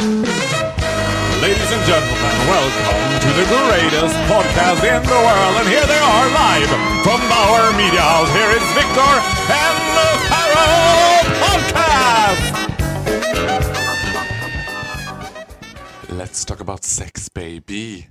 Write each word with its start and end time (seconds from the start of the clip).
Ladies 0.00 1.72
and 1.72 1.84
gentlemen, 1.84 2.32
welcome 2.48 3.20
to 3.20 3.28
the 3.36 3.44
greatest 3.44 4.16
podcast 4.32 4.80
in 4.80 5.02
the 5.02 5.12
world. 5.12 5.56
And 5.60 5.68
here 5.68 5.84
they 5.84 5.98
are 5.98 6.30
live 6.32 6.70
from 7.04 7.20
Bauer 7.28 7.70
Media 7.76 8.00
House. 8.00 8.32
Here 8.32 8.48
is 8.48 8.62
Victor 8.72 9.20
and 9.52 9.76
the 9.96 10.08
Pharaoh 10.30 11.20
Podcast! 11.44 12.48
Let's 16.08 16.46
talk 16.46 16.60
about 16.60 16.82
sex, 16.82 17.28
baby. 17.28 18.08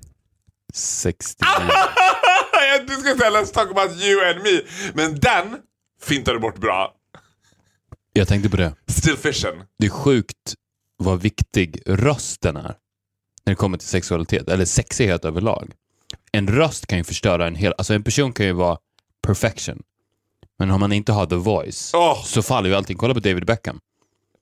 60. 0.72 1.46
du 2.88 2.94
ska 2.94 3.18
säga 3.18 3.30
let's 3.30 3.52
talk 3.52 3.72
about 3.72 3.96
you 3.96 4.24
and 4.26 4.44
me. 4.44 4.62
Men 4.94 5.20
den 5.20 5.62
fintar 6.02 6.34
du 6.34 6.40
bort 6.40 6.58
bra. 6.58 6.94
Jag 8.14 8.28
tänkte 8.28 8.50
på 8.50 8.58
det. 8.58 8.74
Still 8.88 9.18
fishing. 9.18 9.64
Det 9.80 9.86
är 9.86 9.90
sjukt 9.90 10.56
vad 11.00 11.22
viktig 11.22 11.82
rösten 11.86 12.58
är 12.58 12.76
när 13.46 13.54
det 13.54 13.56
kommer 13.56 13.78
till 13.78 13.88
sexualitet, 13.88 14.50
eller 14.50 14.66
sexighet 14.66 15.26
överlag. 15.26 15.74
En 16.32 16.48
röst 16.48 16.88
kan 16.88 16.98
ju 16.98 17.04
förstöra 17.04 17.48
en 17.48 17.56
hel... 17.56 17.74
Alltså 17.78 17.94
en 17.94 18.04
person 18.04 18.34
kan 18.34 18.46
ju 18.46 18.52
vara 18.52 18.78
perfection. 19.28 19.84
Men 20.60 20.72
om 20.72 20.80
man 20.80 20.92
inte 20.92 21.12
har 21.12 21.26
the 21.26 21.36
voice 21.36 21.92
Åh. 21.94 22.24
så 22.24 22.42
faller 22.42 22.70
ju 22.70 22.76
allting. 22.76 22.98
Kolla 22.98 23.14
på 23.14 23.20
David 23.20 23.46
Beckham. 23.46 23.80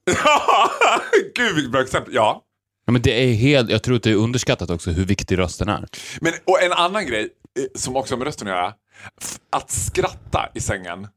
Gud 1.36 1.56
vilket 1.56 1.72
bra 1.72 1.82
exempel. 1.82 2.14
Ja. 2.14 2.44
Ja, 2.86 2.92
men 2.92 3.02
det 3.02 3.24
är 3.24 3.34
helt, 3.34 3.70
jag 3.70 3.84
tror 3.84 3.96
att 3.96 4.04
det 4.04 4.12
är 4.12 4.16
underskattat 4.16 4.70
också 4.70 4.92
hur 4.92 5.06
viktig 5.06 5.38
rösten 5.38 5.70
är. 5.70 5.88
Men, 6.22 6.34
och 6.46 6.64
en 6.64 6.72
annan 6.72 7.06
grej 7.06 7.30
eh, 7.60 7.66
som 7.76 7.96
också 7.96 8.14
har 8.14 8.18
med 8.18 8.26
rösten 8.26 8.48
att 8.48 8.54
göra. 8.54 8.74
Att 9.50 9.72
skratta 9.72 10.50
i 10.54 10.60
sängen. 10.60 11.08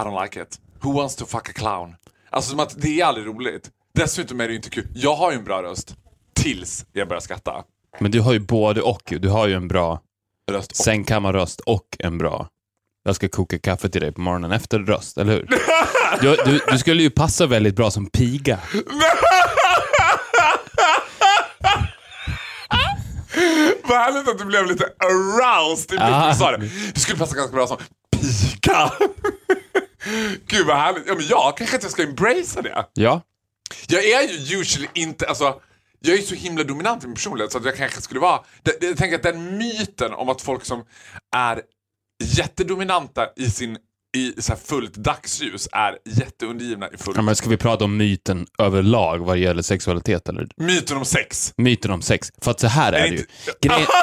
don't 0.00 0.22
like 0.24 0.42
it. 0.42 0.60
Who 0.80 0.92
wants 0.92 1.16
to 1.16 1.26
fuck 1.26 1.48
a 1.48 1.52
clown? 1.54 1.96
Alltså 2.30 2.50
som 2.50 2.60
att 2.60 2.82
det 2.82 3.00
är 3.00 3.04
aldrig 3.04 3.26
roligt. 3.26 3.70
Dessutom 3.94 4.40
är 4.40 4.44
det 4.44 4.50
ju 4.50 4.56
inte 4.56 4.70
kul. 4.70 4.88
Jag 4.94 5.14
har 5.14 5.32
ju 5.32 5.38
en 5.38 5.44
bra 5.44 5.62
röst. 5.62 5.96
Tills 6.34 6.86
jag 6.92 7.08
börjar 7.08 7.20
skratta. 7.20 7.64
Men 7.98 8.10
du 8.10 8.20
har 8.20 8.32
ju 8.32 8.38
både 8.40 8.82
och. 8.82 9.02
Du 9.20 9.28
har 9.28 9.46
ju 9.48 9.54
en 9.54 9.68
bra 9.68 10.00
Röst 10.50 10.70
och... 10.70 10.76
sängkammarröst 10.76 11.60
och 11.60 11.96
en 11.98 12.18
bra 12.18 12.48
jag 13.04 13.16
ska 13.16 13.28
koka 13.28 13.58
kaffe 13.58 13.88
till 13.88 14.00
dig 14.00 14.12
på 14.12 14.20
morgonen 14.20 14.52
efter 14.52 14.78
röst, 14.78 15.18
eller 15.18 15.32
hur? 15.32 15.48
Du, 16.20 16.36
du, 16.44 16.60
du 16.72 16.78
skulle 16.78 17.02
ju 17.02 17.10
passa 17.10 17.46
väldigt 17.46 17.76
bra 17.76 17.90
som 17.90 18.06
piga. 18.10 18.58
Vad 23.84 23.98
härligt 23.98 24.28
att 24.28 24.38
du 24.38 24.44
blev 24.44 24.66
lite 24.66 24.84
aroused 24.98 25.92
i 25.92 25.98
Ah. 26.00 26.28
du 26.32 26.34
sa 26.38 26.50
det. 26.50 26.56
Du 26.94 27.00
skulle 27.00 27.18
passa 27.18 27.36
ganska 27.36 27.54
bra 27.56 27.66
som 27.66 27.76
piga. 28.20 28.90
Gud 30.46 30.66
vad 30.66 30.76
härligt. 30.76 31.02
Ja, 31.06 31.14
men 31.14 31.26
jag 31.26 31.56
kanske 31.56 31.76
inte 31.76 31.88
ska 31.88 32.02
embracea 32.02 32.62
det. 32.62 32.84
Ja, 32.92 33.20
Jag 33.88 34.04
är 34.04 34.28
ju 34.28 34.60
usually 34.60 34.88
inte, 34.94 35.26
alltså 35.26 35.60
jag 36.00 36.18
är 36.18 36.22
så 36.22 36.34
himla 36.34 36.64
dominant 36.64 37.04
i 37.04 37.06
min 37.06 37.14
personlighet 37.14 37.52
så 37.52 37.58
att 37.58 37.64
jag 37.64 37.76
kanske 37.76 38.00
skulle 38.00 38.20
vara, 38.20 38.40
jag 38.80 38.96
tänker 38.96 39.16
att 39.16 39.22
den 39.22 39.58
myten 39.58 40.12
om 40.12 40.28
att 40.28 40.42
folk 40.42 40.64
som 40.64 40.84
är 41.36 41.62
jättedominanta 42.22 43.28
i 43.36 43.50
sin 43.50 43.78
i 44.16 44.42
så 44.42 44.56
fullt 44.56 44.94
dagsljus 44.94 45.68
är 45.72 45.98
jätteundergivna 46.04 46.88
i 46.88 46.96
full... 46.96 47.14
Ja, 47.16 47.22
men 47.22 47.36
ska 47.36 47.48
vi 47.48 47.56
prata 47.56 47.84
om 47.84 47.96
myten 47.96 48.46
överlag 48.58 49.18
vad 49.18 49.36
det 49.36 49.40
gäller 49.40 49.62
sexualitet? 49.62 50.28
Eller? 50.28 50.48
Myten 50.56 50.96
om 50.96 51.04
sex. 51.04 51.54
Myten 51.56 51.90
om 51.90 52.02
sex. 52.02 52.32
För 52.42 52.50
att 52.50 52.60
så 52.60 52.66
här 52.66 52.92
är 52.92 53.10
det 53.10 53.16
ju. 53.16 53.24
Grejen, 53.60 53.86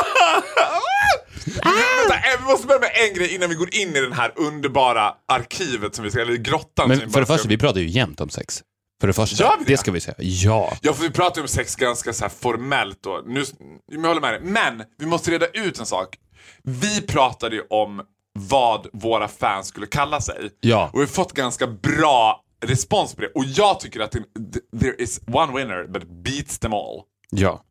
Vänta, 1.45 2.37
vi 2.39 2.45
måste 2.45 2.67
börja 2.67 2.79
med 2.79 2.91
en 3.07 3.13
grej 3.13 3.35
innan 3.35 3.49
vi 3.49 3.55
går 3.55 3.75
in 3.75 3.95
i 3.95 4.02
den 4.02 4.13
här 4.13 4.31
underbara 4.35 5.13
arkivet 5.27 5.95
som 5.95 6.03
vi 6.03 6.11
ska, 6.11 6.21
eller 6.21 6.35
grottan 6.35 6.89
men 6.89 7.11
för 7.11 7.19
det 7.19 7.25
första, 7.25 7.47
vi 7.47 7.57
pratar 7.57 7.79
ju 7.79 7.87
jämt 7.87 8.21
om 8.21 8.29
sex. 8.29 8.63
För 9.01 9.07
det 9.07 9.13
första, 9.13 9.43
Gör 9.43 9.57
vi 9.59 9.65
det? 9.65 9.71
det 9.73 9.77
ska 9.77 9.91
vi 9.91 9.99
säga. 9.99 10.15
Ja. 10.19 10.73
Ja, 10.81 10.93
för 10.93 11.03
vi 11.03 11.11
pratar 11.11 11.35
ju 11.37 11.41
om 11.41 11.47
sex 11.47 11.75
ganska 11.75 12.13
så 12.13 12.29
formellt 12.29 13.03
då. 13.03 13.23
Nu, 13.25 13.43
jag 13.91 14.01
håller 14.07 14.21
med 14.21 14.33
dig. 14.33 14.41
Men 14.43 14.83
vi 14.97 15.05
måste 15.05 15.31
reda 15.31 15.47
ut 15.47 15.79
en 15.79 15.85
sak. 15.85 16.17
Vi 16.63 17.01
pratade 17.01 17.55
ju 17.55 17.61
om 17.69 18.02
vad 18.39 18.87
våra 18.93 19.27
fans 19.27 19.67
skulle 19.67 19.87
kalla 19.87 20.21
sig. 20.21 20.49
Ja. 20.61 20.89
Och 20.93 20.99
vi 20.99 21.03
har 21.03 21.07
fått 21.07 21.33
ganska 21.33 21.67
bra 21.67 22.43
respons 22.65 23.15
på 23.15 23.21
det. 23.21 23.27
Och 23.36 23.45
jag 23.45 23.80
tycker 23.80 23.99
att 23.99 24.11
det, 24.11 24.80
there 24.80 24.95
is 24.97 25.21
one 25.33 25.53
winner 25.53 25.83
that 25.93 26.03
beats 26.07 26.59
them 26.59 26.73
all. 26.73 27.02
Ja. 27.30 27.63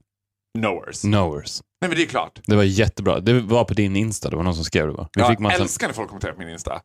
Knowers. 0.59 1.01
Knowers. 1.01 1.63
Nej 1.81 1.89
men 1.89 1.97
det 1.99 2.03
är 2.05 2.07
klart. 2.07 2.41
Det 2.47 2.57
var 2.57 2.63
jättebra. 2.63 3.21
Det 3.21 3.41
var 3.41 3.65
på 3.65 3.75
din 3.75 3.97
Insta, 3.97 4.31
det 4.31 4.37
var 4.37 4.43
någon 4.43 4.55
som 4.55 4.65
skrev 4.65 4.87
det 4.87 4.93
va? 4.93 5.09
Vi 5.15 5.21
Jag 5.21 5.31
fick 5.31 5.39
massa... 5.39 5.63
älskar 5.63 5.87
när 5.87 5.95
folk 5.95 6.09
kommenterar 6.09 6.33
på 6.33 6.39
min 6.39 6.49
Insta. 6.49 6.81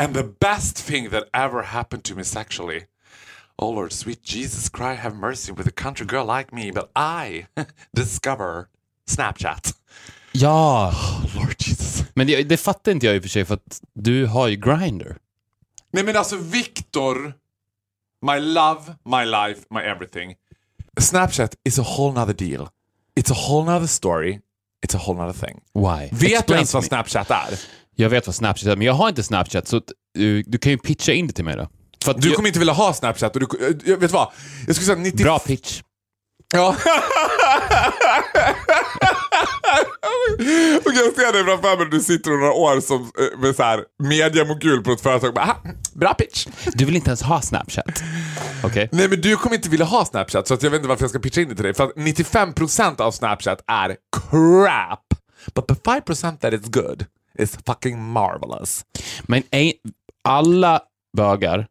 And 0.00 0.14
the 0.14 0.22
best 0.40 0.86
thing 0.86 1.10
that 1.10 1.24
ever 1.32 1.62
happened 1.62 2.02
to 2.04 2.14
me 2.14 2.24
sexually. 2.24 2.80
Oh 3.58 3.74
Lord, 3.74 3.92
sweet 3.92 4.22
Jesus 4.22 4.68
Christ, 4.68 5.00
have 5.00 5.16
mercy 5.16 5.52
with 5.52 5.66
a 5.66 5.82
country 5.82 6.06
girl 6.06 6.26
like 6.26 6.52
me, 6.52 6.70
but 6.70 6.90
I 6.96 7.46
discover 7.96 8.66
Snapchat. 9.08 9.74
Ja! 10.32 10.92
Oh 10.94 11.36
Lord 11.36 11.54
Jesus. 11.58 12.04
Men 12.14 12.26
det, 12.26 12.42
det 12.42 12.56
fattar 12.56 12.92
inte 12.92 13.06
jag 13.06 13.16
i 13.16 13.18
och 13.18 13.22
för 13.22 13.28
sig 13.28 13.44
för 13.44 13.54
att 13.54 13.80
du 13.94 14.26
har 14.26 14.48
ju 14.48 14.56
Grindr. 14.56 15.16
Nej 15.92 16.04
men 16.04 16.16
alltså 16.16 16.36
Victor, 16.36 17.32
my 18.26 18.40
love, 18.40 18.80
my 19.04 19.24
life, 19.24 19.60
my 19.70 19.80
everything. 19.80 20.34
Snapchat 21.00 21.54
is 21.64 21.78
a 21.78 21.84
whole 21.96 22.20
nother 22.20 22.34
deal. 22.34 22.68
It's 23.20 23.32
a 23.32 23.36
whole 23.48 23.72
nother 23.72 23.86
story. 23.86 24.40
It's 24.86 24.96
a 24.96 25.00
whole 25.06 25.18
nother 25.18 25.46
thing. 25.46 25.60
Why? 25.74 26.08
Vet 26.12 26.20
du 26.20 26.26
Explain 26.26 26.56
ens 26.56 26.72
to 26.72 26.76
vad. 26.78 26.84
Snapchat 26.84 27.30
är? 27.30 27.60
Jag 27.94 28.10
vet 28.10 28.26
vad 28.26 28.34
Snapchat 28.34 28.68
är, 28.68 28.76
men 28.76 28.86
jag 28.86 28.94
har 28.94 29.08
inte 29.08 29.22
Snapchat 29.22 29.68
så 29.68 29.76
att, 29.76 29.92
uh, 30.18 30.42
du 30.46 30.58
kan 30.58 30.72
ju 30.72 30.78
pitcha 30.78 31.12
in 31.12 31.26
det 31.26 31.32
till 31.32 31.44
mig 31.44 31.56
då. 31.56 31.68
För 32.06 32.14
Du 32.20 32.28
jag, 32.28 32.36
kommer 32.36 32.48
inte 32.48 32.58
vilja 32.58 32.74
ha 32.74 32.92
Snapchat 32.94 33.36
och 33.36 33.40
du, 33.40 33.46
jag 33.84 33.96
vet 33.98 34.10
du 34.10 34.14
vad? 34.14 34.32
Jag 34.66 34.76
skulle 34.76 34.86
säga 34.86 34.98
90... 34.98 35.24
Bra 35.24 35.38
pitch. 35.38 35.82
Ja. 36.54 36.68
och 40.84 40.92
jag 40.94 41.14
ser 41.14 41.32
dig 41.32 41.44
framför 41.44 41.76
mig 41.76 41.86
du 41.90 42.00
sitter 42.00 42.32
om 42.34 42.40
några 42.40 42.52
år 42.52 42.80
som 42.80 42.96
eh, 43.02 43.38
med 43.40 43.56
så 43.56 43.62
här 43.62 43.84
mediamogul 44.02 44.84
på 44.84 44.92
ett 44.92 45.00
företag. 45.00 45.34
Bara, 45.34 45.44
"Ah, 45.44 45.56
bra 45.94 46.14
pitch. 46.14 46.46
Du 46.74 46.84
vill 46.84 46.96
inte 46.96 47.08
ens 47.10 47.22
ha 47.22 47.40
Snapchat. 47.40 48.02
Okej? 48.64 48.88
Nej 48.92 49.08
men 49.08 49.20
du 49.20 49.36
kommer 49.36 49.56
inte 49.56 49.68
vilja 49.68 49.86
ha 49.86 50.04
Snapchat 50.04 50.48
så 50.48 50.54
jag 50.60 50.70
vet 50.70 50.74
inte 50.78 50.88
varför 50.88 51.02
jag 51.02 51.10
ska 51.10 51.18
pitcha 51.18 51.40
in 51.40 51.48
det 51.48 51.54
till 51.54 51.64
dig. 51.64 51.74
För 51.74 51.84
att 51.84 51.94
95% 51.94 53.00
av 53.00 53.10
Snapchat 53.10 53.64
är 53.66 53.96
crap. 54.30 55.00
But 55.54 55.68
the 55.68 55.74
5% 55.74 56.38
that 56.38 56.52
is 56.52 56.60
good 56.66 57.04
is 57.38 57.58
fucking 57.66 58.02
marvelous. 58.02 58.84
Men 59.22 59.42
alla 60.24 60.80
bögar, 61.16 61.66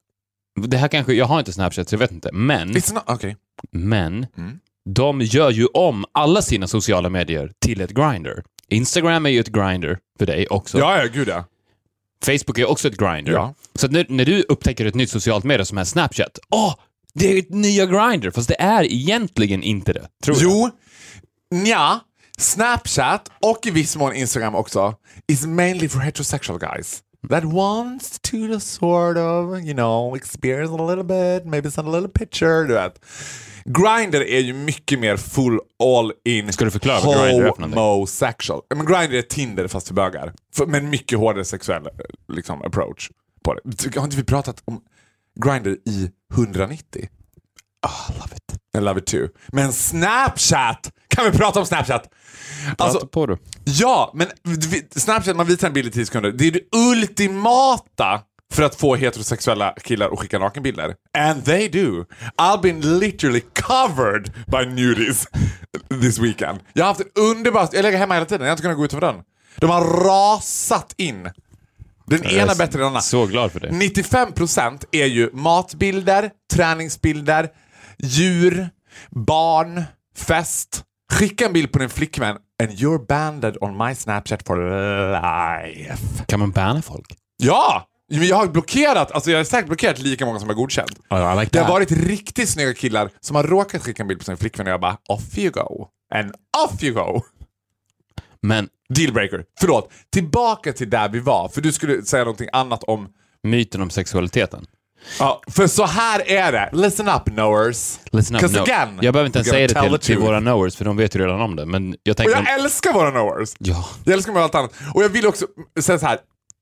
det 0.56 0.78
här 0.78 0.88
kanske, 0.88 1.14
jag 1.14 1.26
har 1.26 1.40
inte 1.40 1.54
Snapchat 1.54 1.90
så 1.90 1.96
jag 1.96 2.00
vet 2.00 2.12
inte, 2.12 2.30
men, 2.34 2.70
It's 2.76 2.94
not, 2.94 3.10
okay. 3.10 3.36
men 3.72 4.28
Mm. 4.38 4.60
de 4.90 5.22
gör 5.22 5.52
ju 5.52 5.66
om 5.66 6.06
alla 6.12 6.42
sina 6.42 6.68
sociala 6.68 7.10
medier 7.10 7.52
till 7.62 7.82
ett 7.82 7.92
Grindr. 7.92 8.44
Instagram 8.70 9.26
är 9.26 9.30
ju 9.30 9.40
ett 9.40 9.48
Grindr 9.52 9.96
för 10.20 10.26
dig 10.26 10.48
också. 10.48 10.80
Ja, 10.80 10.98
ja, 10.98 11.08
gud 11.14 11.28
ja. 11.28 11.46
Facebook 12.26 12.58
är 12.60 12.70
också 12.70 12.88
ett 12.88 12.98
Grindr. 12.98 13.32
Ja. 13.32 13.54
Så 13.76 13.88
när, 13.88 14.06
när 14.10 14.26
du 14.26 14.42
upptäcker 14.42 14.86
ett 14.86 14.96
nytt 14.96 15.10
socialt 15.10 15.44
medie 15.44 15.66
som 15.66 15.78
är 15.78 15.84
Snapchat, 15.84 16.40
åh, 16.50 16.76
det 17.14 17.34
är 17.34 17.40
ett 17.40 17.50
nya 17.50 17.86
Grindr, 17.86 18.30
fast 18.32 18.48
det 18.48 18.62
är 18.62 18.84
egentligen 18.84 19.64
inte 19.64 19.94
det. 19.94 20.08
Tror 20.24 20.38
jag. 20.38 20.44
Jo, 20.44 20.70
nja. 21.52 22.00
Snapchat 22.38 23.32
och 23.42 23.60
i 23.66 23.72
viss 23.72 23.96
mån 23.96 24.16
Instagram 24.16 24.56
också 24.56 24.96
is 25.28 25.46
mainly 25.46 25.90
for 25.90 26.00
heterosexual 26.00 26.60
guys. 26.60 27.00
That 27.30 27.46
wants 27.46 28.19
to 28.19 28.59
sort 28.59 29.18
of, 29.18 29.59
you 29.63 29.74
know, 29.74 30.16
experience 30.16 30.72
a 30.72 30.86
little 30.86 31.03
bit, 31.03 31.46
maybe 31.46 31.72
send 31.72 31.88
a 31.88 31.91
little 31.91 32.09
picture, 32.09 32.68
du 32.68 32.74
vet. 32.74 33.00
Grindr 33.66 34.22
är 34.22 34.40
ju 34.40 34.53
mycket 34.53 35.00
mer 35.00 35.18
full 35.18 35.59
all 35.84 36.12
in 36.25 36.53
Ska 36.53 36.66
du 36.66 36.72
förklara 36.72 37.00
vad 37.00 37.16
Grindr 37.16 37.28
är 37.28 37.52
för 37.52 37.62
någonting? 37.62 37.80
homosexual. 37.80 38.62
Men 38.75 38.85
Grindr 38.85 39.14
är 39.16 39.22
Tinder 39.22 39.68
fast 39.68 39.88
för 39.88 39.94
bögar. 39.94 40.34
Men 40.68 40.90
mycket 40.90 41.19
hårdare 41.19 41.46
sexuell 41.46 41.88
liksom, 42.34 42.62
approach 42.62 43.09
på 43.44 43.53
det. 43.53 43.96
Har 43.96 44.03
inte 44.06 44.18
vi 44.18 44.24
pratat 44.24 44.62
om 44.66 44.81
Grindr 45.46 45.69
i 45.85 46.09
190? 46.34 47.09
Oh, 47.88 48.09
love 48.19 48.35
it. 48.35 48.59
I 48.78 48.80
love 48.81 49.00
it 49.00 49.06
too. 49.06 49.28
Men 49.47 49.73
Snapchat! 49.73 50.91
Kan 51.08 51.32
vi 51.32 51.38
prata 51.38 51.59
om 51.59 51.66
Snapchat? 51.66 52.09
Alltså, 52.78 53.08
på 53.08 53.26
du. 53.26 53.38
ja, 53.64 54.12
men 54.14 54.28
Snapchat, 54.96 55.36
man 55.36 55.46
visar 55.46 55.68
en 55.68 55.74
bild 55.74 55.88
i 55.88 55.92
10 55.92 56.06
sekunder. 56.06 56.32
Det 56.32 56.47
är 56.47 56.52
det 56.52 56.78
ultimata 56.78 58.22
för 58.53 58.64
att 58.64 58.76
få 58.76 58.96
heterosexuella 58.96 59.74
killar 59.84 60.09
att 60.09 60.20
skicka 60.20 60.40
nakenbilder. 60.40 60.96
And 61.18 61.46
they 61.46 61.70
do. 61.70 62.06
I've 62.42 62.62
been 62.62 63.00
literally 63.00 63.42
covered 63.53 64.32
by 64.47 64.66
nudies 64.66 65.28
this 66.02 66.20
weekend. 66.20 66.59
Jag 66.74 66.84
har 66.84 66.88
haft 66.88 67.00
en 67.02 67.24
underbar... 67.24 67.70
Jag 67.72 67.84
lägger 67.84 67.97
hemma 67.97 68.14
hela 68.14 68.26
tiden, 68.26 68.42
jag 68.42 68.48
har 68.48 68.53
inte 68.53 68.62
kunnat 68.62 68.78
gå 68.78 68.86
utanför 68.86 69.08
den. 69.08 69.16
De 69.58 69.70
har 69.70 69.84
rasat 70.06 70.94
in. 70.98 71.30
Den 72.08 72.24
Jag 72.24 72.34
ena 72.34 72.56
bättre 72.56 72.64
än 72.64 72.72
den 72.72 72.88
andra. 72.88 73.02
Så 73.02 73.26
glad 73.26 73.52
för 73.52 73.59
det. 73.59 73.70
95% 73.70 74.84
är 74.91 75.06
ju 75.06 75.30
matbilder, 75.34 76.32
träningsbilder, 76.53 77.50
djur, 77.98 78.70
barn, 79.09 79.84
fest. 80.18 80.84
Skicka 81.13 81.46
en 81.46 81.53
bild 81.53 81.72
på 81.72 81.79
din 81.79 81.90
flickvän 81.90 82.37
and 82.63 82.72
you're 82.72 83.05
banded 83.07 83.57
on 83.61 83.78
my 83.78 83.96
Snapchat 83.96 84.43
for 84.47 84.57
life. 85.11 86.25
Kan 86.25 86.40
man 86.40 86.52
banna 86.52 86.81
folk? 86.81 87.05
Ja! 87.37 87.87
Men 88.09 88.28
jag 88.28 88.35
har 88.35 88.47
blockerat, 88.47 89.11
alltså 89.11 89.31
jag 89.31 89.40
har 89.40 89.43
säkert 89.43 89.67
blockerat 89.67 89.99
lika 89.99 90.25
många 90.25 90.40
som 90.40 90.49
har 90.49 90.55
godkänt. 90.55 90.91
I 90.91 91.40
like 91.40 91.49
Det 91.52 91.59
har 91.59 91.69
varit 91.69 91.91
riktigt 91.91 92.49
snygga 92.49 92.73
killar 92.73 93.09
som 93.19 93.35
har 93.35 93.43
råkat 93.43 93.81
skicka 93.81 94.03
en 94.03 94.07
bild 94.07 94.19
på 94.19 94.25
sin 94.25 94.37
flickvän 94.37 94.67
och 94.67 94.73
jag 94.73 94.81
bara 94.81 94.97
off 95.09 95.37
you 95.37 95.52
go. 95.52 95.87
And 96.16 96.31
off 96.66 96.84
you 96.84 96.93
go. 96.93 97.22
Men 98.41 98.69
Dealbreaker. 98.90 99.43
Förlåt, 99.59 99.91
tillbaka 100.11 100.73
till 100.73 100.90
där 100.90 101.09
vi 101.09 101.19
var. 101.19 101.49
För 101.49 101.61
du 101.61 101.72
skulle 101.72 102.02
säga 102.02 102.23
någonting 102.23 102.49
annat 102.52 102.84
om... 102.84 103.07
myten 103.43 103.81
om 103.81 103.90
sexualiteten. 103.90 104.66
Ja, 105.19 105.41
för 105.47 105.67
så 105.67 105.85
här 105.85 106.31
är 106.31 106.52
det. 106.52 106.69
Listen 106.73 107.07
up 107.09 107.25
knowers. 107.25 107.99
Listen 108.11 108.35
up, 108.35 108.41
'Cause 108.41 108.57
no. 108.57 108.61
again, 108.63 108.99
jag 109.02 109.13
behöver 109.13 109.25
inte 109.25 109.40
ens 109.40 109.49
säga 109.49 109.67
det 109.67 109.81
till, 109.90 109.99
till 109.99 110.17
våra 110.17 110.40
knowers, 110.41 110.75
för 110.75 110.85
de 110.85 110.97
vet 110.97 111.16
ju 111.16 111.19
redan 111.19 111.41
om 111.41 111.55
det. 111.55 111.66
Men 111.66 111.96
jag 112.03 112.13
Och 112.13 112.17
tänker... 112.17 112.34
jag 112.35 112.53
älskar 112.59 112.93
våra 112.93 113.11
knowers. 113.11 113.53
ja. 113.59 113.85
Jag 114.03 114.13
älskar 114.13 114.34
med 114.34 114.43
allt 114.43 114.55
annat. 114.55 114.72
Och 114.93 115.03
jag 115.03 115.09
vill 115.09 115.28
också 115.28 115.46
säga 115.79 115.99
så 115.99 116.05
här. 116.05 116.17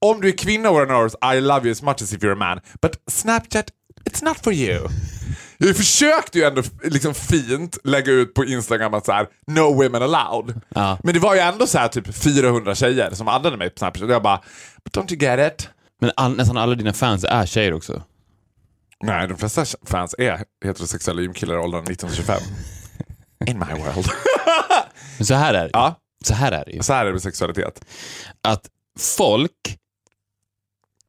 Om 0.06 0.22
du 0.22 0.28
är 0.28 0.38
kvinna 0.38 0.72
våra 0.72 0.86
knowers, 0.86 1.14
I 1.36 1.42
love 1.42 1.62
you 1.64 1.72
as 1.72 1.82
much 1.82 2.02
as 2.02 2.14
if 2.14 2.20
you're 2.22 2.32
a 2.32 2.36
man. 2.36 2.60
But 2.82 2.92
Snapchat, 3.12 3.66
it's 4.10 4.24
not 4.26 4.38
for 4.44 4.54
you. 4.54 4.88
Jag 5.58 5.76
försökte 5.78 6.40
ju 6.40 6.46
ändå 6.46 6.62
liksom 6.84 7.14
fint 7.14 7.78
lägga 7.84 8.12
ut 8.12 8.34
på 8.34 8.46
Instagram 8.46 8.94
att 8.94 9.06
så 9.06 9.12
här, 9.12 9.28
no 9.48 9.84
women 9.84 10.02
allowed. 10.04 10.62
Ja. 10.76 10.98
Men 11.04 11.14
det 11.14 11.20
var 11.20 11.34
ju 11.36 11.40
ändå 11.40 11.68
så 11.68 11.78
här 11.78 11.88
typ 11.88 12.16
400 12.16 12.76
tjejer 12.76 13.12
som 13.14 13.28
addade 13.28 13.58
mig 13.58 13.70
på 13.70 13.78
Snapchat 13.80 14.04
och 14.04 14.10
jag 14.10 14.24
bara, 14.24 14.42
but 14.86 14.98
don't 14.98 15.14
you 15.14 15.22
get 15.38 15.54
it? 15.54 15.70
Men 16.02 16.12
all, 16.16 16.36
nästan 16.36 16.58
alla 16.58 16.76
dina 16.76 16.94
fans 16.94 17.24
är 17.30 17.46
tjejer 17.46 17.74
också. 17.74 18.02
Nej, 19.04 19.28
de 19.28 19.38
flesta 19.38 19.66
fans 19.86 20.16
är 20.18 20.44
heterosexuella 20.66 21.22
gymkillar 21.22 21.56
i 21.56 21.58
åldern 21.58 21.86
19-25. 21.86 22.40
In 23.48 23.60
my 23.60 23.66
world. 23.84 24.08
Men 25.18 25.26
så 25.26 25.34
här 25.34 25.54
är 25.54 25.64
det 25.64 25.70
ja, 25.74 25.96
Så 26.26 26.34
här 26.34 26.52
är 26.52 26.66
det 26.66 26.72
ju. 26.72 26.84
så 26.84 26.94
här 26.94 27.02
är 27.02 27.06
det 27.06 27.12
med 27.12 27.22
sexualitet. 27.22 27.86
Att 28.42 28.70
folk 29.00 29.78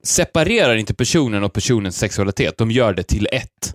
separerar 0.05 0.77
inte 0.77 0.95
personen 0.95 1.45
och 1.45 1.53
personens 1.53 1.97
sexualitet. 1.99 2.59
De 2.59 2.71
gör 2.71 2.95
det 2.95 3.03
till 3.03 3.29
ett. 3.33 3.75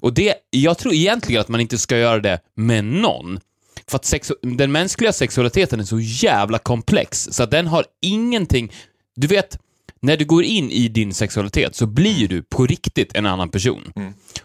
Och 0.00 0.14
det, 0.14 0.34
jag 0.50 0.78
tror 0.78 0.94
egentligen 0.94 1.40
att 1.40 1.48
man 1.48 1.60
inte 1.60 1.78
ska 1.78 1.98
göra 1.98 2.18
det 2.20 2.40
med 2.54 2.84
någon. 2.84 3.40
För 3.88 3.96
att 3.96 4.04
sexu- 4.04 4.56
den 4.56 4.72
mänskliga 4.72 5.12
sexualiteten 5.12 5.80
är 5.80 5.84
så 5.84 6.00
jävla 6.00 6.58
komplex, 6.58 7.28
så 7.30 7.42
att 7.42 7.50
den 7.50 7.66
har 7.66 7.84
ingenting... 8.02 8.72
Du 9.16 9.26
vet, 9.26 9.58
när 10.06 10.16
du 10.16 10.24
går 10.24 10.44
in 10.44 10.70
i 10.70 10.88
din 10.88 11.14
sexualitet 11.14 11.74
så 11.76 11.86
blir 11.86 12.28
du 12.28 12.42
på 12.42 12.66
riktigt 12.66 13.16
en 13.16 13.26
annan 13.26 13.48
person. 13.48 13.92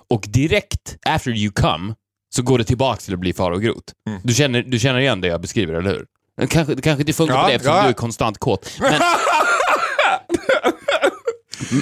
Och 0.09 0.25
direkt 0.27 0.97
after 1.05 1.31
you 1.31 1.51
come 1.53 1.93
så 2.35 2.41
går 2.41 2.57
det 2.57 2.63
tillbaka 2.63 2.99
till 2.99 3.13
att 3.13 3.19
bli 3.19 3.33
far 3.33 3.51
och 3.51 3.61
grot. 3.61 3.83
Du, 4.23 4.33
känner, 4.33 4.61
du 4.61 4.79
känner 4.79 4.99
igen 4.99 5.21
det 5.21 5.27
jag 5.27 5.41
beskriver, 5.41 5.73
eller 5.73 5.89
hur? 5.89 6.05
Det 6.37 6.47
kanske, 6.47 6.75
det 6.75 6.81
kanske 6.81 7.01
inte 7.01 7.13
funkar 7.13 7.35
Ja, 7.35 7.41
på 7.41 7.47
dig 7.47 7.55
eftersom 7.55 7.75
ja. 7.75 7.83
du 7.83 7.89
är 7.89 7.93
konstant 7.93 8.37
kåt. 8.37 8.77
Men, 8.79 8.93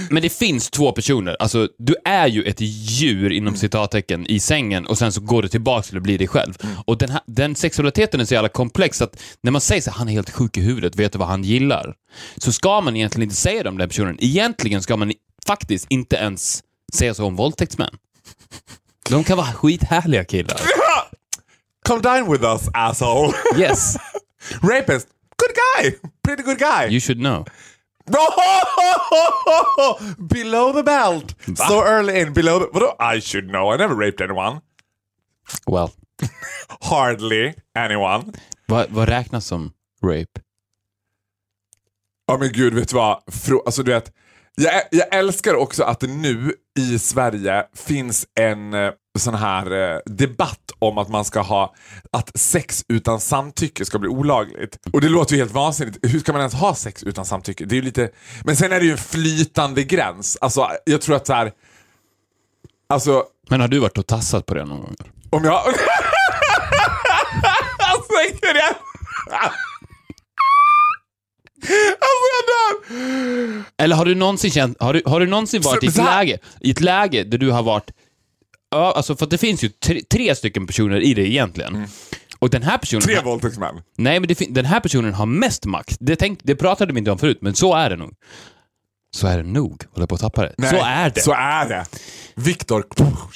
men 0.10 0.24
det 0.24 0.30
finns 0.30 0.70
två 0.70 0.92
personer. 0.92 1.36
Alltså, 1.40 1.68
du 1.78 1.96
är 2.06 2.28
ju 2.28 2.44
ett 2.44 2.58
djur 2.60 3.32
inom 3.32 3.56
citattecken 3.56 4.26
i 4.28 4.40
sängen 4.40 4.86
och 4.88 4.98
sen 4.98 5.12
så 5.12 5.22
går 5.22 5.42
du 5.42 5.48
tillbaka 5.48 5.84
till 5.84 5.98
att 5.98 6.04
bli 6.04 6.18
dig 6.18 6.28
själv. 6.28 6.54
Och 6.86 6.98
den, 6.98 7.10
här, 7.10 7.22
den 7.26 7.56
sexualiteten 7.56 8.20
är 8.20 8.26
så 8.26 8.34
jävla 8.34 8.50
komplex 8.50 9.02
att 9.02 9.22
när 9.42 9.52
man 9.52 9.62
säger 9.62 9.82
så 9.82 9.92
han 9.92 10.10
är 10.10 10.14
helt 10.14 10.30
sjuk 10.30 10.58
i 10.58 10.62
huvudet, 10.62 10.96
vet 10.96 11.12
du 11.12 11.20
vad 11.20 11.28
han 11.28 11.44
gillar? 11.44 11.94
Så 12.38 12.52
ska 12.52 12.82
man 12.82 12.96
egentligen 12.96 13.24
inte 13.24 13.36
säga 13.36 13.64
det 13.64 13.70
om 13.70 13.78
den 13.78 13.90
personen. 13.90 14.18
Egentligen 14.20 14.82
ska 14.82 14.98
man 14.98 15.14
faktiskt 15.48 15.86
inte 15.90 16.16
ens 16.16 16.64
säga 16.94 17.14
så 17.14 17.26
om 17.26 17.36
våldtäktsmän. 17.36 17.90
De 19.10 19.24
kan 19.24 19.38
vara 19.38 19.54
skithärliga 19.54 20.24
killar. 20.26 20.62
Come 21.88 22.02
dine 22.02 22.32
with 22.32 22.44
us 22.44 22.62
asshole. 22.74 23.34
Yes, 23.58 23.96
Rapist, 24.62 25.08
good 25.38 25.56
guy. 25.56 25.92
Pretty 26.24 26.44
good 26.44 26.58
guy. 26.60 26.88
you 26.90 27.00
should 27.00 27.20
know. 27.20 27.46
below 30.30 30.74
the 30.74 30.84
belt. 30.84 31.36
So 31.58 31.84
early 31.84 32.20
in, 32.20 32.34
below 32.34 32.60
the... 32.60 32.66
Vadå? 32.74 32.96
I 33.16 33.22
should 33.22 33.48
know. 33.50 33.74
I 33.74 33.78
never 33.78 33.96
raped 33.96 34.22
anyone. 34.22 34.62
Well, 35.68 35.92
Hardly 36.82 37.54
anyone. 37.76 38.34
vad, 38.68 38.90
vad 38.90 39.10
räknas 39.10 39.46
som 39.46 39.74
rape? 40.04 40.42
Ja 42.28 42.38
men 42.38 42.52
gud, 42.52 42.74
vet 42.74 42.90
du 42.90 42.96
vad? 42.96 43.24
Frå, 43.34 43.64
alltså 43.66 43.84
du 43.84 43.92
vet, 43.92 44.12
jag, 44.60 44.82
jag 44.92 45.16
älskar 45.16 45.54
också 45.54 45.84
att 45.84 46.00
det 46.00 46.08
nu 46.08 46.54
i 46.80 47.00
Sverige 47.00 47.66
finns 47.76 48.28
en 48.40 48.74
eh, 48.74 48.92
sån 49.20 49.36
här 49.36 49.94
eh, 49.94 50.00
debatt 50.06 50.72
om 50.80 50.98
att 50.98 51.10
man 51.10 51.26
ska 51.26 51.42
ha, 51.42 51.76
att 52.12 52.40
sex 52.40 52.86
utan 52.88 53.20
samtycke 53.20 53.86
ska 53.86 54.00
bli 54.00 54.10
olagligt. 54.10 54.78
Och 54.94 55.02
det 55.02 55.10
låter 55.10 55.34
ju 55.36 55.42
helt 55.42 55.54
vansinnigt. 55.54 55.98
Hur 56.02 56.20
ska 56.20 56.32
man 56.32 56.42
ens 56.42 56.54
ha 56.54 56.76
sex 56.76 57.04
utan 57.04 57.26
samtycke? 57.26 57.66
Det 57.66 57.78
är 57.78 57.82
lite, 57.82 58.10
men 58.44 58.56
sen 58.56 58.72
är 58.72 58.80
det 58.80 58.86
ju 58.86 58.92
en 58.92 58.98
flytande 58.98 59.84
gräns. 59.84 60.38
Alltså 60.42 60.68
jag 60.86 61.02
tror 61.02 61.16
att 61.16 61.28
så 61.28 61.34
här, 61.34 61.52
alltså 62.90 63.24
Men 63.50 63.62
har 63.62 63.68
du 63.68 63.80
varit 63.80 63.98
och 63.98 64.08
tassat 64.08 64.46
på 64.46 64.54
det 64.54 64.66
någon 64.66 64.80
gång? 64.80 64.96
om 65.30 65.44
jag... 65.44 65.54
alltså! 67.80 68.14
Alltså 72.00 72.26
jag 72.36 72.46
dör! 72.90 73.64
Eller 73.78 73.96
har 73.96 74.06
du 74.06 74.16
någonsin 74.16 74.52
känt, 74.52 74.78
har 74.82 74.94
du, 74.94 75.02
har 75.06 75.20
du 75.20 75.26
någonsin 75.28 75.62
varit 75.62 75.84
i 75.84 75.88
ett 75.88 75.96
så 75.96 76.04
läge, 76.04 76.38
i 76.62 76.72
ett 76.72 76.82
läge 76.82 77.24
där 77.24 77.38
du 77.38 77.52
har 77.52 77.64
varit, 77.64 77.92
ja, 78.72 78.94
alltså 78.96 79.16
för 79.16 79.26
det 79.26 79.38
finns 79.38 79.64
ju 79.64 79.70
tre, 79.70 80.02
tre 80.12 80.36
stycken 80.36 80.68
personer 80.68 81.02
i 81.02 81.14
det 81.14 81.28
egentligen. 81.28 81.88
Och 82.40 82.50
den 82.50 82.64
här 82.64 82.78
personen, 82.78 83.02
Tre 83.02 83.22
våldtäktsmän. 83.22 83.82
nej 83.98 84.20
men 84.20 84.28
det, 84.28 84.40
den 84.50 84.66
här 84.66 84.80
personen 84.80 85.14
har 85.14 85.26
mest 85.26 85.66
makt. 85.66 85.98
Det, 86.00 86.16
tänk, 86.16 86.40
det 86.44 86.56
pratade 86.56 86.94
vi 86.94 87.00
inte 87.00 87.12
om 87.12 87.18
förut, 87.18 87.38
men 87.42 87.56
så 87.56 87.76
är 87.76 87.90
det 87.90 87.96
nog. 87.96 88.14
Så 89.16 89.28
är 89.28 89.38
det 89.38 89.44
nog, 89.44 89.84
håller 89.94 90.08
på 90.08 90.16
att 90.16 90.22
tappa 90.22 90.42
det. 90.42 90.54
Nej, 90.58 90.70
så 90.70 90.76
är 90.86 91.10
det. 91.10 91.22
Så 91.22 91.34
är 91.34 91.70
det. 91.70 91.86
Viktor, 92.36 92.84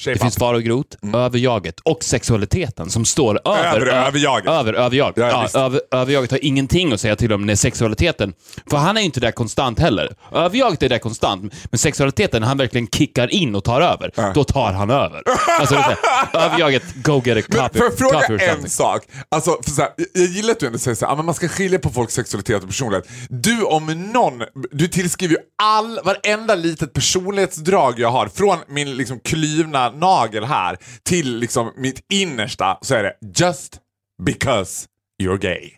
Det 0.06 0.20
finns 0.20 0.36
far 0.38 0.54
och 0.54 0.64
grot, 0.64 0.96
överjaget 1.14 1.80
och 1.80 2.04
sexualiteten 2.04 2.90
som 2.90 3.06
står 3.06 3.40
över, 3.46 3.60
Mm. 3.64 3.76
Över 3.88 4.06
överjaget. 4.08 4.48
Över 4.50 4.74
överjaget. 4.74 5.18
Ja, 5.18 5.48
Ja, 5.54 5.60
över, 5.60 5.82
överjaget 5.92 6.32
har 6.32 6.46
ingenting 6.46 6.94
att 6.94 7.02
säga 7.02 7.16
till 7.16 7.34
om 7.34 7.46
när 7.46 7.56
sexualiteten, 7.56 8.34
för 8.70 8.78
han 8.78 8.98
är 8.98 9.02
ju 9.02 9.06
inte 9.06 9.20
där 9.20 9.32
konstant 9.32 9.80
heller. 9.80 10.16
Överjaget 10.32 10.84
är 10.84 10.90
där 10.90 10.98
konstant, 10.98 11.54
men 11.72 11.78
sexualiteten, 11.80 12.44
han 12.44 12.58
verkligen 12.58 12.88
kickar 12.88 13.28
in 13.34 13.56
och 13.56 13.64
tar 13.64 13.82
över, 13.82 14.34
då 14.34 14.44
tar 14.44 14.74
han 14.74 14.90
över. 14.90 15.22
Alltså, 15.60 15.76
här, 15.76 15.98
överjaget, 16.34 16.84
go 16.96 17.22
get 17.26 17.38
a 17.38 17.42
copy, 17.52 17.80
får 17.80 17.86
jag 17.88 17.98
fråga 18.28 18.52
en 18.52 18.70
sak? 18.70 19.04
Alltså, 19.30 19.58
här, 19.78 19.90
jag- 20.14 20.26
gillar 20.26 20.52
att 20.52 20.60
du 20.60 20.66
ändå 20.66 20.80
säger 20.80 21.16
men 21.16 21.26
man 21.26 21.36
ska 21.36 21.48
skilja 21.48 21.80
på 21.80 21.90
folks 21.90 22.14
sexualitet 22.14 22.62
och 22.64 22.70
personlighet. 22.70 23.08
Du 23.30 23.64
om 23.64 24.12
någon, 24.14 24.44
du 24.72 24.88
tillskriver 24.88 25.34
ju 25.36 25.40
all, 25.64 26.00
varenda 26.04 26.56
litet 26.56 26.94
personlighetsdrag 26.94 28.00
jag 28.00 28.12
har, 28.12 28.28
från 28.28 28.58
min 28.68 28.98
liksom 28.98 29.20
klyvna 29.20 29.90
nagel 29.90 30.44
här 30.44 30.78
till 31.04 31.38
liksom 31.38 31.72
mitt 31.78 32.06
innersta, 32.14 32.78
så 32.82 32.96
är 32.96 33.04
det 33.04 33.14
just 33.36 33.78
because 34.24 34.86
you're 35.24 35.38
gay. 35.38 35.72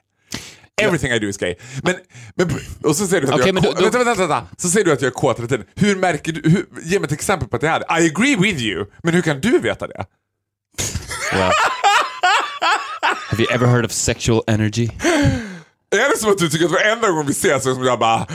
Everything 0.81 1.11
I 1.11 1.19
do 1.19 1.27
is 1.27 1.37
gay. 1.37 1.55
Men, 1.83 1.95
men, 2.35 2.49
och 2.83 2.95
så 2.95 3.07
säger 3.07 3.21
du 3.21 3.27
att 3.27 3.39
Okej, 3.39 3.53
jag 3.55 3.65
är 3.65 3.71
kåt. 3.71 3.83
Vänta, 3.83 3.97
vänta, 4.03 4.27
vänta. 4.27 4.47
Så 4.57 4.69
säger 4.69 4.85
du 4.85 4.93
att 4.93 5.01
jag 5.01 5.07
är 5.07 5.13
kåt 5.13 5.37
hela 5.37 5.47
tiden. 5.47 5.65
Hur 5.75 5.95
märker 5.95 6.31
du, 6.31 6.49
hur, 6.49 6.65
ge 6.83 6.99
mig 6.99 7.05
ett 7.07 7.11
exempel 7.11 7.49
på 7.49 7.55
att 7.55 7.61
det 7.61 7.67
är. 7.67 7.79
I 8.01 8.11
agree 8.11 8.35
with 8.35 8.61
you, 8.61 8.85
men 9.03 9.13
hur 9.13 9.21
kan 9.21 9.41
du 9.41 9.59
veta 9.59 9.87
det? 9.87 10.05
Well. 11.33 11.51
Have 13.29 13.43
you 13.43 13.53
ever 13.53 13.67
heard 13.67 13.85
of 13.85 13.91
sexual 13.91 14.43
energy? 14.47 14.89
Är 15.91 16.09
det 16.09 16.17
som 16.17 16.31
att 16.31 16.37
du 16.37 16.49
tycker 16.49 16.65
att 16.65 16.71
varenda 16.71 17.09
gång 17.09 17.25
vi 17.25 17.31
ses 17.31 17.63
så 17.63 17.69
är 17.69 17.71
det 17.71 17.75
som 17.75 17.85
jag 17.85 17.99
bara 17.99 18.27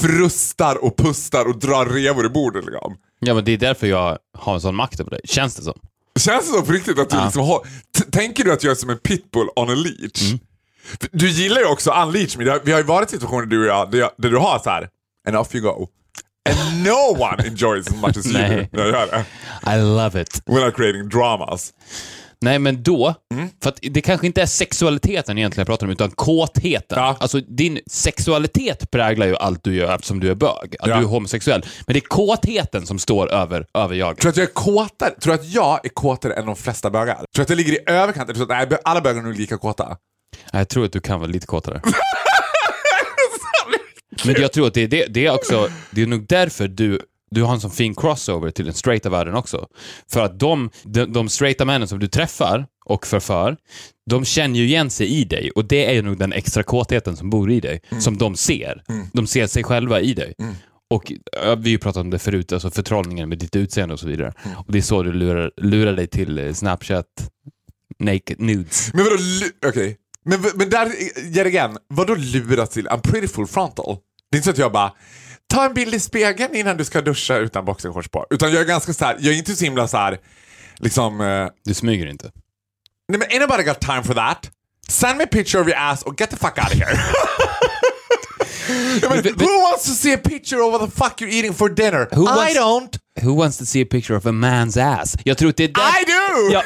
frustar 0.00 0.84
och 0.84 0.96
pustar 0.96 1.48
och 1.48 1.58
drar 1.58 1.86
revor 1.86 2.26
i 2.26 2.28
bordet 2.28 2.64
liksom? 2.64 2.96
Ja, 3.20 3.34
men 3.34 3.44
det 3.44 3.52
är 3.52 3.58
därför 3.58 3.86
jag 3.86 4.18
har 4.38 4.54
en 4.54 4.60
sån 4.60 4.74
makt 4.74 5.00
över 5.00 5.10
dig, 5.10 5.20
känns 5.24 5.56
det 5.56 5.62
som. 5.62 5.80
Känns 6.18 6.46
det 6.46 6.58
så 6.58 6.62
på 6.62 6.72
riktigt 6.72 6.98
att 6.98 7.10
du 7.10 7.24
liksom 7.24 7.42
har... 7.42 7.66
Tänker 8.10 8.44
du 8.44 8.52
att 8.52 8.62
jag 8.64 8.70
är 8.70 8.74
som 8.74 8.90
en 8.90 8.98
pitbull 8.98 9.48
on 9.56 9.70
a 9.70 9.74
leash? 9.74 10.30
Mm. 10.30 10.38
Du 11.12 11.28
gillar 11.28 11.60
ju 11.60 11.66
också 11.66 11.90
unleash 11.90 12.38
me. 12.38 12.58
Vi 12.64 12.72
har 12.72 12.78
ju 12.78 12.84
varit 12.84 13.08
i 13.08 13.12
situationer 13.12 13.46
du 13.46 13.60
och 13.60 13.66
jag 13.66 13.90
där, 13.90 13.98
jag, 13.98 14.10
där 14.18 14.30
du 14.30 14.36
har 14.36 14.58
så 14.58 14.70
här 14.70 14.88
and 15.28 15.36
off 15.36 15.54
you 15.54 15.64
go. 15.64 15.86
And 16.50 16.84
no 16.84 17.22
one 17.22 17.48
enjoys 17.48 17.88
as 17.88 17.94
much 17.94 18.16
as 18.16 18.26
you 18.26 18.32
Nej. 18.38 18.68
när 18.72 18.80
jag 18.80 18.88
gör 18.88 19.06
det. 19.06 19.24
I 19.76 19.80
love 19.82 20.22
it. 20.22 20.42
Without 20.46 20.76
creating 20.76 21.08
dramas. 21.08 21.72
Nej, 22.42 22.58
men 22.58 22.82
då, 22.82 23.14
Mm. 23.34 23.48
för 23.62 23.68
att 23.70 23.78
det 23.82 24.00
kanske 24.00 24.26
inte 24.26 24.42
är 24.42 24.46
sexualiteten 24.46 25.38
egentligen 25.38 25.60
jag 25.60 25.66
pratar 25.66 25.86
om, 25.86 25.92
utan 25.92 26.10
kåtheten. 26.10 26.98
Ja. 26.98 27.16
Alltså, 27.20 27.40
din 27.40 27.80
sexualitet 27.86 28.90
präglar 28.90 29.26
ju 29.26 29.36
allt 29.36 29.64
du 29.64 29.74
gör 29.74 29.94
eftersom 29.94 30.20
du 30.20 30.30
är 30.30 30.34
bög, 30.34 30.76
att 30.80 30.88
Ja. 30.88 30.96
du 30.96 31.02
är 31.02 31.06
homosexuell. 31.06 31.64
Men 31.86 31.94
det 31.94 31.98
är 31.98 32.08
kåtheten 32.08 32.86
som 32.86 32.98
står 32.98 33.32
över, 33.32 33.66
över 33.74 33.94
jaget. 33.94 34.20
Tror 34.20 34.30
att 34.30 34.36
jag 34.36 34.48
är 34.48 34.52
kåtare? 34.52 35.10
Tror 35.20 35.34
att 35.34 35.44
jag 35.44 35.84
är 35.84 35.88
kåtare 35.88 36.32
än 36.34 36.46
de 36.46 36.56
flesta 36.56 36.90
bögar? 36.90 37.14
Tror 37.16 37.26
du 37.34 37.42
att 37.42 37.48
jag 37.50 37.56
ligger 37.56 37.72
i 37.72 37.78
överkant? 37.86 38.34
Tror 38.34 38.52
att 38.52 38.68
nej, 38.70 38.78
alla 38.84 39.00
bögar 39.00 39.20
är 39.20 39.24
nog 39.24 39.36
lika 39.38 39.56
kåta? 39.58 39.96
Jag 40.52 40.68
tror 40.68 40.84
att 40.84 40.92
du 40.92 41.00
kan 41.00 41.20
vara 41.20 41.30
lite 41.30 41.46
kåtare. 41.46 41.80
Men 44.24 44.34
jag 44.40 44.52
tror 44.52 44.66
att 44.66 44.74
det 44.74 44.82
är, 44.82 44.88
det, 44.88 45.06
det 45.06 45.26
är 45.26 45.34
också, 45.34 45.68
det 45.90 46.02
är 46.02 46.06
nog 46.06 46.26
därför 46.28 46.68
du 46.68 47.00
du 47.30 47.42
har 47.42 47.54
en 47.54 47.60
sån 47.60 47.70
fin 47.70 47.94
crossover 47.94 48.50
till 48.50 48.64
den 48.64 48.74
straighta 48.74 49.10
världen 49.10 49.34
också. 49.34 49.66
För 50.12 50.20
att 50.20 50.38
de, 50.38 50.70
de, 50.84 51.12
de 51.12 51.28
straighta 51.28 51.64
männen 51.64 51.88
som 51.88 51.98
du 51.98 52.08
träffar 52.08 52.66
och 52.84 53.06
förför, 53.06 53.56
de 54.10 54.24
känner 54.24 54.58
ju 54.58 54.64
igen 54.64 54.90
sig 54.90 55.06
i 55.06 55.24
dig 55.24 55.50
och 55.50 55.64
det 55.64 55.86
är 55.86 55.92
ju 55.92 56.02
nog 56.02 56.18
den 56.18 56.32
extra 56.32 56.62
kåtheten 56.62 57.16
som 57.16 57.30
bor 57.30 57.50
i 57.50 57.60
dig, 57.60 57.80
som 58.00 58.18
de 58.18 58.36
ser. 58.36 58.82
De 59.12 59.26
ser 59.26 59.46
sig 59.46 59.64
själva 59.64 60.00
i 60.00 60.14
dig. 60.14 60.34
Och 60.90 61.12
ja, 61.32 61.54
vi 61.54 61.62
har 61.62 61.68
ju 61.68 61.78
pratat 61.78 62.00
om 62.00 62.10
det 62.10 62.18
förut, 62.18 62.52
alltså 62.52 62.70
förtrollningen 62.70 63.28
med 63.28 63.38
ditt 63.38 63.56
utseende 63.56 63.94
och 63.94 64.00
så 64.00 64.06
vidare. 64.06 64.32
Och 64.66 64.72
det 64.72 64.78
är 64.78 64.82
så 64.82 65.02
du 65.02 65.12
lurar, 65.12 65.50
lurar 65.56 65.92
dig 65.92 66.06
till 66.06 66.38
eh, 66.38 66.52
Snapchat 66.52 67.06
naked 67.98 68.40
nudes. 68.40 68.90
Men 68.94 69.04
vadå, 69.04 69.16
okej. 69.66 69.96
Men, 70.24 70.40
men 70.54 70.70
där, 70.70 70.90
yet 71.36 71.46
again, 71.46 71.78
vadå 71.88 72.14
lura 72.14 72.66
till? 72.66 72.88
I'm 72.88 73.00
pretty 73.00 73.28
full 73.28 73.46
frontal. 73.46 73.96
Det 74.30 74.36
är 74.36 74.38
inte 74.38 74.44
så 74.44 74.50
att 74.50 74.58
jag 74.58 74.72
bara, 74.72 74.92
ta 75.50 75.64
en 75.64 75.74
bild 75.74 75.94
i 75.94 76.00
spegeln 76.00 76.54
innan 76.56 76.76
du 76.76 76.84
ska 76.84 77.00
duscha 77.00 77.36
utan 77.36 77.64
boxershorts 77.64 78.08
på. 78.08 78.26
Utan 78.30 78.52
jag 78.52 78.60
är 78.60 78.66
ganska 78.66 78.92
så 78.92 79.04
här, 79.04 79.16
jag 79.20 79.34
är 79.34 79.38
inte 79.38 79.56
så 79.56 79.64
himla 79.64 79.88
så 79.88 79.96
här, 79.96 80.18
liksom, 80.78 81.20
eh, 81.20 81.46
Du 81.64 81.74
smyger 81.74 82.06
inte. 82.06 82.30
nej 83.08 83.18
men 83.18 83.28
ain't 83.28 83.40
nobody 83.40 83.62
got 83.62 83.80
time 83.80 84.02
for 84.02 84.14
that. 84.14 84.50
Send 84.88 85.18
me 85.18 85.24
a 85.24 85.28
picture 85.30 85.60
of 85.62 85.68
your 85.68 85.76
ass 85.78 86.02
och 86.02 86.20
get 86.20 86.30
the 86.30 86.36
fuck 86.36 86.58
out 86.58 86.66
of 86.66 86.72
here. 86.78 86.98
Men- 89.02 89.34
who 89.38 89.60
wants 89.62 89.84
to 89.84 89.90
see 89.94 90.12
a 90.14 90.18
picture 90.18 90.60
of 90.62 90.72
what 90.72 90.90
the 90.90 90.96
fuck 90.96 91.20
you're 91.20 91.28
eating 91.38 91.54
for 91.54 91.68
dinner? 91.68 92.08
Who 92.12 92.22
I 92.22 92.36
wants- 92.36 92.54
don't. 92.58 92.98
Who 93.22 93.34
wants 93.34 93.58
to 93.58 93.66
see 93.66 93.82
a 93.82 93.86
picture 93.90 94.16
of 94.16 94.26
a 94.26 94.32
man's 94.32 94.76
ass? 94.80 95.16
Jag 95.24 95.38
tror 95.38 95.50
att 95.50 95.56
det 95.56 95.64
är 95.64 95.68
där... 95.68 95.82
I 95.82 96.04
do! 96.04 96.52
Ja, 96.52 96.62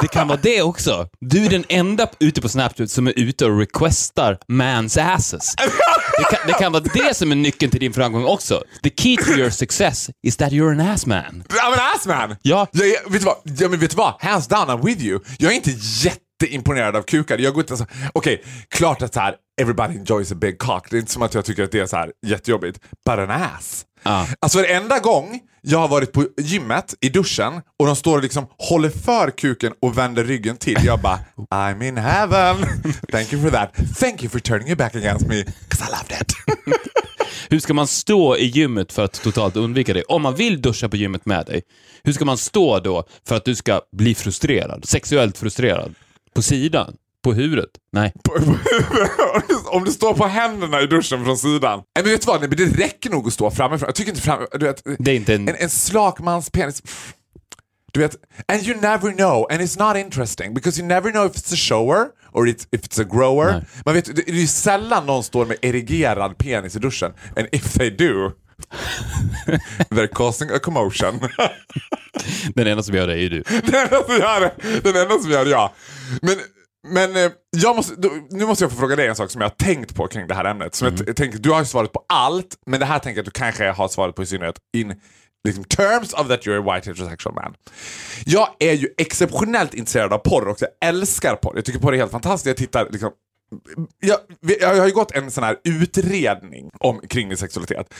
det 0.00 0.08
kan 0.08 0.28
vara 0.28 0.38
det 0.42 0.62
också. 0.62 1.08
Du 1.20 1.44
är 1.46 1.50
den 1.50 1.64
enda 1.68 2.06
ute 2.20 2.40
på 2.42 2.48
Snapchat 2.48 2.90
som 2.90 3.06
är 3.06 3.12
ute 3.18 3.44
och 3.46 3.58
requestar 3.58 4.38
man's 4.48 5.14
asses. 5.14 5.54
Det 6.22 6.36
kan, 6.36 6.46
det 6.46 6.52
kan 6.52 6.72
vara 6.72 6.82
det 6.82 7.16
som 7.16 7.32
är 7.32 7.36
nyckeln 7.36 7.70
till 7.70 7.80
din 7.80 7.92
framgång 7.92 8.24
också. 8.24 8.62
The 8.82 8.90
key 8.90 9.16
to 9.16 9.30
your 9.30 9.50
success 9.50 10.10
is 10.22 10.36
that 10.36 10.52
you're 10.52 10.72
an 10.72 10.80
ass 10.80 11.06
man. 11.06 11.44
I'm 11.48 11.72
an 11.72 11.92
ass 11.94 12.06
man! 12.06 12.36
Ja. 12.42 12.66
Jag 12.72 12.88
är, 12.88 13.10
vet, 13.10 13.20
du 13.20 13.26
vad? 13.26 13.36
Ja, 13.44 13.68
men 13.68 13.80
vet 13.80 13.90
du 13.90 13.96
vad? 13.96 14.14
Hands 14.20 14.48
down, 14.48 14.68
I'm 14.68 14.84
with 14.84 15.04
you. 15.04 15.20
Jag 15.38 15.52
är 15.52 15.56
inte 15.56 15.70
jätteimponerad 16.42 16.96
av 16.96 17.02
kukar. 17.02 17.38
Jag 17.38 17.54
går 17.54 17.62
inte 17.62 17.76
så... 17.76 17.86
Okej, 18.12 18.42
klart 18.68 19.02
att 19.02 19.14
så 19.14 19.20
här, 19.20 19.34
everybody 19.60 19.94
enjoys 19.98 20.32
a 20.32 20.34
big 20.34 20.58
cock. 20.58 20.86
Det 20.90 20.96
är 20.96 21.00
inte 21.00 21.12
som 21.12 21.22
att 21.22 21.34
jag 21.34 21.44
tycker 21.44 21.62
att 21.64 21.72
det 21.72 21.80
är 21.80 21.86
så 21.86 21.96
här 21.96 22.12
jättejobbigt. 22.26 22.80
But 23.06 23.18
an 23.18 23.30
ass. 23.30 23.84
Ja. 24.02 24.26
Alltså 24.40 24.58
varenda 24.58 24.98
gång 24.98 25.40
jag 25.62 25.78
har 25.78 25.88
varit 25.88 26.12
på 26.12 26.26
gymmet 26.40 26.94
i 27.00 27.08
duschen 27.08 27.52
och 27.78 27.86
de 27.86 27.96
står 27.96 28.16
och 28.16 28.22
liksom 28.22 28.46
håller 28.58 28.90
för 28.90 29.30
kuken 29.30 29.72
och 29.82 29.98
vänder 29.98 30.24
ryggen 30.24 30.56
till. 30.56 30.78
Jag 30.84 31.00
bara 31.00 31.18
I'm 31.50 31.84
in 31.88 31.96
heaven. 31.96 32.56
Thank 33.12 33.32
you 33.32 33.42
for 33.42 33.50
that. 33.50 33.74
Thank 34.00 34.22
you 34.22 34.30
for 34.30 34.38
turning 34.38 34.66
your 34.68 34.76
back 34.76 34.94
against 34.96 35.26
me. 35.26 35.42
'Cause 35.44 35.84
I 35.84 35.90
loved 35.92 36.22
it. 36.22 36.32
Hur 37.50 37.58
ska 37.60 37.74
man 37.74 37.86
stå 37.86 38.36
i 38.36 38.44
gymmet 38.46 38.92
för 38.92 39.04
att 39.04 39.22
totalt 39.22 39.56
undvika 39.56 39.94
det? 39.94 40.02
Om 40.02 40.22
man 40.22 40.34
vill 40.34 40.62
duscha 40.62 40.88
på 40.88 40.96
gymmet 40.96 41.26
med 41.26 41.46
dig, 41.46 41.62
hur 42.04 42.12
ska 42.12 42.24
man 42.24 42.38
stå 42.38 42.78
då 42.80 43.04
för 43.28 43.36
att 43.36 43.44
du 43.44 43.54
ska 43.54 43.80
bli 43.96 44.14
frustrerad? 44.14 44.84
Sexuellt 44.88 45.38
frustrerad? 45.38 45.94
På 46.34 46.42
sidan? 46.42 46.96
På 47.24 47.32
huvudet? 47.32 47.70
Nej. 47.92 48.12
Om 49.66 49.84
du 49.84 49.90
står 49.92 50.14
på 50.14 50.26
händerna 50.26 50.80
i 50.80 50.86
duschen 50.86 51.24
från 51.24 51.38
sidan. 51.38 51.78
Nej, 51.78 52.04
men 52.04 52.12
vet 52.12 52.20
du 52.20 52.26
vad? 52.26 52.40
Nej, 52.40 52.48
men 52.48 52.58
det 52.58 52.84
räcker 52.84 53.10
nog 53.10 53.26
att 53.26 53.32
stå 53.32 53.50
framifrån. 53.50 53.86
Jag 53.86 53.94
tycker 53.94 54.10
inte 54.10 54.22
fram... 54.22 54.46
Du 54.52 54.66
vet, 54.66 54.82
Det 54.98 55.10
är 55.10 55.14
inte 55.14 55.34
en... 55.34 55.48
en, 55.48 55.56
en 55.58 55.70
slak 55.70 56.20
mans 56.20 56.50
penis... 56.50 56.82
Du 57.94 58.00
vet, 58.00 58.16
and 58.48 58.62
you 58.62 58.80
never 58.80 59.12
know, 59.12 59.46
and 59.50 59.60
it's 59.60 59.78
not 59.88 59.96
interesting 59.96 60.54
because 60.54 60.80
you 60.80 60.88
never 60.88 61.10
know 61.12 61.26
if 61.26 61.32
it's 61.32 61.52
a 61.52 61.56
shower 61.56 62.06
or 62.32 62.46
it's, 62.46 62.66
if 62.72 62.80
it's 62.82 62.98
a 63.02 63.04
grower. 63.04 63.52
Nej. 63.52 63.64
Man 63.84 63.94
vet, 63.94 64.04
det, 64.04 64.12
det 64.12 64.28
är 64.28 64.34
ju 64.34 64.46
sällan 64.46 65.06
någon 65.06 65.24
står 65.24 65.46
med 65.46 65.56
erigerad 65.62 66.38
penis 66.38 66.76
i 66.76 66.78
duschen. 66.78 67.12
And 67.36 67.46
if 67.52 67.72
they 67.72 67.90
do, 67.90 68.32
they're 69.90 70.06
causing 70.06 70.50
a 70.50 70.58
commotion. 70.58 71.20
Den 72.54 72.66
enda 72.66 72.82
som 72.82 72.94
gör 72.94 73.06
det 73.06 73.12
är 73.12 73.18
ju 73.18 73.28
du. 73.28 73.42
Den 73.64 73.74
enda 73.74 74.02
som 74.04 74.16
gör 74.16 74.40
det, 74.40 74.80
den 74.80 74.96
enda 74.96 75.18
som 75.18 75.30
gör 75.30 75.44
det, 75.44 75.50
ja. 75.50 75.72
Men, 76.22 76.36
men 76.88 77.16
eh, 77.24 77.32
jag 77.56 77.76
måste, 77.76 77.94
nu 78.30 78.46
måste 78.46 78.64
jag 78.64 78.70
få 78.70 78.76
fråga 78.78 78.96
dig 78.96 79.06
en 79.08 79.16
sak 79.16 79.30
som 79.30 79.40
jag 79.40 79.48
har 79.48 79.54
tänkt 79.56 79.94
på 79.94 80.06
kring 80.06 80.26
det 80.26 80.34
här 80.34 80.44
ämnet. 80.44 80.74
Som 80.74 80.88
jag, 80.88 81.06
t- 81.06 81.14
tänker, 81.14 81.38
du 81.38 81.50
har 81.50 81.58
ju 81.58 81.64
svarat 81.66 81.92
på 81.92 82.04
allt, 82.08 82.56
men 82.66 82.80
det 82.80 82.86
här 82.86 82.98
tänker 82.98 83.18
jag 83.18 83.22
att 83.28 83.34
du 83.34 83.38
kanske 83.40 83.70
har 83.70 83.88
svarat 83.88 84.14
på 84.14 84.22
i 84.22 84.26
synnerhet 84.26 84.58
in 84.76 84.94
liksom, 85.44 85.64
terms 85.64 86.12
of 86.12 86.28
that 86.28 86.46
you're 86.46 86.70
a 86.70 86.74
white 86.74 86.90
heterosexual 86.90 87.34
man. 87.34 87.54
Jag 88.24 88.48
är 88.58 88.72
ju 88.72 88.88
exceptionellt 88.98 89.74
intresserad 89.74 90.12
av 90.12 90.18
porr 90.18 90.48
också. 90.48 90.66
Jag 90.80 90.88
älskar 90.88 91.36
porr. 91.36 91.52
Jag 91.56 91.64
tycker 91.64 91.78
porr 91.80 91.94
är 91.94 91.98
helt 91.98 92.12
fantastiskt. 92.12 92.46
Jag 92.46 92.56
tittar 92.56 92.88
liksom 92.90 93.10
jag, 94.00 94.18
jag 94.60 94.76
har 94.76 94.86
ju 94.86 94.92
gått 94.92 95.12
en 95.12 95.30
sån 95.30 95.44
här 95.44 95.56
utredning 95.64 96.70
om, 96.78 97.00
kring 97.08 97.28
min 97.28 97.36
sexualitet. 97.36 97.94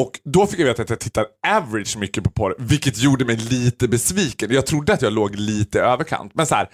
Och 0.00 0.20
då 0.24 0.46
fick 0.46 0.60
jag 0.60 0.66
veta 0.66 0.82
att 0.82 0.90
jag 0.90 1.00
tittar 1.00 1.26
average 1.46 1.96
mycket 1.98 2.24
på 2.24 2.30
porr, 2.30 2.54
vilket 2.58 2.98
gjorde 2.98 3.24
mig 3.24 3.36
lite 3.36 3.88
besviken. 3.88 4.52
Jag 4.52 4.66
trodde 4.66 4.92
att 4.92 5.02
jag 5.02 5.12
låg 5.12 5.34
lite 5.34 5.78
i 5.78 5.80
överkant. 5.80 6.34
Men 6.34 6.46
så 6.46 6.54
här, 6.54 6.70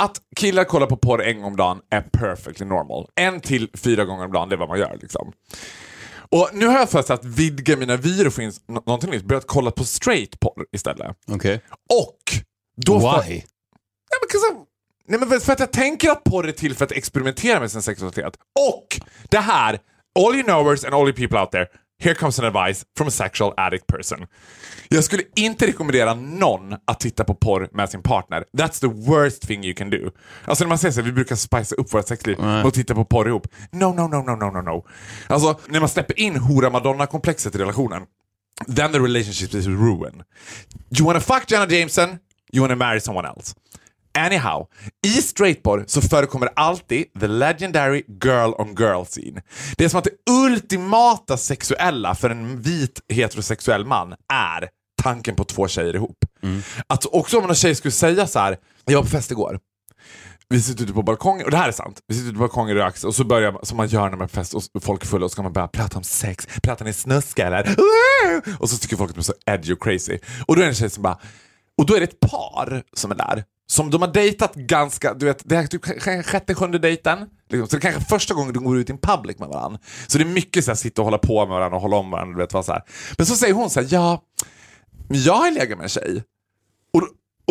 att 0.00 0.20
killar 0.36 0.64
kollar 0.64 0.86
på 0.86 0.96
porr 0.96 1.22
en 1.22 1.36
gång 1.36 1.44
om 1.44 1.56
dagen 1.56 1.80
är 1.90 2.00
perfectly 2.00 2.66
normal. 2.66 3.08
En 3.14 3.40
till 3.40 3.68
fyra 3.74 4.04
gånger 4.04 4.24
om 4.24 4.32
dagen, 4.32 4.48
det 4.48 4.54
är 4.54 4.58
vad 4.58 4.68
man 4.68 4.78
gör. 4.78 4.98
Liksom. 5.02 5.32
Och 6.30 6.50
nu 6.52 6.66
har 6.66 6.78
jag 6.78 6.90
för 6.90 7.02
sig 7.02 7.14
att 7.14 7.24
vidga 7.24 7.76
mina 7.76 7.96
vyer 7.96 8.26
och 8.26 8.32
få 8.34 8.42
in 8.42 8.52
nå- 8.68 8.82
någonting 8.86 9.10
nytt. 9.10 9.24
Börjat 9.24 9.46
kolla 9.46 9.70
på 9.70 9.84
straight 9.84 10.40
porr 10.40 10.64
istället. 10.72 11.16
Okej. 11.32 11.60
Och 12.00 12.18
då 12.86 12.98
Why? 12.98 13.30
Nej, 13.30 13.44
men, 14.20 14.58
I'm- 14.58 14.64
nej, 15.08 15.20
men 15.20 15.40
för 15.40 15.52
att 15.52 15.60
jag 15.60 15.72
tänker 15.72 16.10
att 16.10 16.24
porr 16.24 16.48
är 16.48 16.52
till 16.52 16.74
för 16.74 16.84
att 16.84 16.92
experimentera 16.92 17.60
med 17.60 17.72
sin 17.72 17.82
sexualitet. 17.82 18.34
Och 18.70 19.00
det 19.28 19.38
här, 19.38 19.78
all 20.18 20.34
you 20.34 20.42
knowers 20.42 20.84
and 20.84 20.94
all 20.94 21.08
you 21.08 21.12
people 21.12 21.40
out 21.40 21.50
there, 21.50 21.66
here 22.02 22.14
comes 22.14 22.38
an 22.38 22.44
advice 22.44 22.84
from 22.96 23.08
a 23.08 23.10
sexual 23.10 23.54
addict 23.56 23.86
person. 23.86 24.26
Jag 24.88 25.04
skulle 25.04 25.22
inte 25.36 25.66
rekommendera 25.66 26.14
någon 26.14 26.72
att 26.84 27.00
titta 27.00 27.24
på 27.24 27.34
porr 27.34 27.68
med 27.72 27.90
sin 27.90 28.02
partner. 28.02 28.44
That's 28.56 28.80
the 28.80 29.10
worst 29.10 29.42
thing 29.42 29.64
you 29.64 29.74
can 29.74 29.90
do. 29.90 30.10
Alltså 30.44 30.64
när 30.64 30.68
man 30.68 30.78
säger 30.78 30.92
så 30.92 31.02
vi 31.02 31.12
brukar 31.12 31.36
spicea 31.36 31.76
upp 31.76 31.94
vårt 31.94 32.08
sexliv 32.08 32.38
med 32.38 32.66
att 32.66 32.74
titta 32.74 32.94
på 32.94 33.04
porr 33.04 33.28
ihop. 33.28 33.46
No, 33.70 33.84
no, 33.84 34.08
no, 34.08 34.22
no, 34.22 34.36
no, 34.36 34.50
no, 34.50 34.62
no. 34.62 34.84
Alltså 35.26 35.60
när 35.66 35.80
man 35.80 35.88
släpper 35.88 36.18
in 36.18 36.36
hora 36.36 36.70
madonna-komplexet 36.70 37.54
i 37.54 37.58
relationen, 37.58 38.02
then 38.76 38.92
the 38.92 38.98
relationship 38.98 39.54
is 39.54 39.66
ruined. 39.66 40.22
You 40.98 41.06
wanna 41.06 41.20
fuck 41.20 41.50
Jenna 41.50 41.66
Jameson, 41.66 42.08
you 42.52 42.60
wanna 42.60 42.76
marry 42.76 43.00
someone 43.00 43.28
else. 43.28 43.54
Anyhow, 44.18 44.66
i 45.06 45.22
straightporr 45.22 45.84
så 45.86 46.00
förekommer 46.00 46.48
alltid 46.56 47.04
the 47.20 47.26
legendary 47.26 48.02
girl 48.24 48.52
on 48.58 48.74
girl 48.74 49.04
scene. 49.04 49.42
Det 49.76 49.84
är 49.84 49.88
som 49.88 49.98
att 49.98 50.04
det 50.04 50.30
ultimata 50.32 51.36
sexuella 51.36 52.14
för 52.14 52.30
en 52.30 52.60
vit 52.60 53.00
heterosexuell 53.08 53.84
man 53.84 54.14
är 54.32 54.68
tanken 55.02 55.34
på 55.36 55.44
två 55.44 55.68
tjejer 55.68 55.94
ihop. 55.94 56.16
Att 56.86 57.06
också 57.06 57.38
om 57.38 57.48
en 57.48 57.54
tjej 57.54 57.74
skulle 57.74 57.92
säga 57.92 58.26
så 58.26 58.38
här, 58.38 58.56
jag 58.84 58.94
var 58.94 59.02
på 59.02 59.08
fest 59.10 59.30
igår. 59.30 59.58
Vi 60.48 60.62
sitter 60.62 60.84
ute 60.84 60.92
på 60.92 61.02
balkongen, 61.02 61.44
och 61.44 61.50
det 61.50 61.56
här 61.56 61.68
är 61.68 61.72
sant. 61.72 62.00
Vi 62.06 62.14
sitter 62.14 62.28
ute 62.28 62.34
på 62.34 62.40
balkongen 62.40 62.76
och 62.76 62.82
röks 62.82 63.04
och 63.04 63.14
så 63.14 63.24
börjar 63.24 63.52
man, 63.52 63.66
som 63.66 63.76
man 63.76 63.88
gör 63.88 64.02
när 64.10 64.16
man 64.16 64.20
är 64.20 64.28
på 64.28 64.34
fest 64.34 64.54
och 64.54 64.82
folk 64.82 65.02
är 65.02 65.06
fulla 65.06 65.24
och 65.24 65.30
så 65.30 65.32
ska 65.32 65.42
man 65.42 65.52
börja 65.52 65.68
prata 65.68 65.98
om 65.98 66.04
sex. 66.04 66.48
Pratar 66.62 66.84
ni 66.84 66.92
snuska 66.92 67.46
eller? 67.46 67.76
Och 68.58 68.70
så 68.70 68.78
tycker 68.78 68.96
folk 68.96 69.10
att 69.10 69.16
de 69.16 69.20
är 69.20 69.24
så 69.24 69.34
edgy 69.46 69.72
och 69.72 69.82
crazy. 69.82 70.18
Och 70.46 70.56
då 70.56 70.62
är 70.62 70.66
det 70.66 70.70
en 70.70 70.74
tjej 70.74 70.90
som 70.90 71.02
bara, 71.02 71.18
och 71.78 71.86
då 71.86 71.94
är 71.94 72.00
det 72.00 72.04
ett 72.04 72.20
par 72.20 72.82
som 72.92 73.10
är 73.10 73.14
där. 73.14 73.44
Som 73.66 73.90
de 73.90 74.02
har 74.02 74.08
dejtat 74.08 74.54
ganska, 74.54 75.14
du 75.14 75.26
vet, 75.26 75.42
det 75.44 75.56
är 75.56 75.66
typ 75.66 75.84
sjätte, 76.26 76.54
sjunde 76.54 76.78
dejten. 76.78 77.18
Liksom. 77.48 77.68
Så 77.68 77.76
det 77.76 77.86
är 77.86 77.92
kanske 77.92 78.08
första 78.08 78.34
gången 78.34 78.52
de 78.52 78.64
går 78.64 78.78
ut 78.78 78.90
in 78.90 78.98
public 78.98 79.38
med 79.38 79.48
varandra. 79.48 79.80
Så 80.06 80.18
det 80.18 80.24
är 80.24 80.28
mycket 80.28 80.64
så 80.64 80.70
här, 80.70 80.76
sitta 80.76 81.02
och 81.02 81.06
hålla 81.06 81.18
på 81.18 81.46
med 81.46 81.54
varandra 81.54 81.76
och 81.76 81.82
hålla 81.82 81.96
om 81.96 82.10
varandra. 82.10 82.36
Du 82.36 82.42
vet, 82.42 82.52
vad 82.52 82.64
så 82.64 82.72
här. 82.72 82.82
Men 83.16 83.26
så 83.26 83.36
säger 83.36 83.54
hon 83.54 83.70
så 83.70 83.80
här, 83.80 83.88
ja, 83.90 84.22
men 85.08 85.22
jag 85.22 85.34
har 85.34 85.50
legat 85.50 85.78
med 85.78 85.84
en 85.84 85.88
tjej. 85.88 86.22
Och, 86.92 87.02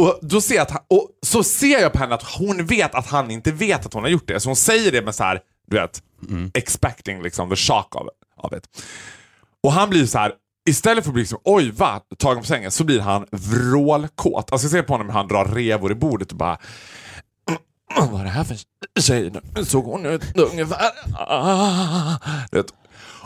och, 0.06 0.20
då 0.22 0.41
ser 0.41 0.56
jag 0.56 0.62
att 0.62 0.72
han, 0.72 0.82
och 0.89 1.10
så 1.22 1.44
ser 1.44 1.80
jag 1.80 1.94
på 1.94 2.00
henne 2.00 2.15
att 2.15 2.24
hon 2.24 2.65
vet 2.65 2.96
att 2.96 3.08
han 3.08 3.32
inte 3.32 3.51
vet 3.51 3.86
att 3.86 3.94
hon 3.94 4.03
har 4.03 4.10
gjort 4.10 4.27
det. 4.27 4.39
Så 4.39 4.50
hon 4.50 4.56
säger 4.56 4.91
det 4.91 5.01
med 5.01 5.15
så 5.15 5.24
här, 5.24 5.41
du 5.68 5.75
vet, 5.75 6.03
expecting 6.53 7.22
liksom 7.22 7.50
the 7.50 7.56
shock 7.56 7.96
of, 7.96 8.08
av 8.38 8.50
det. 8.50 8.62
Och 9.63 9.72
han 9.72 9.89
blir 9.89 10.06
så 10.06 10.18
här, 10.18 10.34
istället 10.70 11.03
för 11.03 11.10
att 11.10 11.13
bli 11.13 11.22
liksom, 11.22 11.39
oj 11.44 11.72
va, 11.72 12.01
tagen 12.18 12.41
på 12.41 12.48
sängen, 12.48 12.72
så 12.72 12.84
blir 12.84 13.00
han 13.00 13.25
vrålkåt. 13.32 14.51
Alltså 14.51 14.65
jag 14.65 14.72
ser 14.72 14.82
på 14.82 14.94
honom 14.94 15.08
hur 15.08 15.13
han 15.13 15.27
drar 15.27 15.46
revor 15.46 15.91
i 15.91 15.96
bordet 15.96 16.32
och 16.32 16.38
bara 16.38 16.58
vad 17.96 18.20
är 18.20 18.24
det 18.24 18.30
här 18.30 18.44
för 18.44 18.58
tjej? 19.00 19.32
Såg 19.63 19.86
hon 19.86 20.06
ut 20.06 20.38
ungefär? 20.38 20.91
Ah. 21.13 22.18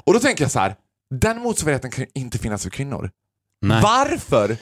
Och 0.03 0.13
då 0.13 0.19
tänker 0.19 0.43
jag 0.43 0.51
så 0.51 0.59
här, 0.59 0.75
den 1.09 1.41
motsvarigheten 1.41 1.91
kan 1.91 2.03
ju 2.03 2.21
inte 2.21 2.37
finnas 2.37 2.63
för 2.63 2.69
kvinnor. 2.69 3.11
Nej. 3.61 3.81
Varför 3.81 4.57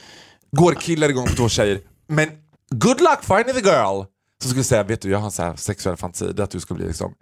går 0.56 0.74
killar 0.74 1.08
igång 1.08 1.26
på 1.26 1.34
två 1.34 1.48
tjejer, 1.48 1.80
men 2.06 2.28
good 2.70 3.00
luck 3.00 3.24
finding 3.24 3.54
the 3.54 3.70
girl 3.70 4.04
som 4.42 4.50
skulle 4.50 4.64
säga, 4.64 4.82
vet 4.82 5.00
du 5.00 5.10
jag 5.10 5.18
har 5.18 5.24
en 5.24 5.32
så 5.32 5.42
här 5.42 5.56
sexuell 5.56 5.96
fantasi, 5.96 6.42
att 6.42 6.50
du 6.50 6.60
ska 6.60 6.74
bli 6.74 6.86
liksom 6.86 7.14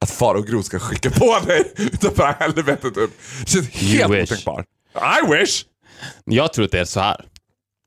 att 0.00 0.10
far 0.10 0.34
och 0.34 0.46
Gro 0.46 0.62
ska 0.62 0.78
skicka 0.78 1.10
på 1.10 1.38
dig 1.46 1.72
utanför 1.76 2.36
helvetet. 2.40 2.94
Det 2.94 3.10
känns 3.46 3.68
helt 3.68 4.10
otänkbart. 4.10 4.66
I 4.94 5.32
wish! 5.32 5.64
Jag 6.24 6.52
tror 6.52 6.64
att 6.64 6.70
det 6.70 6.80
är 6.80 6.84
så 6.84 7.00
här. 7.00 7.24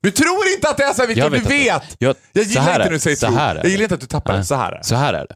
Du 0.04 0.12
tror 0.12 0.48
inte 0.56 0.70
att 0.70 0.78
det 0.78 0.84
är 0.84 0.94
så 0.94 1.02
här 1.02 1.08
Victor, 1.08 1.30
du 1.30 1.40
vet! 1.40 1.84
Jag- 2.00 2.16
Jag 2.34 2.44
gillar 2.46 2.62
inte 2.62 2.72
är- 2.74 2.80
när 2.80 2.90
du 2.90 3.00
säger 3.00 3.16
så 3.18 3.26
tro. 3.28 3.36
här 3.36 3.56
är 3.56 3.60
Jag 3.64 3.70
gillar 3.72 3.84
inte 3.84 3.96
att 3.96 4.02
du 4.02 4.08
tappar 4.08 4.38
det. 4.38 4.44
Så 4.46 4.56
här 4.56 4.72
är 4.72 4.78
det. 4.78 4.84
Så 4.84 4.96
här 4.96 5.14
är 5.14 5.28
det. 5.28 5.36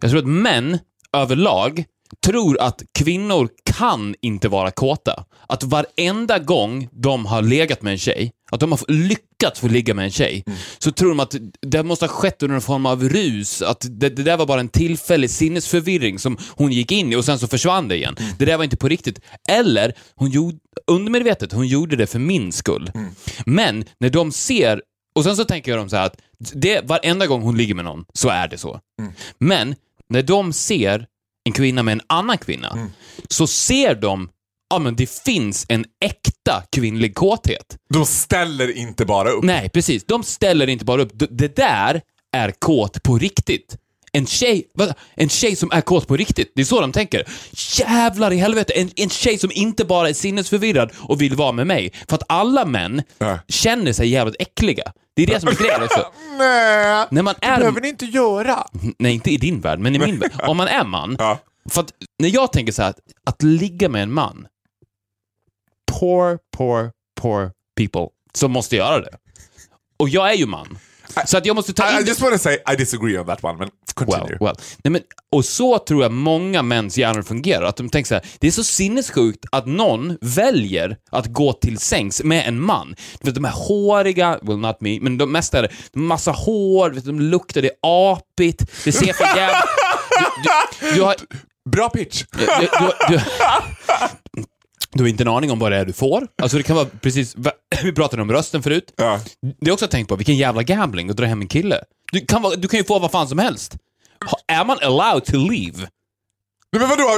Jag 0.00 0.10
tror 0.10 0.20
att 0.20 0.28
män 0.28 0.78
överlag 1.16 1.84
tror 2.26 2.60
att 2.60 2.82
kvinnor 2.98 3.48
kan 3.64 4.14
inte 4.22 4.48
vara 4.48 4.70
kåta. 4.70 5.24
Att 5.48 5.62
varenda 5.62 6.38
gång 6.38 6.88
de 6.92 7.26
har 7.26 7.42
legat 7.42 7.82
med 7.82 7.90
en 7.92 7.98
tjej, 7.98 8.32
att 8.52 8.60
de 8.60 8.72
har 8.72 8.80
lyckats 8.92 9.60
få 9.60 9.68
ligga 9.68 9.94
med 9.94 10.04
en 10.04 10.10
tjej, 10.10 10.42
Mm. 10.46 10.58
så 10.78 10.92
tror 10.92 11.08
de 11.08 11.20
att 11.20 11.34
det 11.66 11.82
måste 11.82 12.04
ha 12.04 12.08
skett 12.12 12.42
under 12.42 12.54
en 12.54 12.62
form 12.62 12.86
av 12.86 13.08
rus, 13.08 13.62
att 13.62 13.86
det, 13.90 14.08
det 14.08 14.22
där 14.22 14.36
var 14.36 14.46
bara 14.46 14.60
en 14.60 14.68
tillfällig 14.68 15.30
sinnesförvirring 15.30 16.18
som 16.18 16.38
hon 16.50 16.72
gick 16.72 16.92
in 16.92 17.12
i 17.12 17.16
och 17.16 17.24
sen 17.24 17.38
så 17.38 17.48
försvann 17.48 17.88
det 17.88 17.96
igen. 17.96 18.16
Mm. 18.18 18.32
Det 18.38 18.44
där 18.44 18.56
var 18.56 18.64
inte 18.64 18.76
på 18.76 18.88
riktigt. 18.88 19.20
Eller, 19.48 19.94
hon 20.14 20.30
gjorde, 20.30 20.58
undermedvetet, 20.86 21.52
hon 21.52 21.66
gjorde 21.68 21.96
det 21.96 22.06
för 22.06 22.18
min 22.18 22.52
skull. 22.52 22.90
Mm. 22.94 23.10
Men 23.46 23.84
när 24.00 24.10
de 24.10 24.32
ser, 24.32 24.82
och 25.14 25.24
sen 25.24 25.36
så 25.36 25.44
tänker 25.44 25.76
de 25.76 25.88
så 25.90 25.96
här 25.96 26.06
att 26.06 26.16
det, 26.54 26.80
varenda 26.88 27.26
gång 27.26 27.42
hon 27.42 27.56
ligger 27.56 27.74
med 27.74 27.84
någon 27.84 28.04
så 28.14 28.28
är 28.28 28.48
det 28.48 28.58
så. 28.58 28.80
Mm. 29.00 29.12
Men 29.38 29.74
när 30.08 30.22
de 30.22 30.52
ser 30.52 31.06
en 31.46 31.52
kvinna 31.52 31.82
med 31.82 31.92
en 31.92 32.00
annan 32.06 32.38
kvinna, 32.38 32.68
Mm. 32.70 32.90
så 33.28 33.46
ser 33.46 33.94
de 33.94 34.28
Ja, 34.72 34.78
men 34.78 34.96
det 34.96 35.10
finns 35.10 35.66
en 35.68 35.84
äkta 36.04 36.62
kvinnlig 36.72 37.14
kåthet. 37.14 37.76
De 37.94 38.06
ställer 38.06 38.76
inte 38.76 39.04
bara 39.04 39.30
upp. 39.30 39.44
Nej, 39.44 39.68
precis. 39.68 40.04
De 40.04 40.22
ställer 40.24 40.66
inte 40.68 40.84
bara 40.84 41.02
upp. 41.02 41.10
D- 41.18 41.26
Det 41.30 41.56
där 41.56 42.00
är 42.36 42.50
kåt 42.58 43.02
på 43.02 43.18
riktigt. 43.18 43.76
En 44.12 44.26
tjej, 44.26 44.70
vad, 44.74 44.94
en 45.14 45.28
tjej 45.28 45.56
som 45.56 45.70
är 45.72 45.80
kåt 45.80 46.06
på 46.08 46.16
riktigt, 46.16 46.52
det 46.54 46.60
är 46.60 46.64
så 46.64 46.80
de 46.80 46.92
tänker. 46.92 47.24
Jävlar 47.78 48.30
i 48.32 48.36
helvete, 48.36 48.72
en, 48.72 48.90
en 48.96 49.10
tjej 49.10 49.38
som 49.38 49.50
inte 49.54 49.84
bara 49.84 50.08
är 50.08 50.12
sinnesförvirrad 50.12 50.92
och 50.98 51.20
vill 51.22 51.36
vara 51.36 51.52
med 51.52 51.66
mig. 51.66 51.92
För 52.08 52.14
att 52.16 52.22
alla 52.28 52.64
män 52.64 53.02
Ja. 53.18 53.38
känner 53.48 53.92
sig 53.92 54.08
jävligt 54.08 54.36
äckliga. 54.38 54.92
Det 55.14 55.22
är 55.22 55.26
det 55.26 55.40
som 55.40 55.48
är 55.48 55.54
grejen 55.54 55.82
också. 55.82 56.06
Nej, 56.38 57.06
När 57.10 57.22
man 57.22 57.34
det 57.40 57.46
är... 57.46 57.58
behöver 57.58 57.80
ni 57.80 57.88
inte 57.88 58.04
göra. 58.04 58.66
Nej, 58.98 59.14
inte 59.14 59.30
i 59.30 59.36
din 59.36 59.60
värld, 59.60 59.78
men 59.78 59.94
i 59.96 59.98
min 59.98 60.18
värld. 60.18 60.32
Om 60.48 60.56
man 60.56 60.68
är 60.68 60.84
man, 60.84 61.16
Ja. 61.18 61.38
för 61.70 61.80
att 61.80 61.92
när 62.18 62.28
jag 62.28 62.52
tänker 62.52 62.72
så 62.72 62.82
här, 62.82 62.90
att, 62.90 62.98
att 63.24 63.42
ligga 63.42 63.88
med 63.88 64.02
en 64.02 64.12
man, 64.12 64.46
poor, 65.92 66.38
poor, 66.56 66.92
poor 67.20 67.52
people 67.76 68.06
som 68.34 68.50
måste 68.52 68.76
göra 68.76 69.00
det. 69.00 69.10
Och 69.96 70.08
jag 70.08 70.30
är 70.30 70.34
ju 70.34 70.46
man. 70.46 70.78
Så 71.26 71.38
att 71.38 71.46
jag 71.46 71.56
måste 71.56 71.72
ta 71.72 71.90
I, 71.90 71.96
I 71.96 72.00
in... 72.00 72.06
just 72.06 72.20
want 72.20 72.32
to 72.32 72.38
say 72.38 72.58
I 72.72 72.76
disagree 72.76 73.18
on 73.18 73.26
that 73.26 73.44
one, 73.44 73.58
men 73.58 73.68
continue. 73.94 74.26
Well, 74.26 74.38
well. 74.40 74.56
Nej, 74.84 74.92
men, 74.92 75.02
och 75.32 75.44
så 75.44 75.78
tror 75.78 76.02
jag 76.02 76.12
många 76.12 76.62
mäns 76.62 76.98
hjärnor 76.98 77.22
fungerar. 77.22 77.62
Att 77.62 77.76
de 77.76 77.88
tänker 77.88 78.08
så 78.08 78.14
här, 78.14 78.24
det 78.38 78.46
är 78.46 78.50
så 78.50 78.64
sinnessjukt 78.64 79.44
att 79.52 79.66
någon 79.66 80.18
väljer 80.20 80.96
att 81.10 81.26
gå 81.26 81.52
till 81.52 81.78
sängs 81.78 82.22
med 82.22 82.48
en 82.48 82.60
man. 82.60 82.94
Du 83.20 83.26
vet, 83.26 83.34
de 83.34 83.44
är 83.44 83.52
håriga, 83.54 84.38
well 84.42 84.58
not 84.58 84.80
me, 84.80 85.00
men 85.00 85.18
de 85.18 85.32
mesta 85.32 85.58
är 85.58 85.62
det, 85.62 86.00
massa 86.00 86.30
hår, 86.30 86.90
vet, 86.90 87.04
de 87.04 87.20
luktar, 87.20 87.62
det 87.62 87.68
är 87.68 87.76
apigt, 87.82 88.64
det 88.84 88.92
ser 88.92 89.12
för 89.12 89.24
jävligt... 89.24 89.64
Du, 90.20 90.88
du, 90.88 90.94
du 90.94 91.02
har... 91.02 91.16
Bra 91.70 91.88
pitch. 91.88 92.24
Du, 92.32 92.46
du, 94.92 95.02
har 95.02 95.08
inte 95.08 95.22
en 95.24 95.28
aning 95.28 95.50
om 95.50 95.58
vad 95.58 95.72
det 95.72 95.78
är 95.78 95.84
du 95.84 95.92
får. 95.92 96.26
Alltså 96.42 96.56
det 96.56 96.62
kan 96.62 96.76
vara 96.76 96.86
precis, 97.00 97.36
vi 97.82 97.92
pratade 97.92 98.22
om 98.22 98.32
rösten 98.32 98.62
förut. 98.62 98.92
Ja. 98.96 99.20
Det 99.60 99.70
är 99.70 99.72
också 99.74 99.86
tänkt 99.86 100.08
på, 100.08 100.16
vilken 100.16 100.36
jävla 100.36 100.62
gambling 100.62 101.10
att 101.10 101.16
dra 101.16 101.26
hem 101.26 101.40
en 101.40 101.48
kille. 101.48 101.80
Du 102.12 102.20
kan, 102.26 102.42
vara- 102.42 102.56
du 102.56 102.68
kan 102.68 102.78
ju 102.78 102.84
få 102.84 102.98
vad 102.98 103.10
fan 103.10 103.28
som 103.28 103.38
helst. 103.38 103.76
Är 104.46 104.64
man 104.64 104.78
allowed 104.82 105.24
to 105.24 105.36
leave? 105.36 105.88
Nej, 106.72 106.80
men 106.80 106.88
vadå? 106.88 107.08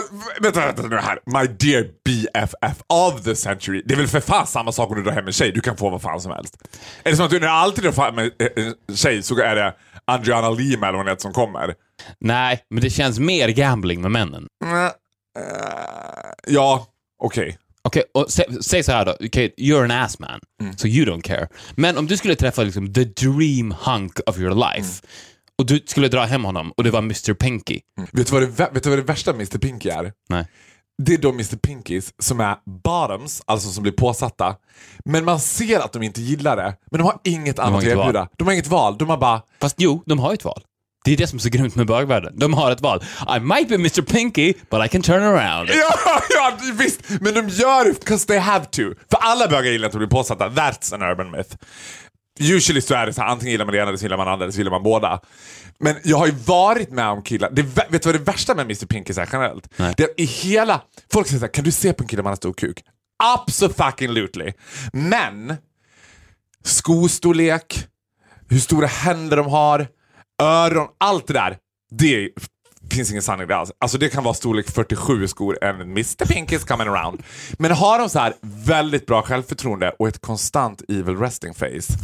Vänta, 0.41 0.61
vänta 0.67 0.83
nu 0.83 0.97
här. 0.97 1.19
My 1.27 1.47
dear 1.47 1.87
BFF 2.05 2.83
of 2.89 3.23
the 3.25 3.37
century. 3.37 3.83
Det 3.87 3.95
är 3.95 3.99
väl 3.99 4.09
för 4.09 4.21
fan 4.21 4.47
samma 4.47 4.73
sak 4.73 4.91
om 4.91 4.97
du 4.97 5.03
drar 5.03 5.13
hem 5.13 5.27
en 5.27 5.33
tjej. 5.33 5.53
Du 5.53 5.61
kan 5.61 5.77
få 5.77 5.91
vad 5.91 6.03
fan 6.03 6.21
som 6.21 6.33
helst. 6.33 6.57
Är 7.05 7.11
det 7.11 7.17
som 7.17 7.25
att 7.25 7.31
du 7.31 7.41
när 7.41 7.47
du 7.47 7.53
alltid 7.53 7.85
drar 7.85 8.05
hem 8.05 8.19
en 8.19 8.97
tjej 8.97 9.23
så 9.23 9.41
är 9.41 9.55
det 9.57 9.75
Adriana 10.05 10.51
Lima 10.51 10.89
eller 10.89 10.99
vad 10.99 11.09
hon 11.09 11.19
som 11.19 11.33
kommer? 11.33 11.75
Nej, 12.19 12.61
men 12.71 12.83
det 12.83 12.91
känns 12.91 13.19
mer 13.19 13.49
gambling 13.49 14.01
med 14.03 14.11
männen. 14.11 14.47
Mm, 14.65 14.85
eh, 14.85 14.93
ja, 16.47 16.87
okej. 17.23 17.59
Okej, 17.85 18.03
sä, 18.29 18.45
säg 18.63 18.83
så 18.83 18.93
här 18.93 19.05
då. 19.05 19.13
Okay, 19.13 19.51
you're 19.59 19.85
an 19.85 19.91
ass 19.91 20.19
man, 20.19 20.41
so 20.77 20.87
you 20.87 21.07
don't 21.07 21.23
care. 21.23 21.49
Men 21.77 21.99
om 21.99 22.07
du 22.07 22.17
skulle 22.17 22.35
träffa 22.37 22.63
liksom 22.63 22.93
the 22.93 23.05
dream 23.05 23.75
hunk 23.85 24.21
of 24.27 24.39
your 24.39 24.55
life 24.55 25.03
och 25.59 25.67
du 25.67 25.81
skulle 25.87 26.09
dra 26.09 26.25
hem 26.25 26.45
honom 26.45 26.73
och 26.77 26.85
det 26.85 26.91
var 26.91 26.99
Mr 26.99 27.35
Pinky. 27.35 27.81
Vet, 28.13 28.27
du 28.27 28.33
vad 28.33 28.43
det, 28.43 28.71
vet 28.73 28.83
du 28.83 28.91
vad 28.91 28.99
det 28.99 29.03
värsta 29.03 29.31
Mr 29.31 29.59
Pinky 29.59 29.89
är? 29.89 30.13
Nej. 30.29 30.47
Det 31.03 31.15
är 31.15 31.19
de 31.19 31.35
Mr 31.35 31.57
Pinkies 31.57 32.13
som 32.19 32.41
är 32.41 32.57
bottoms, 32.85 33.43
alltså 33.45 33.69
som 33.69 33.83
blir 33.83 33.93
påsatta. 33.93 34.57
Men 35.05 35.25
man 35.25 35.41
ser 35.41 35.81
att 35.81 35.93
de 35.93 36.03
inte 36.03 36.21
gillar 36.21 36.57
det. 36.57 36.77
Men 36.91 36.99
de 36.99 37.05
har 37.05 37.21
inget 37.25 37.59
annat 37.59 37.79
att 37.79 37.85
inget 37.85 37.97
val. 37.97 38.07
erbjuda. 38.07 38.29
De 38.39 38.45
har 38.45 38.53
inget 38.53 38.67
val. 38.67 38.99
De 38.99 39.09
har 39.09 39.17
bara 39.17 39.43
Fast 39.61 39.77
jo, 39.79 40.03
de 40.07 40.19
har 40.19 40.35
ett 40.35 40.45
val. 40.45 40.63
Det 41.05 41.13
är 41.13 41.17
det 41.17 41.27
som 41.27 41.37
är 41.37 41.41
så 41.41 41.49
grymt 41.49 41.75
med 41.75 41.87
bögvärlden. 41.87 42.33
De 42.39 42.55
har 42.55 42.71
ett 42.71 42.81
val. 42.81 43.05
I 43.37 43.41
might 43.41 43.69
be 43.69 43.75
Mr 43.75 44.03
Pinky, 44.03 44.55
but 44.71 44.87
I 44.87 44.89
can 44.89 45.03
turn 45.03 45.23
around. 45.23 45.69
Ja, 45.73 45.95
ja 46.31 46.59
visst! 46.75 47.01
Men 47.21 47.35
de 47.35 47.49
gör 47.49 47.85
det 47.85 48.05
'cause 48.09 48.27
they 48.27 48.39
have 48.39 48.65
to. 48.65 48.83
För 49.11 49.19
alla 49.21 49.49
bögar 49.49 49.71
gillar 49.73 49.89
inte 49.89 49.97
att 49.97 50.01
bli 50.01 50.09
påsatta. 50.09 50.49
That's 50.49 50.95
an 50.95 51.03
urban 51.03 51.31
myth. 51.31 51.57
Usually 52.41 52.81
så 52.81 52.95
är 52.95 53.07
det 53.07 53.13
så 53.13 53.21
här, 53.23 53.29
antingen 53.29 53.53
gillar 53.53 53.65
man 53.65 53.73
det 53.73 53.79
ena 53.79 53.89
eller 53.89 53.99
så 53.99 54.05
gillar 54.05 54.17
man 54.17 54.27
det 54.27 54.33
andra 54.33 54.45
eller 54.45 54.53
så 54.53 54.59
gillar 54.59 54.71
man 54.71 54.83
båda. 54.83 55.21
Men 55.81 55.97
jag 56.05 56.17
har 56.17 56.27
ju 56.27 56.33
varit 56.47 56.91
med 56.91 57.07
om 57.09 57.23
killar, 57.23 57.51
det, 57.53 57.63
vet 57.63 58.03
du 58.03 58.09
vad 58.09 58.15
det 58.15 58.19
värsta 58.33 58.55
med 58.55 58.65
Mr 58.65 58.87
Pinky 58.87 59.13
är 59.17 59.29
generellt? 59.33 59.69
Nej. 59.77 59.95
Det 59.97 60.03
är 60.03 60.21
i 60.21 60.25
hela, 60.25 60.81
folk 61.13 61.27
säger 61.27 61.39
såhär, 61.41 61.53
kan 61.53 61.65
du 61.65 61.73
se 61.73 61.93
på 61.93 62.03
en 62.05 62.09
kille 62.09 62.21
om 62.21 62.27
han 62.27 62.31
har 62.31 62.37
stor 62.37 62.53
kuk? 62.53 62.79
Absolutely. 63.25 64.53
Men 64.93 65.57
skostorlek, 66.65 67.87
hur 68.49 68.59
stora 68.59 68.87
händer 68.87 69.37
de 69.37 69.47
har, 69.47 69.87
öron, 70.43 70.89
allt 70.99 71.27
det 71.27 71.33
där. 71.33 71.57
Det 71.91 72.31
finns 72.91 73.11
ingen 73.11 73.23
sanning 73.23 73.47
där 73.47 73.55
alls. 73.55 73.73
Alltså 73.79 73.99
det 73.99 74.09
kan 74.09 74.25
vara 74.25 74.35
storlek 74.35 74.71
47 74.71 75.29
skor 75.29 75.59
En 75.65 75.81
Mr 75.81 76.27
Pink 76.27 76.53
is 76.53 76.65
coming 76.65 76.89
around. 76.89 77.23
Men 77.59 77.71
har 77.71 77.99
de 77.99 78.09
så 78.09 78.19
här 78.19 78.35
väldigt 78.41 79.07
bra 79.07 79.23
självförtroende 79.23 79.91
och 79.99 80.09
ett 80.09 80.21
konstant 80.21 80.83
evil 80.89 81.17
resting 81.17 81.55
face. 81.55 81.99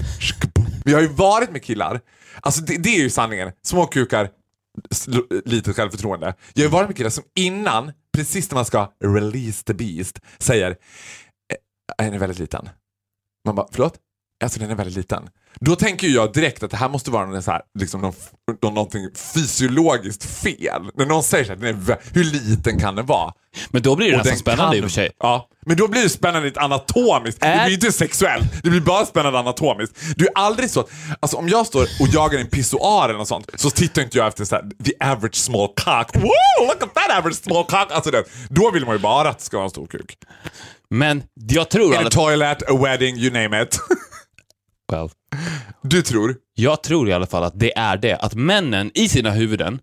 Vi 0.85 0.95
har 0.95 1.01
ju 1.01 1.09
varit 1.09 1.51
med 1.51 1.65
killar, 1.65 2.01
alltså 2.41 2.63
det, 2.63 2.77
det 2.77 2.89
är 2.89 2.99
ju 2.99 3.11
sanningen. 3.11 3.53
Små 3.63 3.87
kukar, 3.87 4.31
lite 5.07 5.51
litet 5.51 5.77
självförtroende. 5.77 6.35
Jag 6.55 6.63
har 6.63 6.69
ju 6.69 6.73
varit 6.73 6.89
med 6.89 6.97
killar 6.97 7.11
som 7.11 7.25
innan, 7.35 7.93
precis 8.17 8.51
när 8.51 8.55
man 8.55 8.65
ska 8.65 8.93
release 9.05 9.65
the 9.65 9.75
beast, 9.75 10.21
säger 10.39 10.71
eh, 10.71 12.07
är 12.07 12.11
den 12.11 12.21
väldigt 12.21 12.39
liten. 12.39 12.69
Man 13.47 13.55
bara, 13.55 13.67
förlåt? 13.73 13.95
Alltså 14.43 14.61
den 14.61 14.71
är 14.71 14.75
väldigt 14.75 14.97
liten. 14.97 15.29
Då 15.61 15.77
tänker 15.77 16.09
jag 16.09 16.33
direkt 16.33 16.63
att 16.63 16.71
det 16.71 16.77
här 16.77 16.89
måste 16.89 17.11
vara 17.11 17.27
någon 17.27 17.43
så 17.43 17.51
här, 17.51 17.61
liksom 17.79 18.01
någon, 18.01 18.13
någon, 18.63 18.75
någonting 18.75 19.09
fysiologiskt 19.35 20.25
fel. 20.25 20.83
När 20.95 21.07
någon 21.07 21.23
säger 21.23 21.45
så 21.45 21.51
här, 21.53 21.57
den 21.59 21.69
är, 21.69 21.73
vä- 21.81 21.97
hur 22.15 22.25
liten 22.25 22.79
kan 22.81 22.95
den 22.97 23.07
vara? 23.07 23.33
Men 23.71 23.83
då 23.83 23.97
blir 23.97 24.07
det 24.11 24.13
Och 24.13 24.19
nästan 24.19 24.39
spännande 24.39 24.77
i 24.77 24.79
kan- 24.79 24.85
och 24.85 24.91
för 24.91 24.95
sig. 24.95 25.11
Ja, 25.21 25.49
men 25.67 25.77
då 25.77 25.89
blir 25.89 26.03
det 26.03 26.09
spännande 26.09 26.53
anatomiskt. 26.57 27.41
Det 27.41 27.47
Är- 27.47 27.65
blir 27.65 27.75
inte 27.75 27.93
sexuellt. 27.93 28.63
Det 28.63 28.71
blir 28.71 28.81
bara 28.81 29.07
spännande 29.07 29.39
anatomiskt. 29.39 29.97
Det 30.17 30.25
är 30.25 30.31
aldrig 30.35 30.71
så 30.71 30.81
att, 30.81 30.89
alltså 31.21 31.37
om 31.37 31.49
jag 31.49 31.67
står 31.67 31.83
och 31.83 32.09
jagar 32.13 32.39
en 32.39 32.47
pissoar 32.47 33.09
eller 33.09 33.19
något 33.19 33.29
sånt, 33.29 33.51
så 33.55 33.71
tittar 33.71 34.03
inte 34.03 34.19
jag 34.19 34.27
efter 34.27 34.45
så 34.45 34.55
här, 34.55 34.65
the 34.85 34.93
average 35.01 35.35
small 35.37 35.69
cock. 35.69 36.17
Woo, 36.17 36.67
look 36.69 36.83
at 36.83 36.95
that 36.95 37.19
average 37.19 37.37
small 37.37 37.65
cock. 37.65 37.87
Alltså 37.93 38.11
det, 38.11 38.25
då 38.49 38.71
vill 38.71 38.85
man 38.87 38.95
ju 38.95 39.01
bara 39.01 39.29
att 39.29 39.39
det 39.39 39.45
ska 39.45 39.57
vara 39.57 39.65
en 39.65 39.71
stor 39.71 39.87
kuk. 39.87 40.19
Men 40.91 41.23
jag 41.51 41.71
tror... 41.71 41.95
In 42.01 42.07
a 42.07 42.11
toilet, 42.11 42.63
a 42.71 42.77
wedding, 42.83 43.17
you 43.17 43.33
name 43.33 43.63
it. 43.63 43.79
well, 44.93 45.09
Du 45.83 46.03
tror? 46.03 46.37
jag 46.55 46.83
tror 46.83 47.09
i 47.09 47.13
alla 47.13 47.27
fall 47.27 47.43
att 47.45 47.59
det 47.61 47.77
är 47.79 47.97
det. 47.97 48.17
Att 48.17 48.35
männen 48.35 48.91
i 48.95 49.09
sina 49.09 49.31
huvuden 49.31 49.81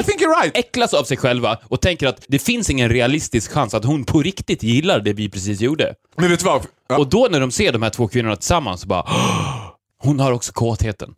I 0.00 0.02
think 0.02 0.20
you're 0.20 0.42
right. 0.42 0.56
äcklas 0.56 0.94
av 0.94 1.04
sig 1.04 1.16
själva 1.16 1.58
och 1.64 1.80
tänker 1.80 2.06
att 2.06 2.24
det 2.28 2.38
finns 2.38 2.70
ingen 2.70 2.88
realistisk 2.88 3.50
chans 3.52 3.74
att 3.74 3.84
hon 3.84 4.04
på 4.04 4.22
riktigt 4.22 4.62
gillar 4.62 5.00
det 5.00 5.12
vi 5.12 5.28
precis 5.28 5.60
gjorde. 5.60 5.94
Men 6.16 6.30
vet 6.30 6.38
du 6.40 6.44
vad? 6.46 6.66
Ja. 6.88 6.98
Och 6.98 7.08
då 7.08 7.28
när 7.30 7.40
de 7.40 7.50
ser 7.50 7.72
de 7.72 7.82
här 7.82 7.90
två 7.90 8.08
kvinnorna 8.08 8.36
tillsammans 8.36 8.80
så 8.80 8.86
bara 8.86 9.04
hon 9.98 10.20
har 10.20 10.32
också 10.32 10.52
kåtheten. 10.52 11.14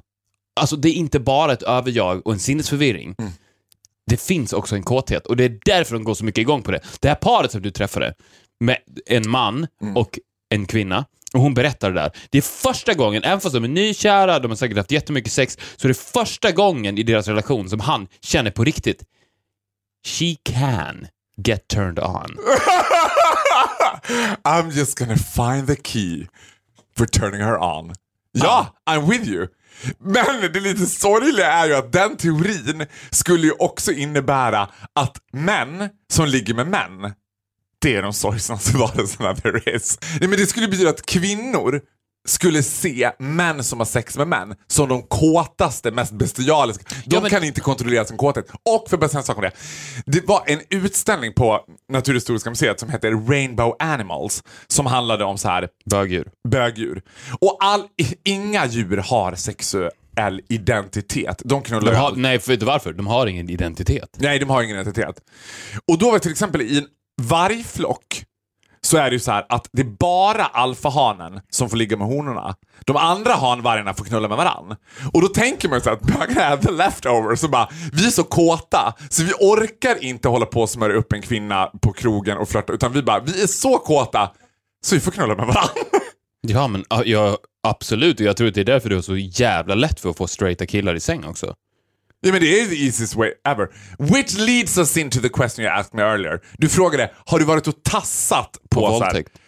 Alltså 0.61 0.77
det 0.77 0.89
är 0.89 0.93
inte 0.93 1.21
bara 1.21 1.53
ett 1.53 1.63
överjag 1.63 2.27
och 2.27 2.33
en 2.33 2.39
sinnesförvirring. 2.39 3.15
Mm. 3.19 3.33
Det 4.07 4.21
finns 4.21 4.53
också 4.53 4.75
en 4.77 4.83
kåthet 4.83 5.27
och 5.27 5.37
det 5.37 5.45
är 5.45 5.59
därför 5.65 5.95
de 5.95 6.05
går 6.05 6.15
så 6.15 6.25
mycket 6.25 6.43
igång 6.43 6.63
på 6.63 6.71
det. 6.71 6.81
Det 7.01 7.09
här 7.09 7.15
paret 7.15 7.53
som 7.53 7.63
du 7.63 7.71
träffade 7.71 8.15
med 8.61 8.77
en 9.07 9.31
man 9.31 9.67
Mm. 9.83 9.97
och 9.97 10.19
en 10.49 10.67
kvinna 10.67 11.05
och 11.35 11.41
hon 11.41 11.55
berättar 11.55 11.91
det 11.91 12.01
där. 12.01 12.11
Det 12.31 12.39
är 12.39 12.43
första 12.43 12.95
gången, 12.95 13.25
även 13.25 13.41
fast 13.41 13.55
de 13.55 13.65
är 13.65 13.69
nykära, 13.69 14.39
de 14.39 14.51
har 14.51 14.57
säkert 14.57 14.77
haft 14.77 14.91
jättemycket 14.91 15.33
sex, 15.33 15.59
så 15.77 15.89
det 15.89 15.93
är 15.93 16.13
första 16.13 16.53
gången 16.53 16.99
i 16.99 17.03
deras 17.03 17.29
relation 17.29 17.69
som 17.69 17.81
han 17.81 18.09
känner 18.21 18.51
på 18.51 18.65
riktigt 18.65 19.03
She 20.07 20.37
can 20.43 21.07
get 21.37 21.69
turned 21.69 21.99
on. 21.99 22.27
I'm 24.45 24.71
just 24.71 24.99
gonna 24.99 25.17
find 25.17 25.67
the 25.67 25.77
key 25.77 26.27
for 26.97 27.07
turning 27.07 27.41
her 27.41 27.59
on. 27.59 27.93
Ja, 28.33 28.67
I'm 28.91 29.11
with 29.11 29.29
you. 29.29 29.47
Men 29.99 30.53
det 30.53 30.61
lite 30.61 30.87
sorgliga 30.87 31.53
är 31.53 31.67
ju 31.67 31.75
att 31.75 31.93
den 31.93 32.17
teorin 32.17 32.87
skulle 33.11 33.47
ju 33.47 33.53
också 33.53 33.93
innebära 33.93 34.69
att 34.95 35.17
män 35.33 35.89
som 36.13 36.27
ligger 36.27 36.55
med 36.55 36.67
män, 36.67 37.13
det 37.83 37.95
är 37.97 38.03
de 38.03 38.13
sorgsnaste 38.13 38.77
varelserna 38.77 39.35
there 39.37 39.77
is. 39.77 39.99
Nej, 40.21 40.29
men 40.29 40.39
det 40.39 40.47
skulle 40.47 40.69
betyda 40.69 40.91
att 40.91 41.07
kvinnor 41.07 41.81
skulle 42.29 42.63
se 42.63 43.11
män 43.19 43.65
som 43.65 43.79
har 43.81 43.85
sex 43.87 44.17
med 44.17 44.29
män 44.29 44.55
som 44.67 44.89
de 44.89 45.03
kåtaste, 45.03 45.91
mest 45.91 46.13
bestialiska. 46.13 46.85
De 46.89 46.97
Ja, 47.17 47.21
men- 47.21 47.31
kan 47.31 47.45
inte 47.45 47.61
kontrollera 47.61 48.05
sin 48.05 48.17
kåthet. 48.17 48.47
Och 48.51 48.87
för 48.91 49.05
att 49.05 49.11
säga 49.11 49.19
en 49.21 49.25
sak 49.25 49.37
om 49.37 49.43
det. 49.43 49.53
Det 50.07 50.27
var 50.27 50.43
en 50.47 50.61
utställning 50.71 51.33
på 51.35 51.61
Naturhistoriska 51.93 52.51
museet 52.51 52.81
som 52.81 52.89
hette 52.89 53.11
Rainbow 53.11 53.77
Animals 53.79 54.43
som 54.67 54.87
handlade 54.87 55.25
om 55.25 55.39
så 55.39 55.49
här 55.49 55.69
Bögdjur. 55.91 56.29
bögdjur. 56.49 57.03
Och 57.41 57.57
all, 57.61 57.83
inga 58.25 58.67
djur 58.67 58.97
har 58.97 59.35
sexuell 59.35 60.41
identitet. 60.49 61.43
De 61.45 61.63
knullar 61.63 61.93
De 61.93 61.99
har, 61.99 62.13
nej, 62.17 62.39
för 62.39 62.49
vet 62.53 62.61
du 62.61 62.67
varför? 62.67 62.93
De 62.93 63.07
har 63.07 63.27
ingen 63.27 63.51
identitet. 63.51 64.17
Nej, 64.19 64.39
de 64.39 64.51
har 64.51 64.63
ingen 64.63 64.77
identitet. 64.77 65.17
Och 65.89 65.99
då 65.99 66.11
var 66.11 66.19
till 66.19 66.31
exempel 66.33 66.63
i 66.63 66.79
en 66.79 66.87
vargflock 67.23 68.25
så 68.87 68.97
är 68.97 69.11
det 69.11 69.13
ju 69.15 69.21
så 69.21 69.33
här 69.33 69.47
att 69.49 69.69
det 69.73 69.83
är 69.83 69.97
bara 69.99 70.45
alfahanen 70.45 71.41
som 71.51 71.71
får 71.71 71.77
ligga 71.77 71.97
med 71.97 72.07
honorna. 72.07 72.55
De 72.87 72.97
andra 72.97 73.35
hanvargarna 73.35 73.95
får 73.95 74.05
knulla 74.05 74.29
med 74.29 74.37
varann. 74.37 74.77
Och 75.13 75.21
då 75.23 75.29
tänker 75.29 75.69
man 75.69 75.79
ju 75.79 75.83
såhär 75.83 75.97
att 75.97 76.03
bögarna 76.03 76.43
är 76.43 76.57
the 76.57 76.71
leftovers. 76.71 77.41
Så 77.41 77.49
bara, 77.49 77.69
vi 77.93 78.07
är 78.07 78.11
så 78.11 78.25
kåta 78.25 78.95
så 79.11 79.25
vi 79.25 79.33
orkar 79.33 80.05
inte 80.05 80.29
hålla 80.29 80.47
på 80.47 80.61
och 80.61 80.71
smörja 80.71 80.97
upp 80.97 81.13
en 81.13 81.23
kvinna 81.23 81.67
på 81.67 81.93
krogen 81.93 82.39
och 82.39 82.49
flörta 82.49 82.73
utan 82.73 82.93
vi 82.93 83.03
bara, 83.03 83.21
vi 83.21 83.43
är 83.43 83.47
så 83.47 83.79
kåta 83.79 84.31
så 84.85 84.95
vi 84.95 85.01
får 85.01 85.11
knulla 85.13 85.35
med 85.35 85.47
varann. 85.47 85.69
Ja, 86.41 86.69
men 86.69 86.85
ja, 87.05 87.39
absolut. 87.69 88.21
Och 88.21 88.27
Jag 88.27 88.37
tror 88.37 88.49
att 88.49 88.55
det 88.55 88.61
är 88.61 88.65
därför 88.65 88.89
det 88.89 88.97
är 88.97 89.01
så 89.01 89.17
jävla 89.17 89.75
lätt 89.75 90.01
för 90.01 90.11
att 90.11 90.17
få 90.17 90.27
straighta 90.27 90.67
killar 90.67 90.95
i 90.95 91.01
säng 91.01 91.25
också. 91.25 91.55
Ja 92.25 92.33
men 92.33 92.41
det 92.41 92.61
är 92.61 92.67
the 92.67 92.87
easiest 92.87 93.15
way 93.15 93.31
ever. 93.49 93.69
Which 93.99 94.39
leads 94.39 94.79
us 94.79 94.97
into 94.97 95.21
the 95.21 95.29
question 95.29 95.65
you 95.65 95.75
asked 95.75 95.95
me 95.95 96.03
earlier. 96.03 96.41
Du 96.59 96.69
frågade, 96.69 97.11
har 97.27 97.39
du 97.39 97.45
varit 97.45 97.69
och 97.69 97.83
tassat 97.83 98.59
på, 98.71 98.81
På 98.81 98.91
våldtäkt. 98.91 99.39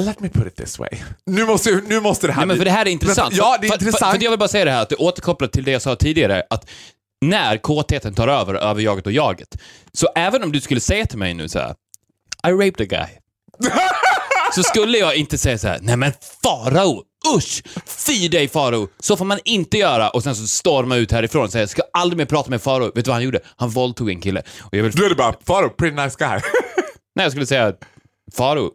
Let 0.00 0.20
me 0.20 0.28
put 0.28 0.46
it 0.46 0.56
this 0.56 0.78
way. 0.78 0.88
Nu 1.26 1.44
måste, 1.44 1.82
nu 1.86 2.00
måste 2.00 2.26
det 2.26 2.32
här 2.32 2.40
Nej, 2.40 2.46
men 2.46 2.56
för 2.56 2.64
det 2.64 2.70
här 2.70 2.86
är 2.86 2.90
intressant. 2.90 3.34
Ja, 3.36 3.58
det 3.60 3.66
är 3.66 3.70
för, 3.70 3.78
för, 3.78 3.86
intressant. 3.86 4.16
För, 4.16 4.24
jag 4.24 4.30
vill 4.30 4.38
bara 4.38 4.48
säga 4.48 4.64
det 4.64 4.70
här, 4.70 4.82
att 4.82 4.88
det 4.88 4.96
återkopplar 4.96 5.48
till 5.48 5.64
det 5.64 5.70
jag 5.70 5.82
sa 5.82 5.96
tidigare, 5.96 6.42
att 6.50 6.70
när 7.24 7.56
kåtheten 7.56 8.14
tar 8.14 8.28
över, 8.28 8.54
över 8.54 8.80
jaget 8.80 9.06
och 9.06 9.12
jaget, 9.12 9.56
så 9.92 10.08
även 10.14 10.42
om 10.42 10.52
du 10.52 10.60
skulle 10.60 10.80
säga 10.80 11.06
till 11.06 11.18
mig 11.18 11.34
nu 11.34 11.48
så 11.48 11.58
här, 11.58 11.74
I 12.46 12.50
raped 12.50 12.80
a 12.80 12.84
guy. 12.84 13.08
så 14.54 14.62
skulle 14.62 14.98
jag 14.98 15.16
inte 15.16 15.38
säga 15.38 15.58
så 15.58 15.68
här, 15.68 15.78
nej 15.82 15.96
men 15.96 16.12
farao, 16.42 17.02
usch, 17.36 17.62
fy 17.86 18.28
dig 18.28 18.48
farao, 18.48 18.88
så 19.00 19.16
får 19.16 19.24
man 19.24 19.38
inte 19.44 19.78
göra 19.78 20.10
och 20.10 20.22
sen 20.22 20.36
så 20.36 20.46
storma 20.46 20.96
ut 20.96 21.12
härifrån 21.12 21.44
och 21.44 21.52
säga, 21.52 21.62
jag 21.62 21.70
ska 21.70 21.82
aldrig 21.92 22.18
mer 22.18 22.24
prata 22.26 22.50
med 22.50 22.62
farao. 22.62 22.84
Vet 22.84 22.94
du 22.94 23.08
vad 23.08 23.14
han 23.14 23.22
gjorde? 23.22 23.40
Han 23.56 23.70
våldtog 23.70 24.10
en 24.10 24.20
kille. 24.20 24.42
Och 24.60 24.76
jag 24.76 24.82
vill, 24.82 24.92
Då 24.92 25.04
är 25.04 25.08
det 25.08 25.14
bara, 25.14 25.34
Faro, 25.46 25.70
pretty 25.70 25.96
nice 25.96 26.16
guy. 26.18 26.28
nej, 27.14 27.24
jag 27.24 27.32
skulle 27.32 27.46
säga, 27.46 27.72
faraos 28.36 28.72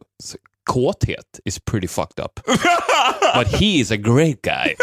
kåthet 0.64 1.40
is 1.46 1.60
pretty 1.60 1.88
fucked 1.88 2.26
up. 2.26 2.40
But 3.36 3.48
he 3.60 3.66
is 3.66 3.92
a 3.92 3.96
great 3.96 4.42
guy. 4.42 4.76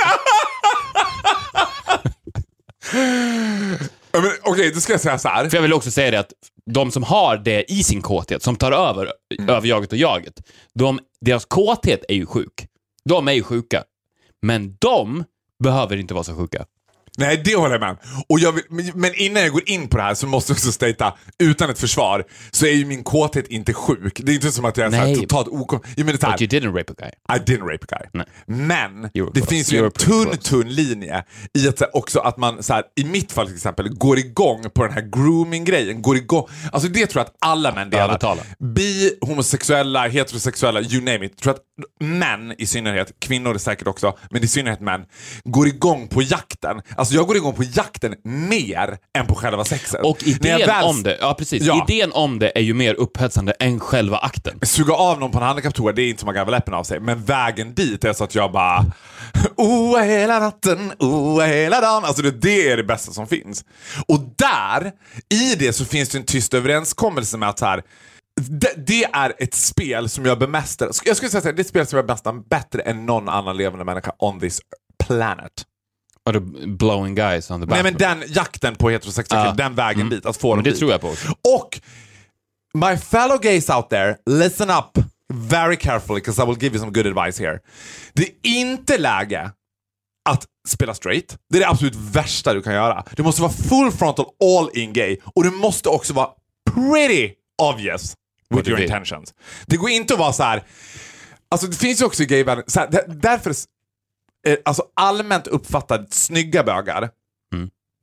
Okej, 4.42 4.70
då 4.74 4.81
ska 4.81 4.92
jag 4.92 5.00
säga 5.00 5.18
så 5.18 5.29
här. 5.29 5.48
För 5.48 5.57
jag 5.57 5.62
vill 5.62 5.72
också 5.72 5.90
säga 5.90 6.11
det 6.11 6.20
att 6.20 6.33
de 6.70 6.90
som 6.90 7.03
har 7.03 7.37
det 7.37 7.72
i 7.72 7.85
sin 7.85 8.03
kåthet, 8.03 8.42
som 8.42 8.57
tar 8.57 8.72
över 8.72 9.12
över 9.48 9.68
jaget 9.68 9.92
och 9.92 9.98
jaget, 9.98 10.35
de, 10.74 11.00
deras 11.20 11.44
kåthet 11.44 12.05
är 12.09 12.14
ju 12.14 12.27
sjuk. 12.27 12.66
De 13.09 13.29
är 13.29 13.33
ju 13.33 13.43
sjuka. 13.43 13.85
Men 14.43 14.77
de 14.81 15.25
behöver 15.62 15.97
inte 15.97 16.14
vara 16.14 16.25
så 16.25 16.37
sjuka. 16.37 16.67
Nej, 17.16 17.42
det 17.44 17.57
håller 17.57 17.74
jag 17.74 17.81
med 17.81 17.90
om. 17.90 17.96
och 18.29 18.40
jag 18.40 18.53
vill, 18.53 18.64
men- 18.94 19.14
innan 19.14 19.42
jag 19.42 19.53
går 19.53 19.62
in 19.68 19.88
på 19.88 19.96
det 19.96 20.03
här 20.03 20.14
så 20.14 20.27
måste 20.27 20.50
jag 20.53 20.57
också 20.57 20.72
statea, 20.72 21.14
utan 21.38 21.70
ett 21.70 21.79
försvar, 21.79 22.24
så 22.50 22.66
är 22.66 22.72
ju 22.72 22.85
min 22.85 23.05
kåthet 23.05 23.48
inte 23.48 23.74
sjuk. 23.74 24.20
Det 24.22 24.33
är 24.33 24.35
inte 24.35 24.53
som 24.53 24.64
att 24.64 24.77
jag 24.77 24.87
är 24.87 24.90
så 24.90 24.96
Nej. 24.96 25.14
totalt 25.16 25.48
okom... 25.48 25.81
Men 25.96 26.07
det 26.07 26.20
så 26.20 26.27
But 26.31 26.40
you 26.42 26.48
didn't 26.61 26.77
rape 26.79 26.92
a 26.92 26.96
guy. 26.98 27.37
I 27.37 27.40
didn't 27.40 27.72
rape 27.72 27.87
a 27.90 27.98
guy. 27.98 28.09
Nej. 28.12 28.27
Men 28.68 29.11
det 29.35 29.48
finns 29.48 29.72
ju 29.72 29.85
en 29.85 29.90
tunn, 29.90 30.24
close. 30.24 30.38
tunn 30.38 30.68
linje 30.68 31.24
i 31.59 31.68
att 31.68 31.79
så 31.79 31.85
här, 31.85 31.96
också 31.96 32.18
att 32.20 32.37
man, 32.37 32.62
så 32.62 32.72
här, 32.72 32.83
i 32.96 33.05
mitt 33.05 33.33
fall 33.33 33.46
till 33.46 33.57
exempel, 33.57 33.88
går 33.88 34.18
igång 34.18 34.64
på 34.74 34.83
den 34.85 34.92
här 34.92 35.00
grooming-grejen. 35.12 36.03
Går 36.03 36.16
igång. 36.16 36.46
Alltså 36.72 36.88
det 36.88 37.07
tror 37.07 37.20
jag 37.20 37.27
att 37.27 37.37
alla 37.38 37.74
män 37.74 37.90
delar. 37.90 38.09
betalar. 38.09 38.44
Bi, 38.59 39.18
homosexuella, 39.20 40.09
heterosexuella, 40.09 40.81
you 40.81 41.00
name 41.05 41.27
it. 41.27 41.33
Jag 41.35 41.40
tror 41.42 41.55
att 41.55 41.61
män 42.00 42.55
i 42.59 42.66
synnerhet, 42.66 43.12
kvinnor 43.18 43.59
säkert 43.59 43.87
också, 43.87 44.18
men 44.31 44.44
i 44.44 44.48
synnerhet 44.48 44.81
män, 44.81 45.05
går 45.44 45.66
igång 45.66 46.09
på 46.09 46.22
jakten. 46.22 46.81
Alltså 46.96 47.04
jag 47.12 47.27
går 47.27 47.37
igång 47.37 47.55
på 47.55 47.62
jakten 47.62 48.14
mer 48.23 48.99
än 49.19 49.27
på 49.27 49.35
själva 49.35 49.64
sexet. 49.64 50.01
Och 50.05 50.23
idén 50.23 50.59
väl 50.59 50.85
om 50.85 51.03
det, 51.03 51.19
ja 51.21 51.35
precis, 51.38 51.62
Ja. 51.62 51.87
idén 51.88 52.12
om 52.12 52.38
det 52.38 52.59
är 52.59 52.62
ju 52.62 52.75
mer 52.75 52.95
upphetsande 52.95 53.53
än 53.53 53.81
själva 53.81 54.19
akten. 54.19 54.59
Suga 54.62 54.95
av 54.95 55.21
någon 55.21 55.31
på 55.31 55.38
en 55.38 55.45
handikapptoa, 55.45 55.93
det 55.93 56.03
är 56.03 56.09
inte 56.09 56.21
som 56.21 56.29
att 56.29 56.35
garva 56.35 56.51
läppen 56.51 56.75
av 56.75 56.85
sig. 56.85 57.01
Men 57.01 57.25
vägen 57.25 57.75
dit 57.75 58.05
är 58.05 58.12
så 58.12 58.25
att 58.25 58.35
jag 58.35 58.53
bara... 58.53 58.85
Oa 59.57 60.03
hela 60.03 60.38
natten, 60.38 60.93
oa 60.99 61.47
hela 61.47 61.81
dagen. 61.81 62.05
Alltså 62.05 62.23
det, 62.23 62.31
det 62.31 62.71
är 62.71 62.77
det 62.77 62.85
bästa 62.85 63.12
som 63.12 63.27
finns. 63.27 63.64
Och 64.09 64.21
där, 64.37 64.93
i 65.35 65.55
det 65.55 65.73
så 65.73 65.85
finns 65.85 66.09
det 66.09 66.19
en 66.19 66.25
tyst 66.25 66.55
överenskommelse 66.55 67.37
med 67.37 67.49
att 67.49 67.59
så 67.59 67.67
här, 67.67 67.83
det, 68.40 68.87
det 68.87 69.05
är 69.05 69.33
ett 69.38 69.55
spel 69.55 70.09
som 70.09 70.27
jag 70.27 70.38
bemästrar. 70.38 70.90
Jag 71.05 71.17
skulle 71.17 71.31
säga 71.31 71.38
att 71.38 71.45
det 71.45 71.61
är 71.61 71.61
ett 71.61 71.69
spel 71.69 71.87
som 71.87 71.97
jag 71.97 72.07
bemästrar 72.07 72.33
bättre 72.51 72.83
än 72.83 73.07
någon 73.07 73.29
annan 73.29 73.57
levande 73.57 73.85
människa 73.85 74.12
on 74.19 74.40
this 74.40 74.61
planet. 75.07 75.53
Vadå, 76.25 76.41
blowing 76.67 77.15
guys 77.15 77.51
on 77.51 77.61
the 77.61 77.67
Nej 77.67 77.83
bathroom? 77.83 77.83
men 78.09 78.19
den 78.21 78.33
jakten 78.35 78.75
på 78.75 78.91
heterosexuella 78.91 79.43
killar, 79.45 79.57
den 79.57 79.75
vägen 79.75 80.09
dit, 80.09 80.27
att 80.27 80.37
få 80.37 80.55
dem 80.55 80.65
det 80.65 80.71
dit. 80.71 80.79
tror 80.79 80.91
jag 80.91 81.01
på 81.01 81.09
också. 81.09 81.29
Och 81.59 81.81
my 82.75 82.97
fellow 82.97 83.39
gays 83.39 83.71
out 83.71 83.91
there, 83.91 84.17
listen 84.31 84.71
up 84.71 84.99
very 85.33 85.77
carefully 85.77 86.21
because 86.21 86.43
I 86.43 86.47
will 86.47 86.59
give 86.63 86.77
you 86.77 86.79
some 86.79 86.93
good 86.93 87.07
advice 87.19 87.41
here. 87.41 87.59
Det 88.13 88.23
är 88.23 88.31
inte 88.43 88.99
läge 88.99 89.51
att 90.29 90.47
spela 90.69 90.95
straight. 90.95 91.37
Det 91.51 91.57
är 91.57 91.61
det 91.61 91.69
absolut 91.69 91.95
värsta 91.97 92.55
du 92.55 92.63
kan 92.63 92.75
göra. 92.75 93.05
Du 93.17 93.23
måste 93.23 93.43
vara 93.43 93.53
full 93.53 93.93
frontal 93.93 94.27
all 94.45 94.79
in 94.79 94.93
gay 94.93 95.17
och 95.35 95.45
du 95.45 95.51
måste 95.51 95.89
också 95.89 96.13
vara 96.13 96.29
pretty 96.75 97.35
obvious 97.63 98.15
with 98.55 98.69
your 98.69 98.81
intentions. 98.81 99.35
Det 99.67 99.77
går 99.77 99.91
inte 99.91 100.15
att 100.15 100.21
vara 100.21 100.33
så 100.33 100.43
här. 100.43 100.63
Alltså 101.51 101.67
det 101.67 101.77
finns 101.77 102.01
ju 102.01 102.05
också 102.05 102.23
i 102.23 102.27
gayvärlden, 102.27 102.65
därför 103.21 103.55
eh, 104.44 104.57
alltså 104.64 104.83
allmänt 104.94 105.46
uppfattade 105.46 106.07
snygga 106.11 106.62
bögar 106.62 107.11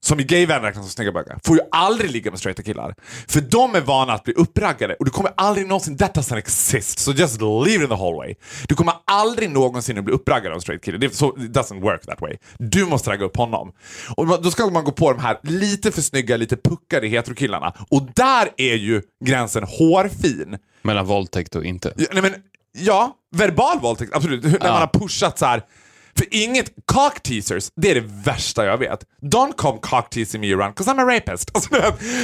som 0.06 0.20
i 0.20 0.24
gayvärlden 0.24 0.64
räknas 0.64 0.86
som 0.86 0.92
snygga 0.92 1.12
bögar, 1.12 1.40
får 1.44 1.56
ju 1.56 1.62
aldrig 1.72 2.12
ligga 2.12 2.32
med 2.32 2.40
straighta 2.40 2.64
killar. 2.64 2.96
För 3.28 3.42
de 3.42 3.76
är 3.76 3.82
vana 3.82 4.14
att 4.14 4.24
bli 4.24 4.34
uppraggade 4.34 4.96
och 4.96 5.06
du 5.06 5.12
kommer 5.12 5.32
aldrig 5.38 5.68
någonsin, 5.68 5.98
that 5.98 6.16
doesn't 6.16 6.38
exist, 6.38 7.00
so 7.00 7.12
just 7.12 7.42
leave 7.42 7.76
it 7.76 7.82
in 7.82 7.88
the 7.88 7.96
hallway. 7.96 8.36
Du 8.68 8.76
kommer 8.76 8.94
aldrig 9.06 9.50
någonsin 9.50 9.98
att 9.98 10.06
bli 10.06 10.14
uppraggad 10.14 10.52
av 10.52 10.56
en 10.56 10.62
straight 10.62 10.84
kille. 10.84 10.98
Det, 10.98 11.16
så, 11.16 11.28
it 11.28 11.52
doesn't 11.52 11.82
work 11.82 12.06
that 12.06 12.22
way. 12.22 12.38
Du 12.58 12.86
måste 12.86 13.10
ragga 13.10 13.26
upp 13.26 13.38
honom. 13.38 13.72
Och 14.16 14.42
då 14.42 14.52
ska 14.52 14.70
man 14.70 14.84
gå 14.84 14.92
på 14.92 15.14
de 15.14 15.20
här 15.20 15.40
lite 15.44 15.92
för 15.92 16.02
snygga, 16.02 16.38
lite 16.38 16.58
puckade 16.58 17.08
heterokillarna. 17.08 17.74
Och 17.90 18.08
där 18.16 18.50
är 18.58 18.76
ju 18.76 19.02
gränsen 19.26 19.64
hårfin. 19.64 20.58
Mellan 20.82 21.06
våldtäkt 21.06 21.56
och 21.56 21.66
inte. 21.66 21.94
Ja, 21.98 22.06
nej 22.14 22.22
men, 22.22 22.34
ja, 22.78 23.16
verbal 23.36 23.80
våldtäkt, 23.80 24.16
absolut. 24.16 24.44
När 24.44 24.60
man 24.60 24.82
har 24.82 25.00
pushat 25.00 25.40
så 25.40 25.46
här. 25.46 25.64
För 26.18 26.26
inget, 26.32 26.72
cock 26.86 27.24
teasers, 27.24 27.70
det 27.76 27.92
är 27.92 27.96
det 27.96 28.04
värsta 28.26 28.66
jag 28.66 28.78
vet. 28.78 29.00
Don't 29.22 29.54
come 29.58 29.80
cock 29.82 30.10
teasing 30.10 30.42
me 30.42 30.54
around, 30.54 30.76
'cause 30.76 30.92
I'm 30.92 31.02
a 31.02 31.16
rapist. 31.16 31.52
Alltså, 31.54 31.70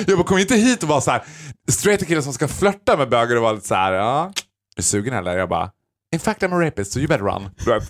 jag 0.08 0.17
bara, 0.17 0.28
kom 0.28 0.38
inte 0.38 0.56
hit 0.56 0.84
och 0.84 0.89
vara 0.89 1.02
så 1.02 1.12
här 1.12 1.23
straighta 1.71 2.06
killar 2.06 2.21
som 2.21 2.34
ska 2.34 2.47
flörta 2.47 2.97
med 2.97 3.10
bögar 3.10 3.36
och 3.36 3.41
vara 3.41 3.52
lite 3.54 3.67
så 3.67 3.76
här, 3.76 3.93
ja, 3.93 4.32
är 4.78 4.82
sugen 4.82 5.13
eller? 5.13 5.38
Jag 5.38 5.50
bara, 5.50 5.69
in 6.13 6.19
fact 6.19 6.41
I'm 6.41 6.56
a 6.56 6.65
rapist, 6.65 6.91
so 6.91 7.00
you 7.00 7.08
better 7.08 7.23
run. 7.26 7.50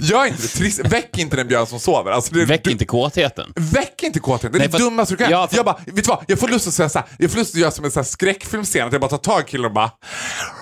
Gör 0.00 0.24
inte 0.24 0.42
det, 0.42 0.48
trist, 0.48 0.78
väck 0.78 1.18
inte 1.18 1.36
den 1.36 1.48
björn 1.48 1.66
som 1.66 1.80
sover. 1.80 2.10
Alltså, 2.10 2.34
det, 2.34 2.44
Väck 2.44 2.64
du, 2.64 2.70
inte 2.70 2.84
kåtheten. 2.84 3.52
Väck 3.56 4.02
inte 4.02 4.18
kåtheten, 4.20 4.52
det 4.52 4.58
är 4.58 4.60
Nej, 4.60 4.68
det 4.68 4.78
dummaste 4.78 5.14
du 5.14 5.18
kan 5.18 5.30
Ja, 5.30 5.48
för- 5.48 5.56
Jag 5.56 5.64
bara, 5.64 5.76
vet 5.86 5.94
du 5.96 6.02
vad? 6.02 6.24
Jag 6.28 6.38
får 6.38 6.48
lust 6.48 6.66
att 6.68 6.74
säga 6.74 6.88
så 6.88 6.98
här, 6.98 7.08
jag 7.18 7.30
får 7.30 7.38
lust 7.38 7.54
att 7.54 7.60
göra 7.60 7.70
som 7.70 7.84
en 7.84 8.04
skräckfilmscen, 8.04 8.86
att 8.86 8.92
jag 8.92 9.00
bara 9.00 9.10
tar 9.10 9.18
tag 9.18 9.40
i 9.42 9.44
killen 9.50 9.66
och 9.66 9.72
bara 9.72 9.90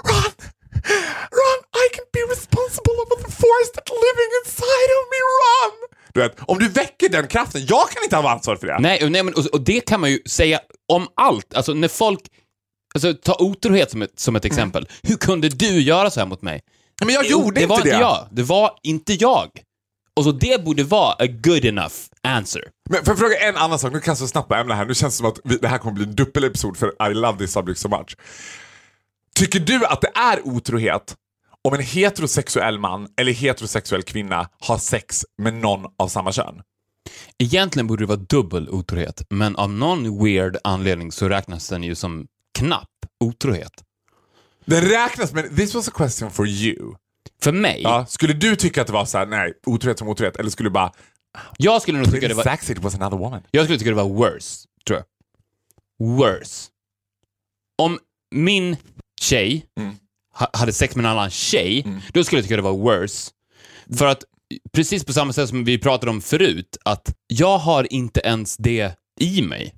Run! 0.05 0.33
Run! 1.31 1.64
I 1.83 1.87
can 1.95 2.07
be 2.13 2.23
responsible 2.35 2.97
of 3.05 3.09
the 3.25 3.31
force 3.43 3.71
that's 3.75 3.95
living 4.07 4.31
inside 4.41 4.91
of 4.99 5.05
me, 5.13 5.21
run! 5.43 5.73
Du 6.15 6.21
vet, 6.21 6.37
om 6.41 6.59
du 6.59 6.69
väcker 6.69 7.09
den 7.09 7.27
kraften, 7.27 7.67
jag 7.67 7.91
kan 7.91 8.03
inte 8.03 8.17
ha 8.17 8.31
ansvar 8.31 8.57
för 8.57 8.67
det. 8.67 8.79
Nej, 8.79 9.11
nej 9.11 9.23
men, 9.23 9.35
och, 9.35 9.47
och 9.47 9.61
det 9.61 9.81
kan 9.81 10.01
man 10.01 10.11
ju 10.11 10.23
säga 10.27 10.61
om 10.89 11.09
allt. 11.15 11.55
Alltså 11.55 11.75
när 11.75 11.89
folk... 11.89 12.21
Alltså 12.95 13.15
ta 13.15 13.37
otrohet 13.39 13.91
som 13.91 14.03
ett, 14.03 14.21
som 14.21 14.37
ett 14.37 14.45
exempel. 14.45 14.89
Hur 15.03 15.17
kunde 15.17 15.49
du 15.49 15.81
göra 15.81 16.11
så 16.11 16.21
här 16.21 16.27
mot 16.27 16.43
mig? 16.43 16.61
Men 17.05 17.15
jag 17.15 17.27
gjorde 17.27 17.61
det 17.61 17.67
var 17.67 17.77
inte 17.77 17.89
det. 17.89 18.01
jag. 18.01 18.29
Det 18.31 18.43
var 18.43 18.79
inte 18.83 19.13
jag. 19.15 19.51
Och 20.17 20.25
så 20.25 20.33
det 20.33 20.65
borde 20.65 20.85
vara 20.85 21.13
a 21.13 21.27
good 21.27 21.65
enough 21.65 21.95
answer. 22.23 22.63
Men 22.91 23.05
får 23.05 23.13
jag 23.13 23.19
fråga 23.19 23.37
en 23.37 23.57
annan 23.57 23.79
sak? 23.79 23.93
Nu 23.93 24.01
kastar 24.01 24.23
jag 24.23 24.31
snabbt 24.31 24.49
på 24.49 24.55
ämnen 24.55 24.77
här. 24.77 24.85
Nu 24.85 24.95
känns 24.95 25.15
det 25.15 25.19
som 25.19 25.27
att 25.27 25.41
vi, 25.45 25.57
det 25.57 25.69
här 25.69 25.79
kommer 25.79 25.95
bli 25.95 26.05
en 26.05 26.15
dubbelepisod 26.15 26.77
för 26.77 27.11
I 27.11 27.15
love 27.15 27.39
this 27.39 27.53
subject 27.53 27.81
so 27.81 27.89
much. 27.89 28.17
Tycker 29.35 29.61
du 29.61 29.87
att 29.87 30.01
det 30.01 30.11
är 30.15 30.47
otrohet 30.47 31.15
om 31.69 31.75
en 31.75 31.81
heterosexuell 31.81 32.79
man 32.79 33.09
eller 33.17 33.33
heterosexuell 33.33 34.03
kvinna 34.03 34.49
har 34.61 34.79
sex 34.79 35.25
med 35.43 35.55
någon 35.55 35.91
av 35.99 36.09
samma 36.09 36.33
kön? 36.33 36.63
Egentligen 37.39 37.87
borde 37.87 38.03
det 38.03 38.07
vara 38.07 38.17
dubbel 38.29 38.69
otrohet, 38.69 39.23
men 39.31 39.57
av 39.57 39.71
någon 39.71 40.25
weird 40.25 40.57
anledning 40.65 41.13
så 41.13 41.29
räknas 41.29 41.69
den 41.69 41.83
ju 41.83 41.95
som 41.95 42.27
knapp 42.59 42.89
otrohet. 43.25 43.73
Den 44.65 44.83
räknas, 44.85 45.33
men 45.33 45.57
this 45.57 45.75
was 45.75 45.89
a 45.89 45.93
question 45.95 46.31
for 46.31 46.49
you. 46.49 46.95
För 47.43 47.53
mig, 47.53 47.81
Ja, 47.83 48.07
skulle 48.07 48.33
du 48.33 48.57
tycka 48.57 48.81
att 48.81 48.87
det 48.87 48.93
var 48.93 49.05
så 49.05 49.19
här, 49.19 49.27
nej, 49.27 49.53
otrohet 49.67 49.99
som 49.99 50.09
otrohet, 50.09 50.37
eller 50.37 50.51
skulle 50.51 50.69
du 50.69 50.73
bara, 50.73 50.93
jag 51.59 51.83
skulle 51.83 51.99
nog 51.99 52.11
tycka 52.13 52.29
det 52.29 52.35
var, 52.35 52.43
sexy, 52.43 52.73
it 52.73 52.79
was 52.79 52.95
another 52.95 53.17
woman? 53.19 53.43
jag 53.51 53.65
skulle 53.65 53.79
tycka 53.79 53.91
det 53.91 53.97
var 53.97 54.09
worse, 54.09 54.69
tror 54.87 54.99
jag. 54.99 55.07
Worse. 56.09 56.71
Om 57.83 57.99
min 58.35 58.77
tjej 59.21 59.67
Mm. 59.81 59.95
Ha, 60.35 60.51
hade 60.53 60.73
sex 60.73 60.97
med 60.97 61.05
en 61.05 61.11
annan 61.11 61.31
tjej, 61.31 61.87
då 62.13 62.25
skulle 62.25 62.39
jag 62.39 62.45
tycka 62.45 62.57
det 62.57 62.63
var 62.63 62.77
worse. 62.77 63.31
För 63.99 64.07
att 64.07 64.25
precis 64.73 65.05
på 65.05 65.13
samma 65.13 65.33
sätt 65.33 65.49
som 65.49 65.65
vi 65.65 65.79
pratade 65.79 66.11
om 66.11 66.21
förut, 66.21 66.77
att 66.85 67.15
jag 67.27 67.59
har 67.59 67.93
inte 67.93 68.21
ens 68.21 68.57
det 68.57 68.93
i 69.21 69.43
mig. 69.43 69.75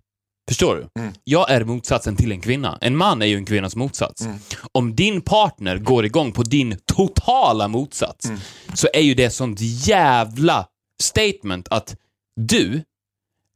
Förstår 0.49 0.77
du? 0.77 1.01
Mm. 1.03 1.14
Jag 1.25 1.51
är 1.51 1.64
motsatsen 1.64 2.16
till 2.16 2.33
en 2.33 2.40
kvinna. 2.40 2.79
En 2.81 2.97
man 2.97 3.23
är 3.23 3.27
ju 3.27 3.37
en 3.37 3.45
kvinnas 3.47 3.77
motsats. 3.77 4.21
Mm. 4.23 4.38
Om 4.73 4.95
din 4.95 5.21
partner 5.21 5.79
går 5.79 6.05
igång 6.07 6.33
på 6.33 6.42
din 6.42 6.77
totala 6.85 7.69
motsats, 7.69 8.27
Mm. 8.27 8.38
så 8.75 8.88
är 8.95 9.01
ju 9.01 9.14
det 9.14 9.31
sånt 9.31 9.59
jävla 9.61 10.66
statement 11.03 11.69
att 11.71 11.97
du 12.40 12.83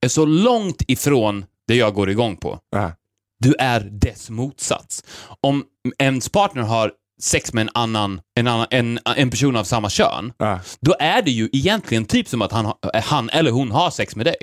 är 0.04 0.08
så 0.08 0.24
långt 0.26 0.82
ifrån 0.88 1.44
det 1.68 1.74
jag 1.74 1.94
går 1.94 2.10
igång 2.10 2.36
på. 2.36 2.58
Ja. 2.70 2.92
Du 3.40 3.54
är 3.58 3.80
dess 3.80 4.30
motsats. 4.30 5.04
Om 5.40 5.64
ens 5.98 6.28
partner 6.28 6.62
har 6.62 6.92
sex 7.22 7.52
med 7.52 7.62
en 7.62 7.70
annan, 7.74 8.20
en, 8.34 8.46
annan, 8.46 8.66
en, 8.70 8.98
en 9.16 9.30
person 9.30 9.56
av 9.56 9.64
samma 9.64 9.90
kön, 9.90 10.32
Ja. 10.38 10.60
då 10.80 10.94
är 10.98 11.22
det 11.22 11.30
ju 11.30 11.48
egentligen 11.52 12.04
typ 12.04 12.28
som 12.28 12.42
att 12.42 12.52
han, 12.52 12.64
har- 12.64 13.00
han 13.00 13.30
eller 13.30 13.50
hon 13.50 13.70
har 13.70 13.90
sex 13.90 14.16
med 14.16 14.26
dig. 14.26 14.36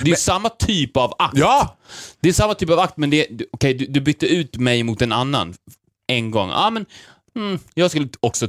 Det 0.00 0.04
är 0.04 0.08
ju 0.08 0.16
samma 0.16 0.48
typ 0.48 0.96
av 0.96 1.14
akt. 1.18 1.38
Ja! 1.38 1.76
Det 2.20 2.28
är 2.28 2.32
samma 2.32 2.54
typ 2.54 2.70
av 2.70 2.78
akt, 2.78 2.96
men 2.96 3.10
det, 3.10 3.26
okej, 3.52 3.74
du, 3.74 3.86
du 3.86 4.00
bytte 4.00 4.26
ut 4.26 4.56
mig 4.56 4.82
mot 4.82 5.02
en 5.02 5.12
annan 5.12 5.54
en 6.06 6.30
gång. 6.30 6.50
Ja, 6.50 6.70
men 6.70 6.86
mm, 7.36 7.58
jag 7.74 7.90
skulle 7.90 8.08
också 8.20 8.48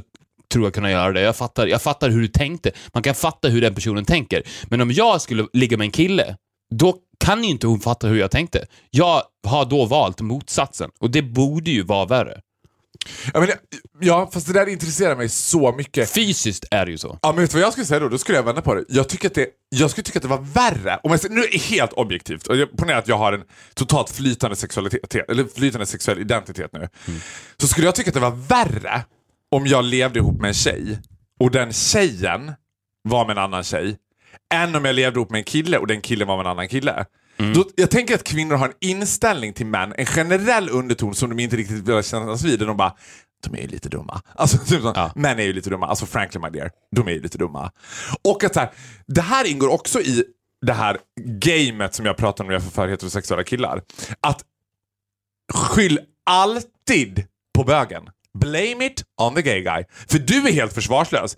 tror 0.52 0.66
jag 0.66 0.74
kunna 0.74 0.90
göra 0.90 1.12
det. 1.12 1.20
Jag 1.20 1.36
fattar, 1.36 1.66
jag 1.66 1.82
fattar 1.82 2.10
hur 2.10 2.20
du 2.20 2.28
tänkte. 2.28 2.70
Man 2.94 3.02
kan 3.02 3.14
fatta 3.14 3.48
hur 3.48 3.60
den 3.60 3.74
personen 3.74 4.04
tänker. 4.04 4.42
Men 4.64 4.80
om 4.80 4.90
jag 4.92 5.20
skulle 5.20 5.46
ligga 5.52 5.76
med 5.76 5.84
en 5.84 5.90
kille, 5.90 6.36
då 6.70 6.96
kan 7.18 7.44
inte 7.44 7.66
hon 7.66 7.80
fatta 7.80 8.06
hur 8.06 8.18
jag 8.18 8.30
tänkte. 8.30 8.66
Jag 8.90 9.22
har 9.46 9.64
då 9.64 9.84
valt 9.84 10.20
motsatsen 10.20 10.90
och 11.00 11.10
det 11.10 11.22
borde 11.22 11.70
ju 11.70 11.82
vara 11.82 12.06
värre. 12.06 12.40
Ja, 13.34 13.40
men, 13.40 13.48
ja, 14.00 14.30
fast 14.32 14.46
det 14.46 14.52
där 14.52 14.68
intresserar 14.68 15.16
mig 15.16 15.28
så 15.28 15.72
mycket. 15.72 16.10
Fysiskt 16.10 16.64
är 16.70 16.86
det 16.86 16.92
ju 16.92 16.98
så. 16.98 17.18
Ja, 17.22 17.32
men 17.32 17.40
vet 17.40 17.50
du 17.50 17.56
vad 17.56 17.64
jag 17.64 17.72
skulle 17.72 17.86
säga 17.86 18.00
då? 18.00 18.08
Då 18.08 18.18
skulle 18.18 18.38
jag 18.38 18.42
vända 18.42 18.62
på 18.62 18.74
det. 18.74 18.84
Jag, 18.88 19.08
tycker 19.08 19.28
att 19.28 19.34
det, 19.34 19.48
jag 19.68 19.90
skulle 19.90 20.04
tycka 20.04 20.18
att 20.18 20.22
det 20.22 20.28
var 20.28 20.38
värre, 20.54 21.00
om 21.02 21.10
jag, 21.10 21.30
nu 21.30 21.40
är 21.40 21.52
det 21.52 21.58
helt 21.58 21.92
objektivt, 21.92 22.44
ponerar 22.76 22.98
att 22.98 23.08
jag 23.08 23.18
har 23.18 23.32
en 23.32 23.42
totalt 23.74 24.10
flytande 24.10 24.56
sexualitet, 24.56 25.14
eller 25.28 25.44
flytande 25.44 25.86
sexuell 25.86 26.18
identitet 26.18 26.72
nu. 26.72 26.88
Så 27.56 27.66
skulle 27.66 27.86
jag 27.86 27.94
tycka 27.94 28.10
att 28.10 28.14
det 28.14 28.20
var 28.20 28.30
värre 28.48 29.04
om 29.50 29.66
jag 29.66 29.84
levde 29.84 30.18
ihop 30.18 30.40
med 30.40 30.48
en 30.48 30.54
tjej 30.54 30.98
och 31.40 31.50
den 31.50 31.72
tjejen 31.72 32.52
var 33.02 33.26
med 33.26 33.36
en 33.36 33.42
annan 33.42 33.64
tjej, 33.64 33.96
än 34.54 34.74
om 34.76 34.84
jag 34.84 34.94
levde 34.94 35.18
ihop 35.18 35.30
med 35.30 35.38
en 35.38 35.44
kille 35.44 35.78
och 35.78 35.86
den 35.86 36.00
killen 36.00 36.28
var 36.28 36.36
med 36.36 36.46
en 36.46 36.50
annan 36.50 36.68
kille. 36.68 37.04
Då, 37.54 37.64
jag 37.76 37.90
tänker 37.90 38.14
att 38.14 38.24
kvinnor 38.24 38.56
har 38.56 38.66
en 38.68 38.74
inställning 38.80 39.52
till 39.52 39.66
män, 39.66 39.94
en 39.98 40.06
generell 40.06 40.70
underton 40.70 41.14
som 41.14 41.28
de 41.28 41.42
inte 41.42 41.56
riktigt 41.56 41.88
vill 41.88 42.02
kännas 42.02 42.44
vid. 42.44 42.58
De 42.58 42.76
bara, 42.76 42.94
de 43.46 43.54
är 43.58 43.62
ju 43.62 43.66
lite 43.68 43.88
dumma. 43.88 44.22
Alltså, 44.34 44.58
typ 44.66 44.82
så, 44.82 44.92
Ja. 44.94 45.12
Män 45.14 45.38
är 45.38 45.42
ju 45.42 45.52
lite 45.52 45.70
dumma. 45.70 45.86
Alltså 45.86 46.06
frankly 46.06 46.40
my 46.40 46.48
dear, 46.50 46.70
de 46.96 47.08
är 47.08 47.12
ju 47.12 47.22
lite 47.22 47.38
dumma. 47.38 47.70
Och 48.24 48.44
att 48.44 48.54
så 48.54 48.60
här, 48.60 48.70
det 49.06 49.20
här 49.20 49.46
ingår 49.50 49.68
också 49.68 50.00
i 50.00 50.24
det 50.66 50.72
här 50.72 50.98
gamet 51.16 51.94
som 51.94 52.06
jag 52.06 52.16
pratar 52.16 52.44
om 52.44 52.48
när 52.48 52.54
jag 52.54 52.62
förför 52.62 52.88
heterosexuella 52.88 53.44
killar. 53.44 53.82
Att 54.20 54.44
skyll 55.54 56.00
alltid 56.26 57.24
på 57.54 57.64
bögen. 57.64 58.02
Blame 58.38 58.86
it 58.86 59.04
on 59.22 59.34
the 59.34 59.42
gay 59.42 59.60
guy. 59.60 59.84
För 60.08 60.18
du 60.18 60.48
är 60.48 60.52
helt 60.52 60.72
försvarslös. 60.72 61.36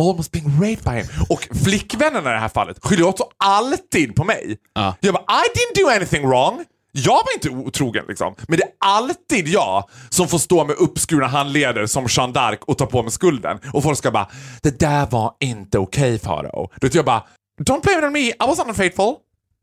Almost 0.00 0.32
being 0.32 0.60
raped 0.60 0.84
by 0.84 0.90
him. 0.90 1.06
Och 1.28 1.48
flickvännen 1.64 2.22
i 2.22 2.28
det 2.28 2.38
här 2.38 2.48
fallet 2.48 2.78
skyller 2.82 3.06
också 3.06 3.24
alltid 3.36 4.16
på 4.16 4.24
mig. 4.24 4.58
Ja. 4.74 4.94
Jag 5.00 5.14
bara, 5.14 5.22
I 5.22 5.44
didn't 5.54 5.82
do 5.84 5.90
anything 5.90 6.28
wrong. 6.28 6.64
Jag 6.96 7.12
var 7.12 7.34
inte 7.34 7.48
otrogen 7.48 8.04
liksom. 8.08 8.34
Men 8.48 8.58
det 8.58 8.64
är 8.64 8.70
alltid 8.78 9.48
jag 9.48 9.88
som 10.10 10.28
får 10.28 10.38
stå 10.38 10.64
med 10.64 10.76
uppskurna 10.76 11.26
handleder 11.26 11.86
som 11.86 12.06
Jeanne 12.08 12.32
d'Arc 12.32 12.58
och 12.60 12.78
ta 12.78 12.86
på 12.86 13.02
mig 13.02 13.12
skulden. 13.12 13.58
Och 13.72 13.82
folk 13.82 13.98
ska 13.98 14.10
bara, 14.10 14.28
det 14.62 14.78
där 14.78 15.06
var 15.06 15.34
inte 15.40 15.78
okej 15.78 16.18
Farao. 16.18 16.70
Då 16.80 16.88
jag 16.92 17.04
bara, 17.04 17.24
don't 17.60 17.82
blame 17.82 17.98
it 17.98 18.04
on 18.04 18.12
me, 18.12 18.20
I 18.20 18.34
was 18.38 18.58
unfaithful. 18.58 19.14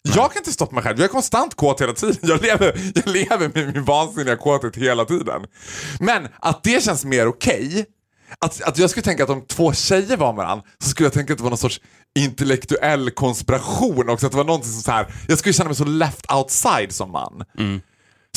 Jag 0.04 0.32
kan 0.32 0.40
inte 0.40 0.52
stoppa 0.52 0.76
mig 0.76 0.84
själv, 0.84 0.98
jag 1.00 1.04
är 1.06 1.10
konstant 1.12 1.56
kåt 1.56 1.82
hela 1.82 1.94
tiden. 1.94 2.16
Jag 2.22 2.42
lever, 2.42 2.92
jag 2.96 3.08
lever 3.08 3.52
med 3.54 3.74
min 3.74 3.84
vansinniga 3.84 4.38
kåthet 4.38 4.76
hela 4.76 5.06
tiden. 5.06 5.42
Men 6.00 6.28
att 6.40 6.64
det 6.64 6.84
känns 6.84 7.06
mer 7.06 7.28
okej, 7.28 7.86
att, 8.40 8.62
att 8.62 8.78
jag 8.78 8.90
skulle 8.90 9.04
tänka 9.04 9.24
att 9.24 9.30
om 9.30 9.46
två 9.48 9.74
tjejer 9.74 10.18
var 10.18 10.34
med 10.34 10.46
varandra 10.46 10.66
så 10.84 10.90
skulle 10.90 11.06
jag 11.06 11.14
tänka 11.14 11.34
att 11.34 11.40
det 11.40 11.44
var 11.44 11.50
någon 11.52 11.58
sorts 11.58 11.82
intellektuell 12.20 13.12
konspiration 13.12 14.10
också. 14.10 14.26
Att 14.26 14.32
det 14.32 14.38
var 14.38 14.46
någonting 14.46 14.72
som 14.72 14.82
så 14.82 14.92
här, 14.92 15.14
jag 15.28 15.38
skulle 15.40 15.54
känna 15.54 15.70
mig 15.70 15.76
så 15.76 15.86
left 15.86 16.32
outside 16.32 16.92
som 16.92 17.12
man. 17.12 17.44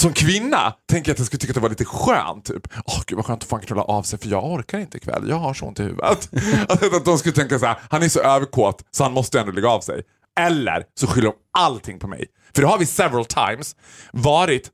Som 0.00 0.12
kvinna 0.12 0.74
tänker 0.90 1.10
jag 1.10 1.14
att 1.14 1.18
jag 1.18 1.26
skulle 1.26 1.40
tycka 1.40 1.50
att 1.50 1.54
det 1.54 1.60
var 1.60 1.68
lite 1.68 1.84
skönt. 1.84 2.44
Typ. 2.44 2.68
Åh 2.84 3.02
gud 3.06 3.16
vad 3.16 3.26
skönt 3.26 3.42
att 3.42 3.48
få 3.48 3.58
knulla 3.58 3.82
av 3.82 4.02
sig 4.02 4.18
för 4.18 4.28
jag 4.28 4.44
orkar 4.44 4.78
inte 4.78 4.96
ikväll. 4.96 5.28
Jag 5.28 5.36
har 5.36 5.54
så 5.54 5.66
ont 5.66 5.80
i 5.80 5.82
huvudet. 5.82 6.28
att, 6.68 6.94
att 6.94 7.04
de 7.04 7.18
skulle 7.18 7.34
tänka 7.34 7.58
så 7.58 7.66
här, 7.66 7.78
han 7.90 8.02
är 8.02 8.08
så 8.08 8.20
överkåt 8.20 8.84
så 8.90 9.02
han 9.02 9.12
måste 9.12 9.40
ändå 9.40 9.52
lägga 9.52 9.68
av 9.68 9.80
sig. 9.80 10.02
Eller 10.40 10.84
så 11.00 11.06
skyller 11.06 11.28
de 11.28 11.34
allting 11.58 11.98
på 11.98 12.08
mig. 12.08 12.26
För 12.54 12.62
det 12.62 12.68
har 12.68 12.78
vi 12.78 12.86
several 12.86 13.24
times 13.24 13.76
varit 14.12 14.70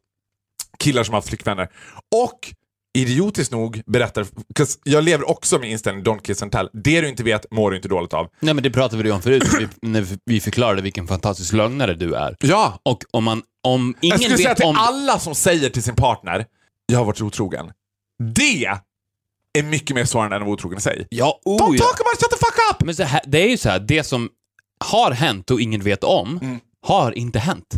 killar 0.79 1.05
som 1.05 1.13
har 1.13 1.19
haft 1.19 1.29
flickvänner. 1.29 1.69
Och 2.25 2.55
idiotiskt 2.99 3.53
nog 3.53 3.83
berättar, 3.87 4.27
jag 4.85 5.05
lever 5.05 5.31
också 5.31 5.59
med 5.59 5.71
inställningen 5.71 6.07
don't 6.07 6.23
kiss 6.23 6.43
and 6.43 6.53
tell. 6.53 6.69
Det 6.73 7.01
du 7.01 7.09
inte 7.09 7.23
vet 7.23 7.47
mår 7.51 7.71
du 7.71 7.77
inte 7.77 7.89
dåligt 7.89 8.15
av. 8.15 8.29
Nej, 8.41 8.55
men 8.55 8.63
det 8.65 8.71
pratade 8.71 9.03
vi 9.03 9.11
om 9.11 9.23
förut, 9.23 9.43
när 9.53 9.59
vi- 9.61 9.69
när 9.83 10.07
vi 10.25 10.41
förklarade 10.41 10.83
vilken 10.83 11.07
fantastisk 11.07 11.53
lögnare 11.53 11.95
du 11.95 12.15
är. 12.15 12.37
Ja, 12.41 12.81
Och 12.83 13.05
om 13.11 13.25
man, 13.25 13.43
om 13.65 13.95
jag 14.01 14.07
ingen 14.07 14.19
skulle 14.19 14.37
säga 14.37 14.49
vet 14.49 14.57
till 14.57 14.67
om... 14.67 14.77
alla 14.79 15.19
som 15.19 15.35
säger 15.35 15.71
till 15.71 15.83
sin 15.83 15.95
partner, 15.95 16.47
jag 16.87 16.99
har 16.99 17.05
varit 17.05 17.21
otrogen. 17.21 17.73
Det 18.35 18.65
är 19.59 19.63
mycket 19.63 19.97
mer 19.97 20.05
sårande 20.05 20.37
än 20.37 20.43
att 20.43 20.47
vara 20.47 20.55
otrogen 20.55 20.79
i 20.79 20.81
sig. 20.81 21.07
Ja, 21.11 21.41
Don't 21.47 21.51
oh, 21.63 21.77
ja. 21.77 21.85
talk 21.85 22.01
about 22.01 22.15
it, 22.15 22.21
shut 22.21 22.31
the 22.31 22.37
fuck 22.37 22.55
up! 22.71 22.87
Men 22.99 23.07
här, 23.07 23.21
det 23.27 23.39
är 23.45 23.49
ju 23.49 23.57
så 23.59 23.69
här, 23.69 23.79
det 23.81 24.05
som 24.05 24.29
har 24.85 25.11
hänt 25.11 25.51
och 25.51 25.61
ingen 25.61 25.81
vet 25.83 26.05
om, 26.05 26.39
Mm. 26.43 26.59
har 26.87 27.13
inte 27.19 27.39
hänt. 27.39 27.75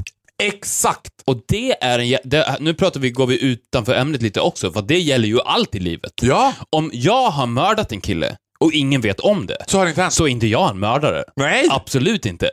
Exakt! 0.46 1.10
Och 1.24 1.36
det 1.48 1.82
är 1.84 1.98
en... 1.98 2.18
Det, 2.24 2.56
nu 2.60 2.74
pratar 2.74 3.00
vi, 3.00 3.10
går 3.10 3.26
vi 3.26 3.42
utanför 3.44 3.94
ämnet 3.94 4.22
lite 4.22 4.40
också, 4.40 4.72
för 4.72 4.82
det 4.82 4.98
gäller 4.98 5.28
ju 5.28 5.40
allt 5.40 5.74
i 5.74 5.78
livet. 5.80 6.12
Ja, 6.22 6.52
Om 6.70 6.90
jag 6.94 7.30
har 7.30 7.46
mördat 7.46 7.92
en 7.92 8.00
kille 8.00 8.36
och 8.60 8.72
ingen 8.72 9.00
vet 9.00 9.20
om 9.20 9.46
det, 9.46 9.56
så 9.66 9.78
har 9.78 9.84
det 9.84 9.88
inte 9.88 10.02
hänt. 10.02 10.14
så 10.14 10.24
är 10.24 10.28
inte 10.28 10.46
jag 10.46 10.70
en 10.70 10.78
mördare. 10.78 11.24
Nej! 11.36 11.66
Absolut 11.70 12.26
inte. 12.26 12.50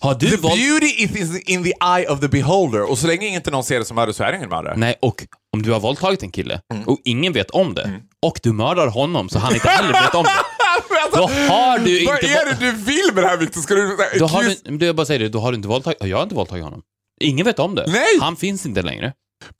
Har 0.00 0.14
du 0.14 0.30
The 0.30 0.36
beauty 0.36 1.20
is 1.20 1.42
in 1.48 1.64
the 1.64 1.72
eye 1.96 2.06
of 2.08 2.20
the 2.20 2.28
beholder. 2.28 2.90
Och 2.90 2.98
så 2.98 3.06
länge 3.06 3.26
inte 3.28 3.50
någon 3.50 3.64
ser 3.64 3.78
det 3.78 3.84
som 3.84 3.94
mördare 3.94 4.14
så 4.14 4.24
är 4.24 4.30
det 4.32 4.36
ingen 4.36 4.48
mördare. 4.48 4.74
Nej, 4.76 4.94
och 5.02 5.26
om 5.52 5.62
du 5.62 5.72
har 5.72 5.80
våldtagit 5.80 6.22
en 6.22 6.30
kille 6.30 6.60
Mm. 6.74 6.84
och 6.88 6.98
ingen 7.04 7.32
vet 7.32 7.50
om 7.50 7.74
det, 7.74 8.00
och 8.26 8.40
du 8.42 8.52
mördar 8.52 8.86
honom 8.86 9.28
så 9.28 9.38
han 9.38 9.54
inte 9.54 9.68
heller 9.68 9.92
vet 9.92 10.14
om 10.14 10.24
det, 10.24 10.30
Då 11.16 11.22
har 11.26 11.78
du 11.78 12.04
Vad 12.06 12.14
inte 12.14 12.26
är 12.26 12.46
vå- 12.46 12.58
det 12.60 12.66
du 12.66 12.72
vill 12.72 13.10
med 13.14 13.24
det 13.24 13.28
här 13.28 13.36
Victor? 13.36 13.60
Ska 13.60 13.74
du... 13.74 13.96
då 14.18 14.26
har 14.26 14.42
du, 14.78 14.86
jag 14.86 14.96
bara 14.96 15.06
säger 15.06 15.20
det, 15.20 15.28
då 15.28 15.40
har 15.40 15.52
du 15.52 15.56
inte 15.56 15.68
våldtagit, 15.68 15.98
jag 16.04 16.16
har 16.16 16.22
inte 16.22 16.34
våldtagit 16.34 16.64
honom. 16.64 16.82
Ingen 17.20 17.46
vet 17.46 17.58
om 17.58 17.74
det. 17.74 17.84
Nej! 17.88 18.18
Han 18.20 18.36
finns 18.36 18.66
inte 18.66 18.82
längre. 18.82 19.12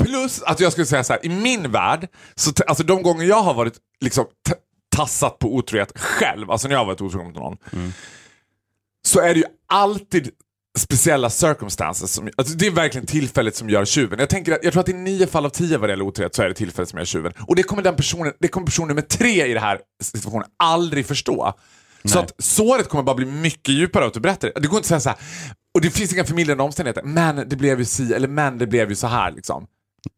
Plus 0.04 0.42
att 0.42 0.60
jag 0.60 0.72
skulle 0.72 0.86
säga 0.86 1.04
så 1.04 1.12
här, 1.12 1.26
i 1.26 1.28
min 1.28 1.72
värld, 1.72 2.08
så 2.34 2.50
alltså 2.66 2.84
de 2.84 3.02
gånger 3.02 3.24
jag 3.24 3.42
har 3.42 3.54
varit 3.54 3.74
liksom 4.00 4.26
tassat 4.96 5.38
på 5.38 5.54
otrohet 5.54 5.98
själv, 5.98 6.50
alltså 6.50 6.68
när 6.68 6.74
jag 6.74 6.80
har 6.80 6.86
varit 6.86 7.00
otrogen 7.00 7.26
mot 7.26 7.36
någon, 7.36 7.56
så 9.06 9.20
är 9.20 9.34
det 9.34 9.40
ju 9.40 9.46
alltid 9.68 10.30
speciella 10.78 11.30
circumstances. 11.30 12.12
Som, 12.12 12.30
alltså 12.36 12.54
det 12.54 12.66
är 12.66 12.70
verkligen 12.70 13.06
tillfället 13.06 13.56
som 13.56 13.70
gör 13.70 13.84
tjuven. 13.84 14.18
Jag, 14.18 14.30
tänker 14.30 14.52
att, 14.52 14.64
jag 14.64 14.72
tror 14.72 14.80
att 14.80 14.88
i 14.88 14.92
nio 14.92 15.26
fall 15.26 15.46
av 15.46 15.50
tio 15.50 15.78
vad 15.78 15.88
det 15.88 15.92
gäller 15.92 16.04
otrohet 16.04 16.34
så 16.34 16.42
är 16.42 16.48
det 16.48 16.54
tillfället 16.54 16.88
som 16.88 16.98
gör 16.98 17.06
tjuven. 17.06 17.32
Och 17.46 17.56
det 17.56 17.62
kommer 17.62 17.82
den 17.82 17.96
personen, 17.96 18.32
det 18.38 18.48
kommer 18.48 18.66
person 18.66 18.88
nummer 18.88 19.02
tre 19.02 19.46
i 19.46 19.54
den 19.54 19.62
här 19.62 19.80
situationen 20.02 20.48
aldrig 20.56 21.06
förstå. 21.06 21.54
Så 22.04 22.14
Nej. 22.14 22.24
att 22.24 22.44
såret 22.44 22.88
kommer 22.88 23.04
bara 23.04 23.14
bli 23.14 23.26
mycket 23.26 23.74
djupare 23.74 24.04
av 24.04 24.08
att 24.08 24.14
du 24.14 24.20
berättar 24.20 24.48
det. 24.54 24.60
Det 24.60 24.68
går 24.68 24.76
inte 24.76 24.94
att 24.94 25.00
säga 25.00 25.00
så 25.00 25.08
här, 25.08 25.18
och 25.74 25.80
det 25.80 25.90
finns 25.90 26.12
inga 26.12 26.24
förmildrande 26.24 26.62
omständigheter, 26.64 27.02
men 27.02 27.48
det 27.48 27.56
blev 27.56 27.78
ju 27.78 27.84
si, 27.84 28.14
eller 28.14 28.28
men 28.28 28.58
det 28.58 28.66
blev 28.66 28.88
ju 28.90 28.94
så 28.96 29.06
här 29.06 29.32
liksom. 29.32 29.66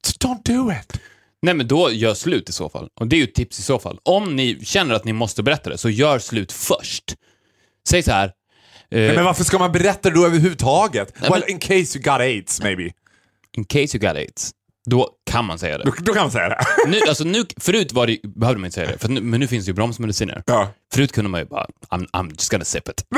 So 0.07 0.29
don't 0.29 0.43
do 0.45 0.73
it. 0.73 1.01
Nej, 1.43 1.55
men 1.55 1.69
då 1.69 1.91
gör 1.91 2.15
slut 2.15 2.49
i 2.49 2.53
så 2.53 2.69
fall. 2.69 2.88
Och 3.01 3.07
det 3.07 3.17
är 3.17 3.19
ju 3.19 3.25
ett 3.25 3.35
tips 3.35 3.59
i 3.59 3.62
så 3.62 3.79
fall. 3.79 3.99
Om 4.03 4.37
ni 4.37 4.65
känner 4.65 4.95
att 4.95 5.05
ni 5.05 5.12
måste 5.12 5.43
berätta 5.43 5.71
det, 5.71 5.79
så 5.79 5.91
gör 5.91 6.19
slut 6.19 6.53
först. 6.53 7.15
Säg 7.88 8.03
så 8.03 8.11
här. 8.12 8.27
eh, 8.91 9.15
Men 9.15 9.25
varför 9.25 9.45
ska 9.45 9.59
man 9.59 9.73
berätta 9.73 10.09
det 10.11 10.15
då 10.15 10.27
överhuvudtaget? 10.27 11.12
Nej, 11.21 11.31
well, 11.31 11.41
men- 11.41 11.51
in 11.51 11.59
case 11.59 11.99
you 11.99 12.03
got 12.03 12.21
aids 12.21 12.62
maybe. 12.62 12.91
In 13.57 13.65
case 13.65 13.97
you 13.99 14.09
got 14.09 14.17
aids. 14.17 14.51
Då 14.87 15.09
kan 15.31 15.45
man 15.45 15.59
säga 15.59 15.79
det. 15.79 15.85
Då, 15.85 15.93
då 15.99 16.12
kan 16.15 16.23
man 16.23 16.31
säga 16.31 16.49
det. 16.49 16.59
Nu, 16.88 17.01
alltså 17.09 17.25
nu, 17.25 17.45
förut 17.61 17.93
var 17.93 18.07
det, 18.07 18.19
behövde 18.23 18.61
man 18.61 18.65
inte 18.67 18.75
säga 18.75 18.87
det, 18.93 18.99
för 18.99 19.09
nu, 19.09 19.21
men 19.21 19.41
nu 19.41 19.47
finns 19.47 19.65
det 19.65 19.69
ju 19.71 19.75
bromsmediciner. 19.75 20.43
ja. 20.47 20.69
Förut 20.95 21.12
kunde 21.12 21.31
man 21.31 21.41
ju 21.41 21.47
bara, 21.47 21.67
I'm, 21.91 22.07
I'm 22.12 22.31
just 22.31 22.51
gonna 22.51 22.65
sip 22.65 22.88
it. 22.88 23.05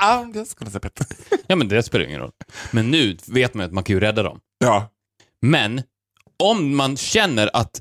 I'm 0.00 0.36
just 0.36 0.54
gonna 0.58 0.70
sip 0.70 0.84
it. 0.84 1.00
Ja, 1.46 1.56
men 1.56 1.68
det 1.68 1.82
spelar 1.82 2.04
ingen 2.04 2.20
roll. 2.20 2.30
Men 2.70 2.90
nu 2.90 3.16
vet 3.26 3.54
man 3.54 3.62
ju 3.64 3.66
att 3.66 3.72
man 3.72 3.84
kan 3.84 3.94
ju 3.96 4.00
rädda 4.00 4.22
dem. 4.22 4.40
Ja. 4.58 4.90
Men 5.42 5.82
om 6.42 6.76
man 6.76 6.96
känner 6.96 7.50
att 7.52 7.80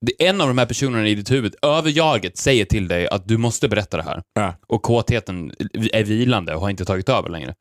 det- 0.00 0.26
en 0.28 0.40
av 0.40 0.48
de 0.48 0.58
här 0.58 0.66
personerna 0.66 1.08
i 1.08 1.14
ditt 1.14 1.30
huvud, 1.30 1.54
överjaget, 1.62 2.36
säger 2.36 2.64
till 2.64 2.88
dig 2.88 3.08
att 3.08 3.28
du 3.28 3.36
måste 3.38 3.68
berätta 3.68 3.96
det 3.96 4.02
här. 4.02 4.22
Ja. 4.34 4.54
Och 4.66 4.82
kåtheten 4.82 5.52
är 5.92 6.04
vilande 6.04 6.54
och 6.54 6.60
har 6.60 6.70
inte 6.70 6.84
tagit 6.84 7.08
över 7.08 7.28
längre. 7.28 7.54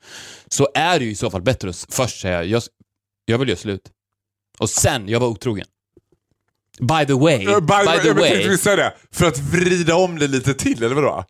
Så 0.47 0.67
är 0.75 0.99
det 0.99 1.06
ju 1.06 1.12
i 1.12 1.15
så 1.15 1.29
fall 1.32 1.41
bättre 1.41 1.69
att 1.69 1.86
först 1.89 2.21
säga, 2.21 2.43
jag, 2.43 2.63
jag 3.25 3.38
vill 3.38 3.49
göra 3.49 3.58
slut. 3.60 3.82
Och 4.60 4.69
sen, 4.69 5.08
jag 5.10 5.19
var 5.19 5.27
otrogen. 5.27 5.65
By 6.79 7.06
the 7.06 7.13
way, 7.13 7.47
Uh, 7.47 7.60
by, 7.60 7.99
the 8.01 8.08
jag 8.08 8.15
way. 8.15 8.29
tänkte 8.29 8.49
vi 8.49 8.58
säga 8.58 8.75
det. 8.75 8.93
För 9.12 9.25
att 9.27 9.38
vrida 9.38 9.95
om 9.95 10.19
det 10.19 10.27
lite 10.27 10.53
till, 10.53 10.84
eller 10.84 10.95
vadå? 10.95 11.25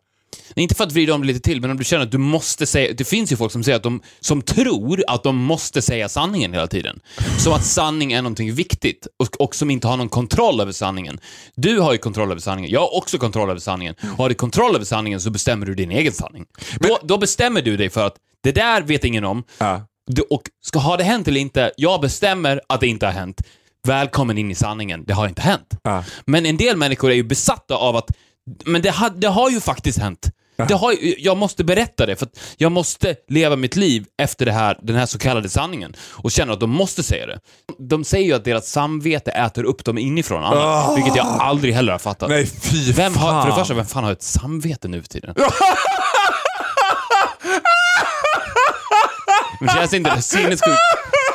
Inte 0.56 0.74
för 0.74 0.84
att 0.84 0.92
vrida 0.92 1.14
om 1.14 1.20
det 1.20 1.26
lite 1.26 1.40
till, 1.40 1.60
men 1.60 1.70
om 1.70 1.76
du 1.76 1.84
känner 1.84 2.04
att 2.04 2.12
du 2.12 2.18
måste 2.18 2.66
säga... 2.66 2.92
Det 2.92 3.04
finns 3.04 3.32
ju 3.32 3.36
folk 3.36 3.52
som 3.52 3.64
säger 3.64 3.76
att 3.76 3.82
de, 3.82 4.00
som 4.20 4.42
tror 4.42 5.04
att 5.06 5.22
de 5.22 5.36
måste 5.36 5.82
säga 5.82 6.08
sanningen 6.08 6.52
hela 6.52 6.66
tiden. 6.66 7.00
Som 7.38 7.52
att 7.52 7.64
sanning 7.64 8.12
är 8.12 8.22
någonting 8.22 8.54
viktigt 8.54 9.06
och, 9.18 9.40
och 9.40 9.54
som 9.54 9.70
inte 9.70 9.88
har 9.88 9.96
någon 9.96 10.08
kontroll 10.08 10.60
över 10.60 10.72
sanningen. 10.72 11.20
Du 11.56 11.80
har 11.80 11.92
ju 11.92 11.98
kontroll 11.98 12.30
över 12.30 12.40
sanningen, 12.40 12.70
jag 12.70 12.80
har 12.80 12.96
också 12.96 13.18
kontroll 13.18 13.50
över 13.50 13.60
sanningen. 13.60 13.94
Och 14.02 14.18
har 14.18 14.28
du 14.28 14.34
kontroll 14.34 14.74
över 14.74 14.84
sanningen 14.84 15.20
så 15.20 15.30
bestämmer 15.30 15.66
du 15.66 15.74
din 15.74 15.90
egen 15.90 16.12
sanning. 16.12 16.44
Då, 16.80 16.98
då 17.02 17.18
bestämmer 17.18 17.62
du 17.62 17.76
dig 17.76 17.90
för 17.90 18.06
att 18.06 18.16
det 18.42 18.52
där 18.52 18.82
vet 18.82 19.04
ingen 19.04 19.24
om. 19.24 19.42
Du, 20.06 20.22
och 20.22 20.42
ska 20.62 20.78
ha 20.78 20.96
det 20.96 21.04
hänt 21.04 21.28
eller 21.28 21.40
inte, 21.40 21.72
jag 21.76 22.00
bestämmer 22.00 22.60
att 22.68 22.80
det 22.80 22.86
inte 22.86 23.06
har 23.06 23.12
hänt. 23.12 23.42
Välkommen 23.86 24.38
in 24.38 24.50
i 24.50 24.54
sanningen, 24.54 25.04
det 25.04 25.12
har 25.12 25.28
inte 25.28 25.42
hänt. 25.42 25.78
Ja. 25.82 26.04
Men 26.26 26.46
en 26.46 26.56
del 26.56 26.76
människor 26.76 27.10
är 27.10 27.14
ju 27.14 27.22
besatta 27.22 27.76
av 27.76 27.96
att, 27.96 28.10
men 28.64 28.82
det 28.82 28.90
har, 28.90 29.10
det 29.10 29.28
har 29.28 29.50
ju 29.50 29.60
faktiskt 29.60 29.98
hänt. 29.98 30.30
Det 30.68 30.74
har, 30.74 30.94
jag 31.18 31.36
måste 31.36 31.64
berätta 31.64 32.06
det, 32.06 32.16
för 32.16 32.28
jag 32.56 32.72
måste 32.72 33.14
leva 33.28 33.56
mitt 33.56 33.76
liv 33.76 34.04
efter 34.22 34.46
det 34.46 34.52
här, 34.52 34.78
den 34.82 34.96
här 34.96 35.06
så 35.06 35.18
kallade 35.18 35.48
sanningen. 35.48 35.94
Och 36.10 36.30
känner 36.32 36.52
att 36.52 36.60
de 36.60 36.70
måste 36.70 37.02
säga 37.02 37.26
det. 37.26 37.38
De 37.78 38.04
säger 38.04 38.26
ju 38.26 38.32
att 38.32 38.44
deras 38.44 38.70
samvete 38.70 39.30
äter 39.30 39.64
upp 39.64 39.84
dem 39.84 39.98
inifrån, 39.98 40.44
annat, 40.44 40.58
Ah. 40.58 40.94
vilket 40.94 41.16
jag 41.16 41.26
aldrig 41.26 41.74
heller 41.74 41.92
har 41.92 41.98
fattat. 41.98 42.28
Nej, 42.28 42.46
fy 42.46 42.92
Vem 42.92 43.14
har, 43.16 43.42
för 43.42 43.50
det 43.50 43.56
första, 43.56 43.74
vem 43.74 43.86
fan 43.86 44.04
har 44.04 44.12
ett 44.12 44.22
samvete 44.22 44.88
nu 44.88 45.02
för 45.02 45.08
tiden? 45.08 45.34
Men 49.60 49.68
känns 49.74 49.94
inte 49.94 50.14
det 50.14 50.22
sinnessjukt, 50.22 50.78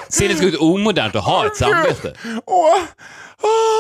sinnessjukt 0.10 0.58
omodernt 0.58 1.16
att 1.16 1.24
ha 1.24 1.46
ett 1.46 1.58
samvete? 1.58 2.14
Åh. 2.46 2.78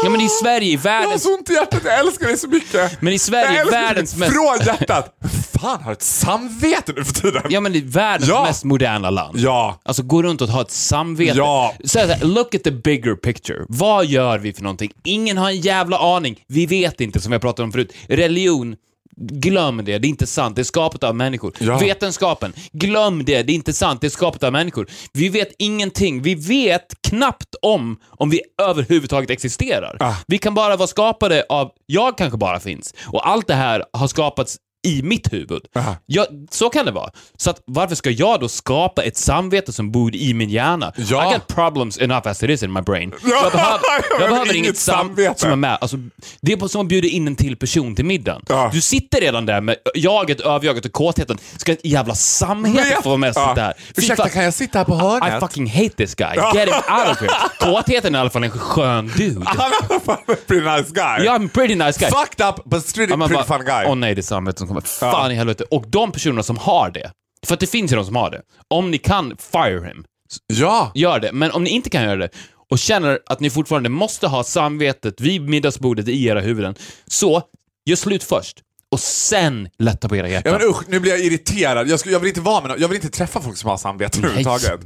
Ja 0.03 0.09
men 0.09 0.21
i 0.21 0.29
Sverige, 0.29 0.67
i 0.67 0.71
Jag 0.71 0.79
har 0.91 1.01
världens... 1.01 1.23
så 1.23 1.35
ont 1.35 1.49
i 1.49 1.53
hjärtat, 1.53 1.81
jag 1.85 1.99
älskar 1.99 2.27
dig 2.27 2.37
så 2.37 2.47
mycket. 2.47 3.01
Men 3.01 3.13
i 3.13 3.19
Sverige, 3.19 3.45
Jag 3.53 3.59
älskar 3.61 3.81
världens 3.81 4.11
dig 4.11 4.19
mest... 4.19 4.31
Från 4.33 4.65
hjärtat. 4.65 5.15
Fan, 5.61 5.83
har 5.83 5.91
ett 5.91 6.01
samvete 6.01 6.93
nu 6.95 7.03
för 7.03 7.13
tiden. 7.13 7.41
Ja 7.49 7.59
men 7.61 7.75
i 7.75 7.81
världens 7.81 8.29
Ja. 8.29 8.43
mest 8.43 8.63
moderna 8.63 9.09
land. 9.09 9.39
Ja. 9.39 9.79
Alltså 9.85 10.03
gå 10.03 10.23
runt 10.23 10.41
och 10.41 10.47
ha 10.49 10.61
ett 10.61 10.71
samvete. 10.71 11.37
Ja. 11.37 11.73
Så 11.83 11.99
här, 11.99 12.19
look 12.25 12.55
at 12.55 12.63
the 12.63 12.71
bigger 12.71 13.15
picture. 13.15 13.65
Vad 13.67 14.05
gör 14.05 14.37
vi 14.39 14.53
för 14.53 14.63
någonting? 14.63 14.91
Ingen 15.03 15.37
har 15.37 15.49
en 15.49 15.59
jävla 15.61 15.97
aning. 15.97 16.43
Vi 16.47 16.65
vet 16.65 17.01
inte, 17.01 17.21
som 17.21 17.31
jag 17.31 17.41
pratade 17.41 17.63
om 17.63 17.71
förut. 17.71 17.93
Religion, 18.07 18.75
glöm 19.19 19.77
det. 19.77 19.97
Det 19.97 20.07
är 20.07 20.09
inte 20.09 20.27
sant. 20.27 20.55
Det 20.55 20.61
är 20.61 20.63
skapat 20.63 21.03
av 21.03 21.15
människor. 21.15 21.53
Ja. 21.59 21.77
Vetenskapen, 21.77 22.53
glöm 22.71 23.25
det. 23.25 23.43
Det 23.43 23.51
är 23.51 23.55
inte 23.55 23.73
sant. 23.73 24.01
Det 24.01 24.07
är 24.07 24.09
skapat 24.09 24.43
av 24.43 24.51
människor. 24.51 24.87
Vi 25.13 25.29
vet 25.29 25.49
ingenting. 25.57 26.21
Vi 26.21 26.35
vet 26.35 27.01
knappt 27.09 27.55
om 27.61 27.97
om 28.09 28.29
vi 28.29 28.41
överhuvudtaget 28.61 29.29
existerar. 29.29 29.97
Ah. 29.99 30.15
Vi 30.27 30.37
kan 30.37 30.53
bara 30.53 30.75
vara 30.75 30.87
skapade 30.87 31.45
av, 31.49 31.71
jag 31.85 32.17
kanske 32.17 32.37
bara 32.37 32.59
finns. 32.59 32.93
Och 33.05 33.27
allt 33.27 33.47
det 33.47 33.53
här 33.53 33.83
har 33.93 34.07
skapats 34.07 34.57
i 34.87 35.01
mitt 35.03 35.33
huvud. 35.33 35.61
Ja, 36.05 36.27
så 36.51 36.69
kan 36.69 36.85
det 36.85 36.91
vara. 36.91 37.09
Så 37.37 37.49
att, 37.49 37.61
varför 37.65 37.95
ska 37.95 38.09
jag 38.09 38.39
då 38.39 38.49
skapa 38.49 39.03
ett 39.03 39.17
samvete 39.17 39.73
som 39.73 39.91
bor 39.91 40.15
i 40.15 40.33
min 40.33 40.49
hjärna? 40.49 40.93
Ja. 40.97 41.29
I 41.31 41.33
got 41.33 41.47
problems 41.47 41.97
enough 41.99 42.27
as 42.27 42.43
it 42.43 42.49
is 42.49 42.63
in 42.63 42.73
my 42.73 42.81
brain. 42.81 43.13
Ja, 43.23 43.29
Jag 43.43 43.51
behöver, 43.51 43.79
jag 44.19 44.29
behöver 44.29 44.45
inget 44.45 44.55
inget 44.55 44.77
sam 44.77 44.95
samvete. 45.07 45.39
som 45.39 45.51
är 45.51 45.55
med. 45.55 45.77
Alltså, 45.81 45.97
det 46.41 46.53
är 46.53 46.67
som 46.67 46.81
att 46.81 46.87
bjuda 46.87 47.07
in 47.07 47.27
en 47.27 47.35
till 47.35 47.55
person 47.57 47.95
till 47.95 48.05
middagen. 48.05 48.41
Ja. 48.49 48.69
Du 48.73 48.81
sitter 48.81 49.21
redan 49.21 49.45
där 49.45 49.61
med 49.61 49.75
jaget, 49.95 50.39
överjaget 50.41 50.85
och 50.85 50.91
kåtheten. 50.93 51.37
Ska 51.57 51.71
ett 51.71 51.85
jävla 51.85 52.15
samvete 52.15 52.97
få 53.03 53.09
vara 53.09 53.17
med 53.17 53.29
och 53.29 53.35
Ja. 53.37 53.49
sitta 53.49 53.61
här? 53.61 53.73
Ursäkta, 53.97 54.29
kan 54.29 54.43
jag 54.43 54.53
sitta 54.53 54.77
här 54.77 54.85
på 54.85 54.93
I 54.93 54.97
hörnet? 54.97 55.39
fucking 55.39 55.69
hate 55.69 55.89
this 55.89 56.15
guy. 56.15 56.35
Get 56.35 56.67
him 56.67 56.75
out 56.75 57.11
of 57.11 57.19
here. 57.21 57.31
Kåtheten 57.59 58.15
är 58.15 58.19
i 58.19 58.21
alla 58.21 58.29
fall 58.29 58.43
en 58.43 58.51
skön 58.51 59.11
dude. 59.17 59.45
Han 59.45 59.71
är 59.89 60.33
i 60.33 60.35
pretty 60.35 60.65
nice 60.65 60.89
guy. 60.93 61.27
Är 61.27 61.35
en 61.35 61.49
pretty 61.49 61.75
nice 61.75 61.99
guy. 61.99 62.09
Fucked 62.11 62.47
up, 62.49 62.55
but 62.65 62.85
still 62.85 63.09
Ja, 63.09 63.13
a 63.13 63.17
man 63.17 63.27
pretty 63.29 63.43
bara, 63.47 63.57
fun 63.57 63.65
guy. 63.65 63.85
Åh 63.87 63.95
nej, 63.95 64.15
det 64.15 64.21
är 64.21 64.23
samvetet 64.23 64.59
som 64.67 64.68
kommer. 64.69 64.81
Fan 65.11 65.31
i 65.31 65.35
helvete. 65.35 65.63
Och 65.71 65.85
de 65.87 66.11
personerna 66.11 66.43
som 66.43 66.57
har 66.57 66.91
det, 66.91 67.11
för 67.45 67.53
att 67.53 67.59
det 67.59 67.67
finns 67.67 67.91
ju 67.91 67.95
de 67.95 68.05
som 68.05 68.15
har 68.15 68.31
det. 68.31 68.41
Om 68.67 68.91
ni 68.91 68.97
kan, 68.97 69.37
fire 69.37 69.87
him. 69.87 70.05
Ja. 70.47 70.91
Gör 70.95 71.19
det. 71.19 71.31
Men 71.31 71.51
om 71.51 71.63
ni 71.63 71.69
inte 71.69 71.89
kan 71.89 72.03
göra 72.03 72.15
det 72.15 72.29
och 72.69 72.79
känner 72.79 73.19
att 73.25 73.39
ni 73.39 73.49
fortfarande 73.49 73.89
måste 73.89 74.27
ha 74.27 74.43
samvetet 74.43 75.21
vid 75.21 75.41
middagsbordet 75.49 76.07
i 76.07 76.25
era 76.25 76.39
huvuden, 76.39 76.75
så 77.07 77.41
gör 77.85 77.95
slut 77.95 78.23
först. 78.23 78.57
Och 78.91 78.99
sen 78.99 79.69
lätta 79.77 80.09
på 80.09 80.15
era 80.15 80.29
hjärtan. 80.29 80.51
Ja 80.53 80.59
men 80.59 80.67
usch, 80.67 80.83
nu 80.87 80.99
blir 80.99 81.11
jag 81.11 81.19
irriterad. 81.19 81.87
Jag, 81.87 81.99
skulle, 81.99 82.13
jag, 82.13 82.19
vill 82.19 82.27
inte 82.29 82.41
vara 82.41 82.61
med 82.61 82.69
någon, 82.69 82.81
jag 82.81 82.87
vill 82.87 82.95
inte 82.95 83.09
träffa 83.09 83.41
folk 83.41 83.57
som 83.57 83.69
har 83.69 83.77
samvete 83.77 84.17
överhuvudtaget. 84.19 84.79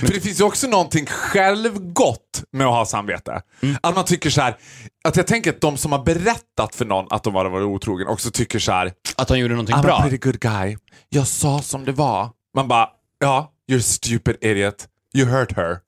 För 0.00 0.06
det 0.06 0.20
finns 0.20 0.40
ju 0.40 0.44
också 0.44 0.66
någonting 0.66 1.06
självgott 1.06 2.44
med 2.52 2.66
att 2.66 2.72
ha 2.72 2.86
samvete. 2.86 3.42
Mm. 3.62 3.76
Att 3.82 3.94
man 3.94 4.04
tycker 4.04 4.30
så 4.30 4.40
här, 4.40 4.56
att 5.04 5.16
jag 5.16 5.26
tänker 5.26 5.50
att 5.50 5.60
de 5.60 5.76
som 5.76 5.92
har 5.92 6.04
berättat 6.04 6.74
för 6.74 6.84
någon 6.84 7.06
att 7.10 7.22
de 7.22 7.34
har 7.34 7.44
varit 7.44 7.64
otrogen 7.64 8.06
också 8.06 8.30
tycker 8.30 8.58
så 8.58 8.72
här, 8.72 8.92
Att 9.16 9.28
han 9.28 9.38
gjorde 9.38 9.54
någonting 9.54 9.76
I'm 9.76 9.78
a 9.78 9.82
bra. 9.82 10.00
pretty 10.00 10.18
good 10.18 10.40
guy. 10.40 10.76
Jag 11.08 11.26
sa 11.26 11.62
som 11.62 11.84
det 11.84 11.92
var. 11.92 12.30
Man 12.54 12.68
bara, 12.68 12.88
ja, 13.18 13.52
you're 13.70 13.78
a 13.78 13.82
stupid 13.82 14.36
idiot. 14.40 14.86
You 15.14 15.26
hurt 15.26 15.56
her. 15.56 15.78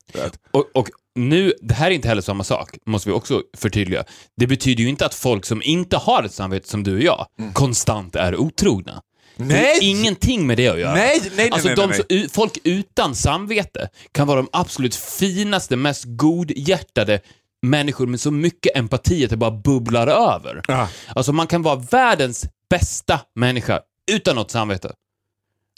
Och, 0.51 0.69
och 0.73 0.89
nu, 1.19 1.53
det 1.61 1.73
här 1.73 1.87
är 1.87 1.91
inte 1.95 2.07
heller 2.07 2.21
samma 2.21 2.43
sak, 2.43 2.69
måste 2.85 3.09
vi 3.09 3.15
också 3.15 3.41
förtydliga. 3.57 4.03
Det 4.37 4.47
betyder 4.47 4.83
ju 4.83 4.89
inte 4.89 5.05
att 5.05 5.13
folk 5.13 5.45
som 5.45 5.61
inte 5.65 5.97
har 5.97 6.23
ett 6.23 6.33
samvete 6.33 6.69
som 6.69 6.83
du 6.83 6.95
och 6.95 7.01
jag, 7.03 7.25
konstant 7.53 8.15
är 8.15 8.35
otrogna. 8.35 9.01
Det 9.37 9.43
Mm. 9.43 9.47
Nej! 9.55 9.73
har 9.73 9.83
ingenting 9.83 10.47
med 10.47 10.57
det 10.57 10.67
att 10.67 10.79
göra. 10.79 10.93
Nej, 10.93 11.19
nej, 11.21 11.31
nej, 11.35 11.49
alltså, 11.51 11.67
nej, 11.67 11.75
de 11.75 11.89
nej, 11.89 12.21
som- 12.23 12.29
folk 12.29 12.57
utan 12.63 13.15
samvete 13.15 13.89
kan 14.11 14.27
vara 14.27 14.37
de 14.37 14.49
absolut 14.51 14.95
finaste, 14.95 15.75
mest 15.75 16.03
godhjärtade 16.07 17.19
människor 17.61 18.07
med 18.07 18.19
så 18.19 18.31
mycket 18.31 18.77
empati 18.77 19.23
att 19.23 19.29
det 19.29 19.37
bara 19.37 19.51
bubblar 19.51 20.07
över. 20.07 20.61
Ja. 20.67 20.87
Alltså 21.15 21.33
man 21.33 21.47
kan 21.47 21.61
vara 21.61 21.75
världens 21.75 22.45
bästa 22.69 23.19
människa 23.35 23.79
utan 24.11 24.35
något 24.35 24.51
samvete. 24.51 24.93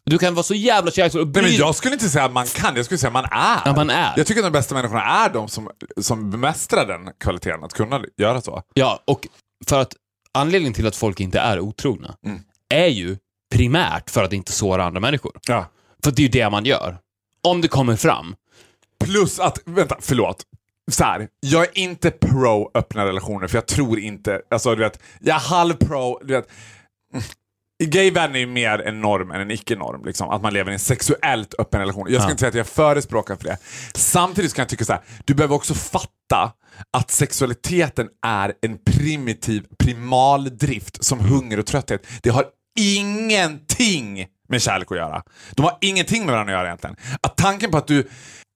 Du 0.06 0.18
kan 0.18 0.34
vara 0.36 0.44
så 0.44 0.54
jävla 0.54 0.92
kärleksfull 0.92 1.22
och 1.22 1.28
Nej, 1.28 1.34
men 1.44 1.44
bry 1.52 1.58
jag 1.58 1.76
skulle 1.76 1.94
inte 1.94 2.10
säga 2.10 2.26
att 2.26 2.32
man 2.32 2.46
kan, 2.46 2.76
jag 2.76 2.86
skulle 2.86 2.98
säga 2.98 3.08
att 3.08 3.14
man 3.14 3.26
är. 3.26 3.62
Ja, 3.66 3.74
man 3.76 3.90
är. 3.90 4.14
Jag 4.18 4.28
tycker 4.28 4.42
att 4.42 4.46
de 4.46 4.52
bästa 4.52 4.76
människorna 4.76 5.02
är 5.02 5.30
de 5.30 5.48
som, 5.48 5.70
som 6.02 6.32
bemästrar 6.32 6.86
den 6.86 7.14
kvaliteten, 7.20 7.64
att 7.64 7.74
kunna 7.74 8.02
göra 8.18 8.42
så. 8.42 8.64
Ja, 8.74 9.04
och 9.08 9.28
för 9.68 9.80
att 9.82 9.94
anledningen 10.34 10.74
till 10.74 10.88
att 10.88 10.96
folk 10.96 11.20
inte 11.20 11.40
är 11.40 11.60
otrogna 11.60 12.16
Mm. 12.26 12.40
är 12.70 12.88
ju 12.88 13.18
primärt 13.54 14.10
för 14.10 14.24
att 14.24 14.34
inte 14.34 14.52
såra 14.52 14.84
andra 14.84 15.00
människor. 15.00 15.40
Ja. 15.48 15.66
För 16.04 16.12
det 16.12 16.20
är 16.22 16.24
ju 16.24 16.30
det 16.30 16.50
man 16.50 16.66
gör. 16.66 16.98
Om 17.44 17.62
det 17.62 17.68
kommer 17.68 17.96
fram. 17.96 18.36
Plus 19.04 19.40
att, 19.40 19.60
vänta, 19.66 19.98
förlåt. 20.00 20.44
Så 20.92 21.04
här, 21.04 21.28
jag 21.40 21.64
är 21.64 21.78
inte 21.78 22.12
pro 22.12 22.72
öppna 22.74 23.06
relationer 23.06 23.48
för 23.48 23.58
jag 23.58 23.68
tror 23.68 24.00
inte, 24.00 24.42
alltså 24.52 24.76
du 24.76 24.82
vet, 24.82 25.00
jag 25.20 25.36
är 25.36 25.40
halv 25.40 25.74
pro, 25.74 26.20
du 26.24 26.34
vet. 26.34 26.48
Gayvärlden 27.86 28.36
är 28.36 28.40
ju 28.40 28.46
mer 28.48 28.80
en 28.82 29.02
norm 29.02 29.32
än 29.32 29.42
en 29.42 29.52
icke-norm. 29.52 30.06
Liksom, 30.06 30.30
att 30.30 30.42
man 30.42 30.54
lever 30.54 30.72
i 30.72 30.74
en 30.74 30.80
sexuellt 30.80 31.54
öppen 31.60 31.80
relation. 31.80 32.06
Jag 32.10 32.22
ska 32.22 32.28
Ja. 32.28 32.32
inte 32.32 32.40
säga 32.40 32.50
att 32.50 32.56
jag 32.56 32.68
förespråkar 32.68 33.36
för 33.36 33.44
det. 33.44 33.58
Samtidigt 33.96 34.54
kan 34.54 34.62
jag 34.64 34.70
tycka 34.70 34.86
så 34.86 34.94
här, 34.94 35.02
du 35.26 35.34
behöver 35.34 35.56
också 35.56 35.74
fatta 35.74 36.52
att 36.98 37.12
sexualiteten 37.12 38.08
är 38.26 38.54
en 38.62 38.78
primitiv 38.86 39.64
primaldrift 39.80 41.04
som 41.04 41.20
hunger 41.20 41.60
och 41.60 41.66
trötthet. 41.66 42.08
Det 42.24 42.30
har 42.30 42.46
ingenting 42.80 44.26
med 44.50 44.62
kärlek 44.62 44.92
att 44.92 44.98
göra. 44.98 45.24
De 45.52 45.62
har 45.64 45.78
ingenting 45.82 46.26
med 46.26 46.32
varandra 46.34 46.54
att 46.54 46.60
göra 46.60 46.68
egentligen. 46.68 46.96
Att 47.24 47.38
tanken 47.38 47.72
på 47.72 47.78
att 47.78 47.88
du 47.88 48.10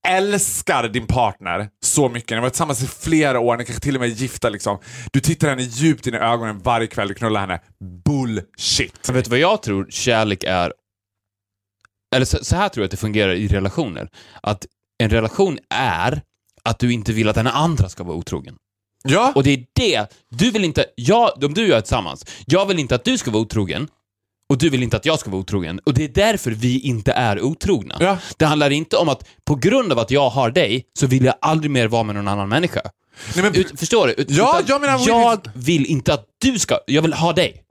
älskar 0.06 0.88
din 0.88 1.06
partner 1.06 1.68
så 1.82 2.08
mycket, 2.08 2.30
ni 2.30 2.36
har 2.36 2.42
varit 2.42 2.52
tillsammans 2.52 2.82
i 2.82 2.86
flera 2.86 3.40
år, 3.40 3.56
ni 3.56 3.64
kanske 3.64 3.82
till 3.82 3.94
och 3.94 4.00
med 4.00 4.10
är 4.10 4.14
gifta 4.14 4.48
liksom. 4.48 4.78
Du 5.12 5.20
tittar 5.20 5.48
henne 5.48 5.62
djupt 5.62 6.06
in 6.06 6.14
i 6.14 6.18
ögonen 6.18 6.58
varje 6.58 6.86
kväll, 6.86 7.08
du 7.08 7.14
knullar 7.14 7.40
henne. 7.40 7.60
Bullshit. 8.04 9.08
Vet 9.08 9.24
du 9.24 9.30
vad 9.30 9.38
jag 9.38 9.62
tror 9.62 9.86
kärlek 9.90 10.44
är? 10.44 10.72
Eller 12.14 12.26
så, 12.26 12.44
så 12.44 12.56
här 12.56 12.68
tror 12.68 12.82
jag 12.82 12.84
att 12.84 12.90
det 12.90 12.96
fungerar 12.96 13.32
i 13.32 13.48
relationer. 13.48 14.08
Att 14.42 14.66
en 14.98 15.10
relation 15.10 15.58
är 15.74 16.22
att 16.62 16.78
du 16.78 16.92
inte 16.92 17.12
vill 17.12 17.28
att 17.28 17.34
den 17.34 17.46
andra 17.46 17.88
ska 17.88 18.04
vara 18.04 18.16
otrogen. 18.16 18.56
Ja, 19.08 19.32
Och 19.34 19.42
det 19.42 19.50
är 19.50 19.66
det, 19.72 20.06
du 20.30 20.50
vill 20.50 20.64
inte, 20.64 20.84
jag, 20.94 21.44
om 21.44 21.54
du 21.54 21.62
och 21.62 21.68
jag 21.68 21.76
är 21.76 21.80
tillsammans, 21.80 22.26
jag 22.46 22.66
vill 22.66 22.78
inte 22.78 22.94
att 22.94 23.04
du 23.04 23.18
ska 23.18 23.30
vara 23.30 23.42
otrogen 23.42 23.88
och 24.48 24.58
du 24.58 24.70
vill 24.70 24.82
inte 24.82 24.96
att 24.96 25.06
jag 25.06 25.18
ska 25.18 25.30
vara 25.30 25.40
otrogen. 25.40 25.80
Och 25.86 25.94
det 25.94 26.04
är 26.04 26.08
därför 26.08 26.50
vi 26.50 26.80
inte 26.80 27.12
är 27.12 27.40
otrogna. 27.40 27.96
Ja. 28.00 28.18
Det 28.36 28.44
handlar 28.44 28.70
inte 28.70 28.96
om 28.96 29.08
att 29.08 29.28
på 29.44 29.54
grund 29.54 29.92
av 29.92 29.98
att 29.98 30.10
jag 30.10 30.28
har 30.30 30.50
dig 30.50 30.84
så 30.98 31.06
vill 31.06 31.24
jag 31.24 31.34
aldrig 31.40 31.70
mer 31.70 31.88
vara 31.88 32.02
med 32.02 32.14
någon 32.14 32.28
annan 32.28 32.48
människa. 32.48 32.80
Nej, 33.34 33.42
men, 33.44 33.54
Ut, 33.54 33.80
förstår 33.80 34.06
du? 34.06 34.12
Ut, 34.12 34.30
Ja, 34.30 34.60
jag 34.66 34.80
menar- 34.80 35.08
jag 35.08 35.40
vill 35.54 35.86
inte 35.86 36.14
att 36.14 36.24
du 36.38 36.58
ska, 36.58 36.78
jag 36.86 37.02
vill 37.02 37.12
ha 37.12 37.32
dig. 37.32 37.62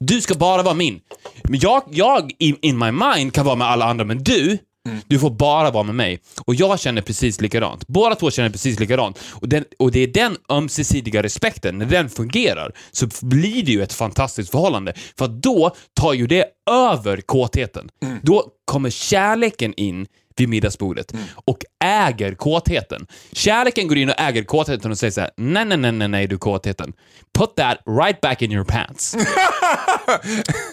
Du 0.00 0.20
ska 0.20 0.34
bara 0.34 0.62
vara 0.62 0.74
min. 0.74 1.00
Men 1.44 1.60
jag, 1.60 1.82
jag 1.90 2.32
in, 2.38 2.56
in 2.62 2.78
my 2.78 2.90
mind 2.90 3.32
kan 3.34 3.44
vara 3.46 3.56
med 3.56 3.66
alla 3.66 3.84
andra, 3.84 4.04
men 4.04 4.18
du, 4.22 4.58
Du 5.06 5.18
får 5.18 5.30
bara 5.30 5.70
vara 5.70 5.82
med 5.82 5.94
mig. 5.94 6.20
Och 6.44 6.54
jag 6.54 6.80
känner 6.80 7.02
precis 7.02 7.40
likadant. 7.40 7.86
Båda 7.86 8.14
två 8.14 8.30
känner 8.30 8.50
precis 8.50 8.80
likadant. 8.80 9.18
Och, 9.32 9.48
den, 9.48 9.64
och 9.78 9.90
det 9.92 10.00
är 10.00 10.06
den 10.06 10.36
ömsesidiga 10.48 11.22
respekten, 11.22 11.78
när 11.78 11.86
den 11.86 12.08
fungerar, 12.08 12.72
så 12.92 13.08
blir 13.22 13.64
det 13.64 13.72
ju 13.72 13.82
ett 13.82 13.92
fantastiskt 13.92 14.50
förhållande. 14.50 14.94
För 15.18 15.28
då 15.28 15.76
tar 15.94 16.12
ju 16.12 16.26
det 16.26 16.46
över 16.70 17.20
kåtheten. 17.20 17.88
Då 18.22 18.44
kommer 18.64 18.90
kärleken 18.90 19.74
in 19.76 20.06
vid 20.36 20.48
middagsbordet 20.48 21.12
och 21.34 21.58
äger 21.84 22.34
kåtheten. 22.34 23.06
Kärleken 23.32 23.88
går 23.88 23.98
in 23.98 24.08
och 24.08 24.20
äger 24.20 24.44
kåtheten 24.44 24.90
och 24.90 24.98
säger 24.98 25.10
så 25.10 25.20
här: 25.20 25.30
nej, 25.36 25.64
nej, 25.64 25.78
nej, 25.78 25.92
nej, 25.92 26.08
nej, 26.08 26.26
du 26.26 26.38
kåtheten. 26.38 26.92
Put 27.38 27.56
that 27.56 27.78
right 28.00 28.20
back 28.20 28.42
in 28.42 28.52
your 28.52 28.64
pants. 28.64 29.16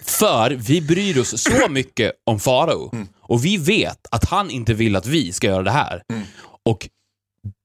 För 0.03 0.51
vi 0.51 0.81
bryr 0.81 1.19
oss 1.19 1.41
så 1.41 1.69
mycket 1.69 2.11
om 2.25 2.39
Farao 2.39 2.91
och 3.31 3.45
vi 3.45 3.57
vet 3.57 4.07
att 4.11 4.25
han 4.25 4.49
inte 4.49 4.73
vill 4.73 4.95
att 4.95 5.05
vi 5.05 5.33
ska 5.33 5.47
göra 5.47 5.63
det 5.63 5.71
här. 5.71 6.01
Och 6.65 6.89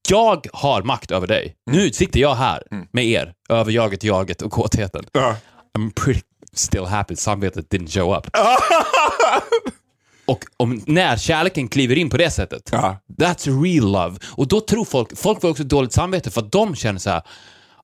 jag 0.08 0.46
har 0.52 0.82
makt 0.82 1.10
över 1.10 1.26
dig. 1.26 1.54
Nu 1.70 1.90
sitter 1.92 2.20
jag 2.20 2.34
här 2.34 2.62
med 2.92 3.06
er, 3.06 3.34
över 3.48 3.72
jaget, 3.72 4.04
jaget 4.04 4.42
och 4.42 4.52
kåtheten. 4.52 5.04
Ja. 5.12 5.36
I'm 5.78 5.92
pretty 6.04 6.20
still 6.52 6.84
happy 6.84 7.16
samvetet 7.16 7.68
didn't 7.72 7.88
show 8.00 8.16
up. 8.18 8.26
Och 10.26 10.44
om, 10.56 10.82
när 10.86 11.16
kärleken 11.16 11.68
kliver 11.68 11.96
in 11.98 12.10
på 12.10 12.16
det 12.16 12.30
sättet, 12.30 12.68
Ja. 12.72 12.98
that's 13.18 13.62
real 13.62 13.92
love. 13.92 14.16
Och 14.32 14.48
då 14.48 14.60
tror 14.60 14.84
folk, 14.84 15.16
folk 15.18 15.40
får 15.40 15.48
också 15.50 15.64
dåligt 15.64 15.92
samvete 15.92 16.30
för 16.30 16.40
att 16.40 16.52
de 16.52 16.74
känner 16.74 16.98
så 16.98 17.10
här. 17.10 17.22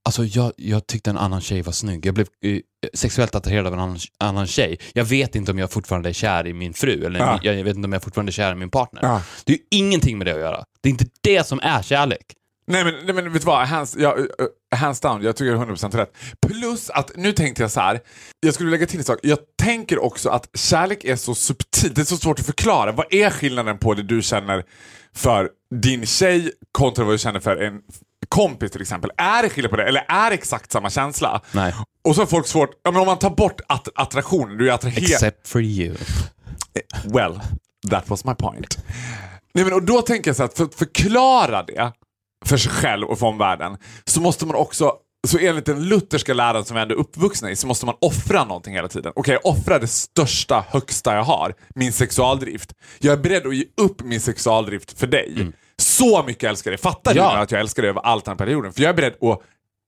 Alltså 0.05 0.25
jag, 0.25 0.53
jag 0.57 0.87
tyckte 0.87 1.11
en 1.11 1.19
annan 1.19 1.41
tjej 1.41 1.63
var 1.63 1.73
snygg. 1.73 2.07
Jag 2.07 2.15
blev 2.15 2.27
eh, 2.45 2.59
sexuellt 2.95 3.35
attraherad 3.35 3.67
av 3.67 3.73
en 3.73 3.79
annan, 3.81 3.99
annan 4.19 4.47
tjej. 4.47 4.79
Jag 4.95 5.05
vet 5.05 5.35
inte 5.35 5.53
om 5.53 5.59
jag 5.59 5.71
fortfarande 5.71 6.09
är 6.09 6.13
kär 6.13 6.47
i 6.47 6.53
min 6.53 6.75
fru, 6.75 7.05
eller 7.07 7.21
Ja. 7.21 7.39
jag, 7.43 7.55
jag 7.59 7.65
vet 7.65 7.77
inte 7.77 7.87
om 7.87 7.93
jag 7.93 8.03
fortfarande 8.03 8.31
är 8.31 8.33
kär 8.33 8.53
i 8.53 8.55
min 8.55 8.71
partner. 8.71 9.01
Ja. 9.03 9.23
Det 9.45 9.53
är 9.53 9.57
ju 9.57 9.63
ingenting 9.71 10.19
med 10.19 10.27
det 10.27 10.33
att 10.33 10.41
göra. 10.41 10.65
Det 10.81 10.89
är 10.89 10.91
inte 10.91 11.07
det 11.21 11.47
som 11.47 11.61
är 11.63 11.83
kärlek. 11.83 12.35
Nej 12.67 12.85
men, 12.85 12.95
nej, 13.05 13.15
men 13.15 13.33
vet 13.33 13.43
du 13.43 13.47
vad, 13.47 13.67
hands, 13.67 13.97
ja, 13.99 14.17
uh, 14.19 14.27
hands 14.77 15.01
down, 15.01 15.23
jag 15.23 15.37
tycker 15.37 15.53
det 15.53 15.59
är 15.59 15.67
100% 15.67 15.97
rätt. 15.97 16.13
Plus 16.47 16.91
att, 16.91 17.11
nu 17.17 17.33
tänkte 17.33 17.63
jag 17.63 17.71
så 17.71 17.81
här. 17.81 18.01
jag 18.41 18.55
skulle 18.55 18.71
lägga 18.71 18.87
till 18.87 18.99
en 18.99 19.05
sak. 19.05 19.19
Jag 19.23 19.39
tänker 19.63 19.99
också 20.05 20.29
att 20.29 20.49
kärlek 20.55 21.05
är 21.05 21.17
så 21.17 21.35
subtilt, 21.35 21.95
det 21.95 22.01
är 22.01 22.05
så 22.05 22.17
svårt 22.17 22.41
att 22.41 22.47
förklara. 22.47 22.93
Vad 22.93 23.07
är 23.11 23.31
skillnaden 23.31 23.79
på 23.79 23.95
det 23.95 24.03
du 24.03 24.23
känner 24.23 24.65
för 25.15 25.51
din 25.75 26.07
tjej 26.07 26.53
kontra 26.73 27.05
vad 27.05 27.15
du 27.15 27.19
känner 27.19 27.41
för 27.41 27.57
en 27.57 27.81
kompis 28.29 28.71
till 28.71 28.81
exempel? 28.83 29.11
Är 29.17 29.43
det 29.43 29.49
skillnad 29.49 29.71
på 29.71 29.77
det 29.77 29.85
eller 29.85 30.05
är 30.09 30.31
det 30.31 30.35
exakt 30.35 30.73
samma 30.73 30.91
känsla? 30.91 31.41
Nej. 31.53 31.75
Och 32.05 32.15
så 32.15 32.21
har 32.21 32.27
folk 32.27 32.47
svårt, 32.47 32.71
ja, 32.83 32.91
men 32.91 33.01
om 33.01 33.07
man 33.07 33.19
tar 33.19 33.31
bort 33.31 33.61
att, 33.67 33.89
attraktionen, 33.95 34.59
du 34.59 34.71
är 34.71 34.75
attraherad. 34.75 35.05
Except 35.05 35.49
for 35.49 35.63
you. 35.63 35.97
Well, 37.05 37.41
that 37.91 38.09
was 38.09 38.25
my 38.25 38.35
point. 38.35 38.79
Nej, 39.55 39.65
men, 39.65 39.75
och 39.75 39.83
då 39.83 40.03
tänker 40.03 40.29
jag 40.29 40.37
så 40.37 40.43
att 40.43 40.57
för 40.57 40.65
att 40.65 40.75
förklara 40.75 41.63
det 41.63 41.93
för 42.45 42.57
sig 42.57 42.73
själv 42.73 43.09
och 43.09 43.19
för 43.19 43.27
omvärlden 43.27 43.77
så 44.05 44.21
måste 44.21 44.47
man 44.47 44.57
också, 44.57 44.93
så 45.29 45.39
enligt 45.39 45.67
den 45.67 45.89
lutherska 45.89 46.35
läran 46.35 46.65
som 46.65 46.77
vi 46.77 46.83
ändå 46.83 46.95
är 46.95 46.99
uppvuxna 46.99 47.51
i, 47.51 47.57
så 47.57 47.67
måste 47.67 47.87
man 47.87 47.95
offra 48.01 48.45
någonting 48.45 48.75
hela 48.75 48.89
tiden. 48.89 49.13
Okej, 49.17 49.39
jag 49.43 49.53
offrar 49.53 49.81
det 49.81 49.89
största, 49.89 50.65
högsta 50.69 51.15
jag 51.15 51.23
har, 51.23 51.55
min 51.75 51.93
sexualdrift. 51.93 52.73
Jag 52.99 53.13
är 53.13 53.17
beredd 53.17 53.47
att 53.47 53.57
ge 53.57 53.65
upp 53.77 54.03
min 54.03 54.21
sexualdrift 54.21 54.99
för 54.99 55.07
dig. 55.07 55.53
Så 55.83 56.23
mycket 56.23 56.51
älskar 56.51 56.71
dig. 56.71 56.79
Fattar 56.79 57.15
Ja. 57.15 57.35
du 57.37 57.41
att 57.43 57.51
jag 57.51 57.61
älskar 57.61 57.83
dig 57.83 57.91
över 57.91 58.01
allt 58.01 58.25
den 58.25 58.33
här 58.33 58.39
perioden? 58.39 58.73
För 58.73 58.83
jag 58.83 58.91
är 58.91 58.95
beredd 58.95 59.13
att 59.23 59.41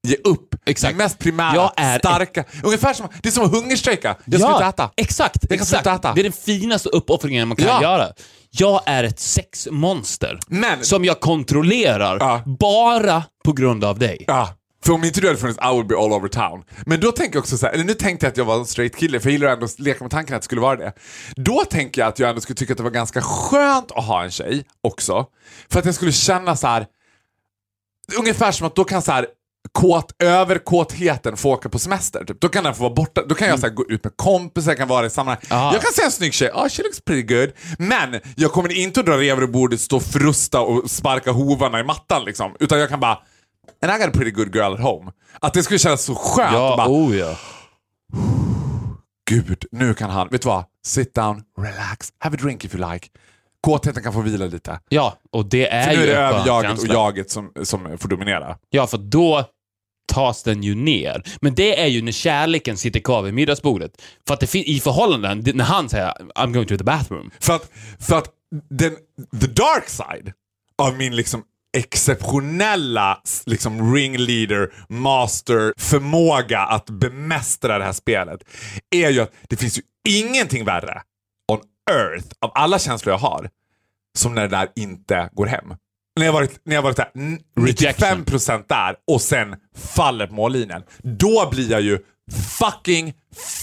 ge 0.09 0.17
upp 0.25 0.55
Exakt. 0.67 0.93
det 0.95 0.99
mest 1.05 1.19
primära, 1.19 1.55
Jag 1.55 1.73
är- 1.77 1.99
starka. 1.99 2.45
Ungefär 2.65 2.95
som, 2.95 3.09
det 3.23 3.29
är 3.29 3.33
som 3.33 3.45
att 3.45 3.51
hungerstrejka. 3.51 4.17
Jag 4.25 4.41
ska 4.41 4.53
inte 4.53 4.65
äta. 4.65 4.91
Exakt, 4.97 5.37
Jag 5.41 5.49
kan 5.51 5.59
exakt. 5.61 5.87
äta. 5.87 6.13
Det 6.15 6.21
är 6.21 6.23
den 6.23 6.33
finaste 6.33 6.89
uppoffringen 6.89 7.49
man 7.49 7.57
kan 7.57 7.67
Ja. 7.67 7.83
göra. 7.83 8.09
Jag 8.51 8.81
är 8.87 9.05
ett 9.05 9.21
sexmonster 9.21 10.39
Men- 10.47 10.85
som 10.85 11.05
jag 11.05 11.21
kontrollerar 11.21 12.17
Ja. 12.21 12.43
bara 12.59 13.23
på 13.45 13.53
grund 13.53 13.85
av 13.85 13.99
dig. 13.99 14.25
Ja, 14.27 14.49
för 14.85 14.93
om 14.93 15.05
inte 15.05 15.21
du 15.21 15.27
hade 15.27 15.39
funnits 15.39 15.59
I 15.63 15.69
would 15.69 15.87
be 15.87 15.97
all 15.97 16.13
over 16.13 16.29
town. 16.29 16.65
Men 16.87 17.01
då 17.01 17.13
tänker 17.13 17.37
jag 17.37 17.41
också 17.41 17.59
så 17.59 17.67
här, 17.67 17.73
eller 17.73 17.85
nu 17.85 17.95
tänkte 17.95 18.27
jag 18.27 18.31
att 18.31 18.37
jag 18.37 18.45
var 18.45 18.59
en 18.59 18.67
straight 18.67 18.97
kille, 18.97 19.21
för 19.21 19.29
jag 19.29 19.33
gillar 19.33 19.49
ändå 19.49 19.65
att 19.65 19.79
leka 19.79 20.05
med 20.05 20.11
tanken 20.11 20.37
att 20.37 20.43
det 20.43 20.45
skulle 20.45 20.61
vara 20.61 20.77
det. 20.77 20.93
Då 21.37 21.65
tänker 21.65 22.01
jag 22.01 22.09
att 22.09 22.19
jag 22.19 22.29
ändå 22.29 22.41
skulle 22.41 22.57
tycka 22.57 22.73
att 22.73 22.77
det 22.77 22.83
var 22.83 22.91
ganska 22.91 23.23
skönt 23.23 23.93
att 23.93 24.05
ha 24.05 24.25
en 24.25 24.31
tjej 24.31 24.65
också. 24.81 25.27
För 25.71 25.79
att 25.79 25.85
jag 25.85 25.95
skulle 25.95 26.13
känna 26.13 26.57
så 26.57 26.67
här, 26.67 26.87
ungefär 28.19 28.53
som 28.53 28.67
att 28.67 28.77
då 28.77 28.85
kan 28.85 29.03
så 29.03 29.13
här 29.13 29.27
kåt, 29.73 30.23
överkåtheten 30.23 31.37
få 31.37 31.51
åka 31.51 31.69
på 31.69 31.79
semester. 31.79 32.25
Typ. 32.25 32.41
Då 32.41 32.49
kan 32.49 32.65
den 32.65 32.75
få 32.75 32.83
vara 32.83 32.95
borta. 32.95 33.23
Då 33.29 33.35
kan 33.35 33.49
jag 33.49 33.61
så 33.61 33.67
här, 33.67 33.75
gå 33.75 33.85
ut 33.89 34.05
med 34.05 34.17
kompisar, 34.17 34.71
jag 34.71 34.79
kan 34.79 34.89
vara 34.89 35.07
i 35.07 35.11
sammanhang. 35.11 35.43
Ah. 35.49 35.73
Jag 35.73 35.83
kan 35.83 35.93
se 35.93 36.03
en 36.03 36.11
snygg 36.11 36.35
tjej, 36.35 36.51
oh, 36.51 36.69
she 36.69 36.83
looks 36.83 37.01
pretty 37.01 37.23
good. 37.23 37.53
Men 37.79 38.21
jag 38.37 38.53
kommer 38.53 38.73
inte 38.73 39.01
att 39.01 39.07
dra 39.07 39.19
revor 39.19 39.45
i 39.45 39.47
bordet, 39.47 39.81
stå 39.81 39.97
och 39.97 40.03
frusta 40.03 40.61
och 40.61 40.91
sparka 40.91 41.31
hovarna 41.31 41.81
i 41.81 41.85
mattan 41.85 42.25
liksom. 42.25 42.57
Utan 42.61 42.79
jag 42.81 42.89
kan 42.89 43.01
bara, 43.01 43.19
and 43.83 43.93
I 43.93 43.99
got 43.99 44.09
a 44.09 44.19
pretty 44.19 44.31
good 44.31 44.55
girl 44.55 44.75
at 44.75 44.81
home. 44.81 45.13
Att 45.41 45.55
det 45.55 45.63
skulle 45.63 45.79
kännas 45.79 46.03
så 46.03 46.15
skönt. 46.15 46.53
Ja, 46.53 46.75
bara, 46.77 46.89
oh 46.89 47.17
ja. 47.17 47.37
Gud, 49.31 49.65
nu 49.73 49.95
kan 49.95 50.11
han, 50.11 50.29
vet 50.29 50.43
du 50.43 50.49
vad? 50.49 50.65
Sit 50.87 51.15
down, 51.15 51.43
relax, 51.59 52.13
have 52.19 52.37
a 52.37 52.39
drink 52.43 52.65
if 52.65 52.75
you 52.75 52.93
like. 52.93 53.09
Kåtheten 53.61 54.03
kan 54.03 54.13
få 54.13 54.21
vila 54.21 54.47
lite. 54.47 54.81
Ja, 54.89 55.19
och 55.31 55.47
det 55.47 55.69
är 55.69 55.85
För 55.85 55.97
nu 55.97 56.05
ju 56.05 56.11
är 56.11 56.15
det 56.15 56.21
överjaget 56.21 56.79
och 56.79 56.87
jaget 56.87 57.31
som, 57.31 57.53
som 57.63 57.99
får 57.99 58.09
dominera. 58.09 58.59
Ja, 58.71 58.87
för 58.87 58.99
då 58.99 59.45
tas 60.13 60.43
den 60.43 60.63
ju 60.63 60.75
ner. 60.75 61.23
Men 61.41 61.55
det 61.55 61.81
är 61.81 61.87
ju 61.87 62.03
när 62.03 62.13
kärleken 62.13 62.77
sitter 62.77 63.01
kvar 63.01 63.23
vid 63.23 63.35
middagsbordet. 63.35 64.03
För 64.27 64.35
att 64.35 64.41
det 64.41 64.55
i 64.55 64.81
förhållanden, 64.81 65.57
när 65.57 65.65
han 65.65 65.89
säger 65.89 66.13
I'm 66.35 66.53
going 66.53 66.67
to 66.67 66.77
the 66.77 66.85
bathroom. 66.85 67.31
För 67.41 67.57
att, 67.57 67.71
för 68.01 68.19
att 68.19 68.29
den, 68.71 68.97
the 69.41 69.47
dark 69.47 69.89
side 69.89 70.33
av 70.83 70.97
min 70.97 71.17
liksom 71.17 71.43
exceptionella 71.75 73.21
liksom 73.47 73.95
ringleader, 73.95 74.73
master, 74.89 75.73
förmåga 75.77 76.61
att 76.61 76.91
bemästra 76.91 77.79
det 77.79 77.85
här 77.85 77.93
spelet 77.93 78.41
är 78.91 79.11
ju 79.11 79.21
att 79.21 79.33
det 79.49 79.57
finns 79.57 79.79
ju 79.79 79.83
ingenting 80.09 80.65
värre 80.65 81.03
on 81.53 81.61
earth 81.91 82.27
av 82.41 82.51
alla 82.55 82.79
känslor 82.79 83.13
jag 83.13 83.19
har 83.19 83.49
som 84.19 84.35
när 84.35 84.43
det 84.43 84.49
där 84.57 84.69
inte 84.77 85.29
går 85.33 85.47
hem. 85.47 85.75
När 86.19 86.27
jag 86.27 86.33
varit, 86.33 86.61
när 86.65 86.75
jag 86.75 86.83
varit 86.83 86.97
där, 86.97 87.11
n- 87.15 87.39
95% 87.59 88.65
där 88.69 88.97
och 89.13 89.21
sen 89.21 89.57
faller 89.77 90.27
på 90.27 90.35
mållinjen. 90.35 90.83
Då 91.03 91.49
blir 91.51 91.71
jag 91.71 91.81
ju 91.81 91.99
fucking 92.59 93.13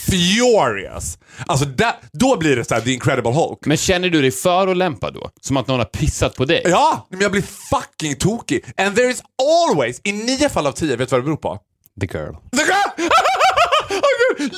furious. 0.10 1.18
Alltså 1.46 1.66
där, 1.66 1.94
då 2.14 2.38
blir 2.38 2.56
det 2.56 2.66
så 2.66 2.74
här, 2.74 2.82
the 2.82 2.92
incredible 2.94 3.32
Hulk. 3.32 3.60
Men 3.66 3.78
känner 3.78 4.10
du 4.10 4.22
dig 4.22 4.32
förolämpad 4.32 5.14
då? 5.14 5.30
Som 5.42 5.58
att 5.58 5.68
någon 5.68 5.80
har 5.80 5.86
pissat 5.86 6.36
på 6.36 6.46
dig? 6.46 6.62
Ja, 6.66 7.08
men 7.10 7.20
jag 7.22 7.32
blir 7.32 7.42
fucking 7.42 8.16
tokig. 8.16 8.66
And 8.78 8.96
there 8.96 9.10
is 9.12 9.24
always, 9.70 10.02
i 10.04 10.12
nio 10.12 10.50
fall 10.50 10.68
av 10.68 10.72
tio, 10.72 10.96
vet 10.96 11.10
du 11.10 11.14
vad 11.16 11.22
det 11.22 11.26
beror 11.26 11.38
på? 11.38 11.60
The 12.02 12.06
girl. 12.18 12.34
The 12.58 12.64
girl! 12.64 13.10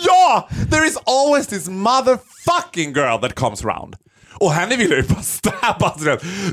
Ja! 0.06 0.50
There 0.72 0.86
is 0.88 0.98
always 1.06 1.48
this 1.48 1.68
motherfucking 1.68 2.94
girl 2.94 3.20
that 3.22 3.36
comes 3.36 3.66
around. 3.66 3.96
Och 4.34 4.52
henne 4.52 4.76
vill 4.76 4.90
jag 4.90 5.00
ju 5.00 5.08
bara 5.08 5.22
stabba. 5.22 5.96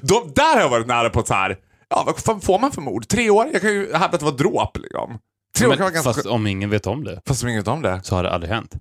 De, 0.03 0.33
där 0.35 0.55
har 0.55 0.61
jag 0.61 0.69
varit 0.69 0.87
nära 0.87 1.11
på 1.11 1.23
så 1.23 1.35
här. 1.35 1.57
ja 1.89 2.03
vad 2.07 2.19
fan 2.19 2.41
får 2.41 2.59
man 2.59 2.73
för 2.73 2.81
mord? 2.81 3.09
Tre 3.09 3.31
år? 3.31 3.49
Jag 3.53 3.61
kan 3.63 3.71
ju 3.71 3.93
hävda 3.93 4.05
att 4.05 4.19
det 4.19 4.25
var 4.25 4.33
dråp 4.33 4.77
liksom. 4.79 5.19
Tre 5.57 5.67
år 5.67 5.71
kan 5.71 5.79
vara 5.79 5.87
Men, 5.91 5.95
ganska... 5.95 6.13
fast 6.15 6.27
om 6.27 6.47
ingen 6.47 6.71
vet 6.71 6.87
om 6.87 7.05
det, 7.05 7.21
Fast 7.27 7.41
de 7.43 7.57
vet 7.57 7.69
om 7.69 7.83
det. 7.83 8.01
så 8.05 8.15
har 8.15 8.23
det 8.23 8.31
aldrig 8.31 8.53
hänt. 8.53 8.75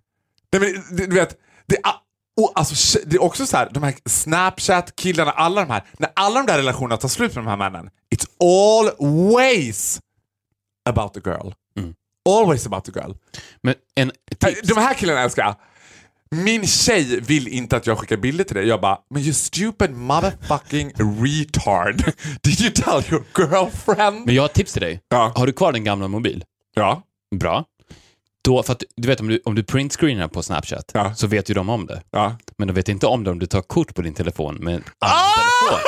Nej, 0.53 0.61
men, 0.89 0.97
du 1.07 1.15
vet, 1.15 1.35
det, 1.67 1.75
är- 1.75 1.93
och, 2.41 2.51
alltså, 2.55 2.99
det 3.05 3.15
är 3.15 3.21
också 3.23 3.45
så 3.45 3.57
här, 3.57 3.69
de 3.73 3.83
här 3.83 3.93
Snapchat-killarna, 4.05 5.31
alla 5.31 5.61
de 5.65 5.71
här, 5.71 5.83
när 5.97 6.09
alla 6.15 6.39
de 6.39 6.45
där 6.45 6.57
relationerna 6.57 6.97
tar 6.97 7.09
slut 7.09 7.35
med 7.35 7.43
de 7.43 7.49
här 7.49 7.57
männen, 7.57 7.89
it's 8.15 8.27
always 8.43 9.99
about 10.89 11.13
the 11.13 11.19
girl. 11.29 11.51
Always 12.29 12.65
about 12.65 12.85
the 12.85 12.91
girl. 12.99 13.11
Men 13.63 13.75
en 13.95 14.11
Äh, 14.31 14.37
tips. 14.53 14.67
De 14.67 14.77
här 14.77 14.93
killarna 14.93 15.21
älskar 15.21 15.43
jag. 15.43 15.55
Min 16.43 16.67
tjej 16.67 17.19
vill 17.21 17.47
inte 17.47 17.77
att 17.77 17.87
jag 17.87 17.97
skickar 17.97 18.17
bilder 18.17 18.43
till 18.43 18.55
dig. 18.55 18.67
Jag 18.67 18.81
bara, 18.81 18.97
men 19.09 19.21
you 19.21 19.33
stupid 19.33 19.91
motherfucking 19.91 20.91
retard. 21.23 21.95
Did 22.43 22.61
you 22.61 22.71
tell 22.71 23.03
your 23.13 23.23
girlfriend? 23.37 24.25
Men 24.25 24.35
jag 24.35 24.43
har 24.43 24.49
ett 24.49 24.53
tips 24.53 24.73
till 24.73 24.81
dig. 24.81 25.01
Ja. 25.09 25.33
Har 25.35 25.47
du 25.47 25.53
kvar 25.53 25.71
din 25.73 25.83
gamla 25.83 26.07
mobil? 26.07 26.43
Ja. 26.75 27.01
Bra. 27.35 27.65
Då, 28.43 28.63
för 28.63 28.73
att, 28.73 28.83
du 28.97 29.07
vet 29.07 29.19
om 29.19 29.27
du, 29.27 29.41
om 29.45 29.55
du 29.55 29.63
printscreenar 29.63 30.27
på 30.27 30.43
Snapchat 30.43 30.91
Ja. 30.93 31.13
så 31.15 31.27
vet 31.27 31.49
ju 31.49 31.53
de 31.53 31.69
om 31.69 31.85
det. 31.85 32.01
ja. 32.11 32.35
Men 32.57 32.67
de 32.67 32.73
vet 32.73 32.89
inte 32.89 33.07
om 33.07 33.23
det 33.23 33.31
om 33.31 33.39
du 33.39 33.45
tar 33.45 33.61
kort 33.61 33.95
på 33.95 34.01
din 34.01 34.13
telefon 34.13 34.55
med 34.55 34.75
en 34.75 34.83
Ah! 34.99 35.07
annan 35.07 35.33
telefon. 35.69 35.79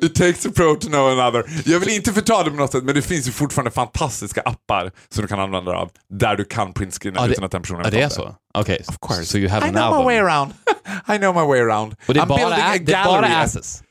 It 0.00 0.14
takes 0.14 0.46
a 0.46 0.50
pro 0.56 0.74
to 0.76 0.88
know 0.88 1.08
another. 1.18 1.44
Jag 1.66 1.80
vill 1.80 1.88
inte 1.88 2.12
förta 2.12 2.44
det 2.44 2.50
på 2.50 2.56
något 2.56 2.72
sätt, 2.72 2.84
men 2.84 2.94
det 2.94 3.02
finns 3.02 3.28
ju 3.28 3.32
fortfarande 3.32 3.70
fantastiska 3.70 4.40
appar 4.40 4.92
som 5.08 5.22
du 5.22 5.28
kan 5.28 5.40
använda 5.40 5.70
dig 5.72 5.80
av 5.80 5.90
där 6.10 6.36
du 6.36 6.44
kan 6.44 6.72
printscreena 6.72 7.26
utan 7.26 7.44
att 7.44 7.50
den 7.50 7.62
personen 7.62 7.80
Ja, 7.80 7.84
vet 7.84 7.92
det 7.92 8.00
är 8.00 8.04
om 8.04 8.10
så? 8.10 8.34
Okej, 8.54 8.84
course. 9.00 9.24
so 9.24 9.38
you 9.38 9.48
have 9.50 9.66
I 9.66 9.68
an 9.68 9.74
know 9.74 9.98
my 9.98 10.04
way 10.04 10.18
around. 10.18 10.52
I 11.14 11.18
know 11.18 11.34
my 11.34 11.40
way 11.46 11.60
around. 11.60 11.94
Och 12.08 12.14
det 12.14 12.20
är 12.20 12.24
I'm 12.24 12.28
bara, 12.28 12.38
building 12.38 12.64
a 12.64 12.72
det 12.80 12.92
är 12.92 13.04
bara 13.04 13.20
gallery. 13.20 13.34
asses. 13.44 13.82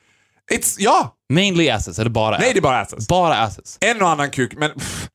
It's, 0.53 0.75
ja, 0.79 1.15
Mainly 1.33 1.69
asses, 1.69 1.99
eller 1.99 2.09
bara 2.09 2.37
nej 2.37 2.53
det 2.53 2.59
är 2.59 2.61
bara 2.61 2.79
asses. 2.81 3.07
Bara 3.07 3.35
asses. 3.37 3.77
En 3.81 4.01
och 4.01 4.09
annan 4.09 4.31
kuk, 4.31 4.53
men 4.57 4.71
pff, 4.73 5.09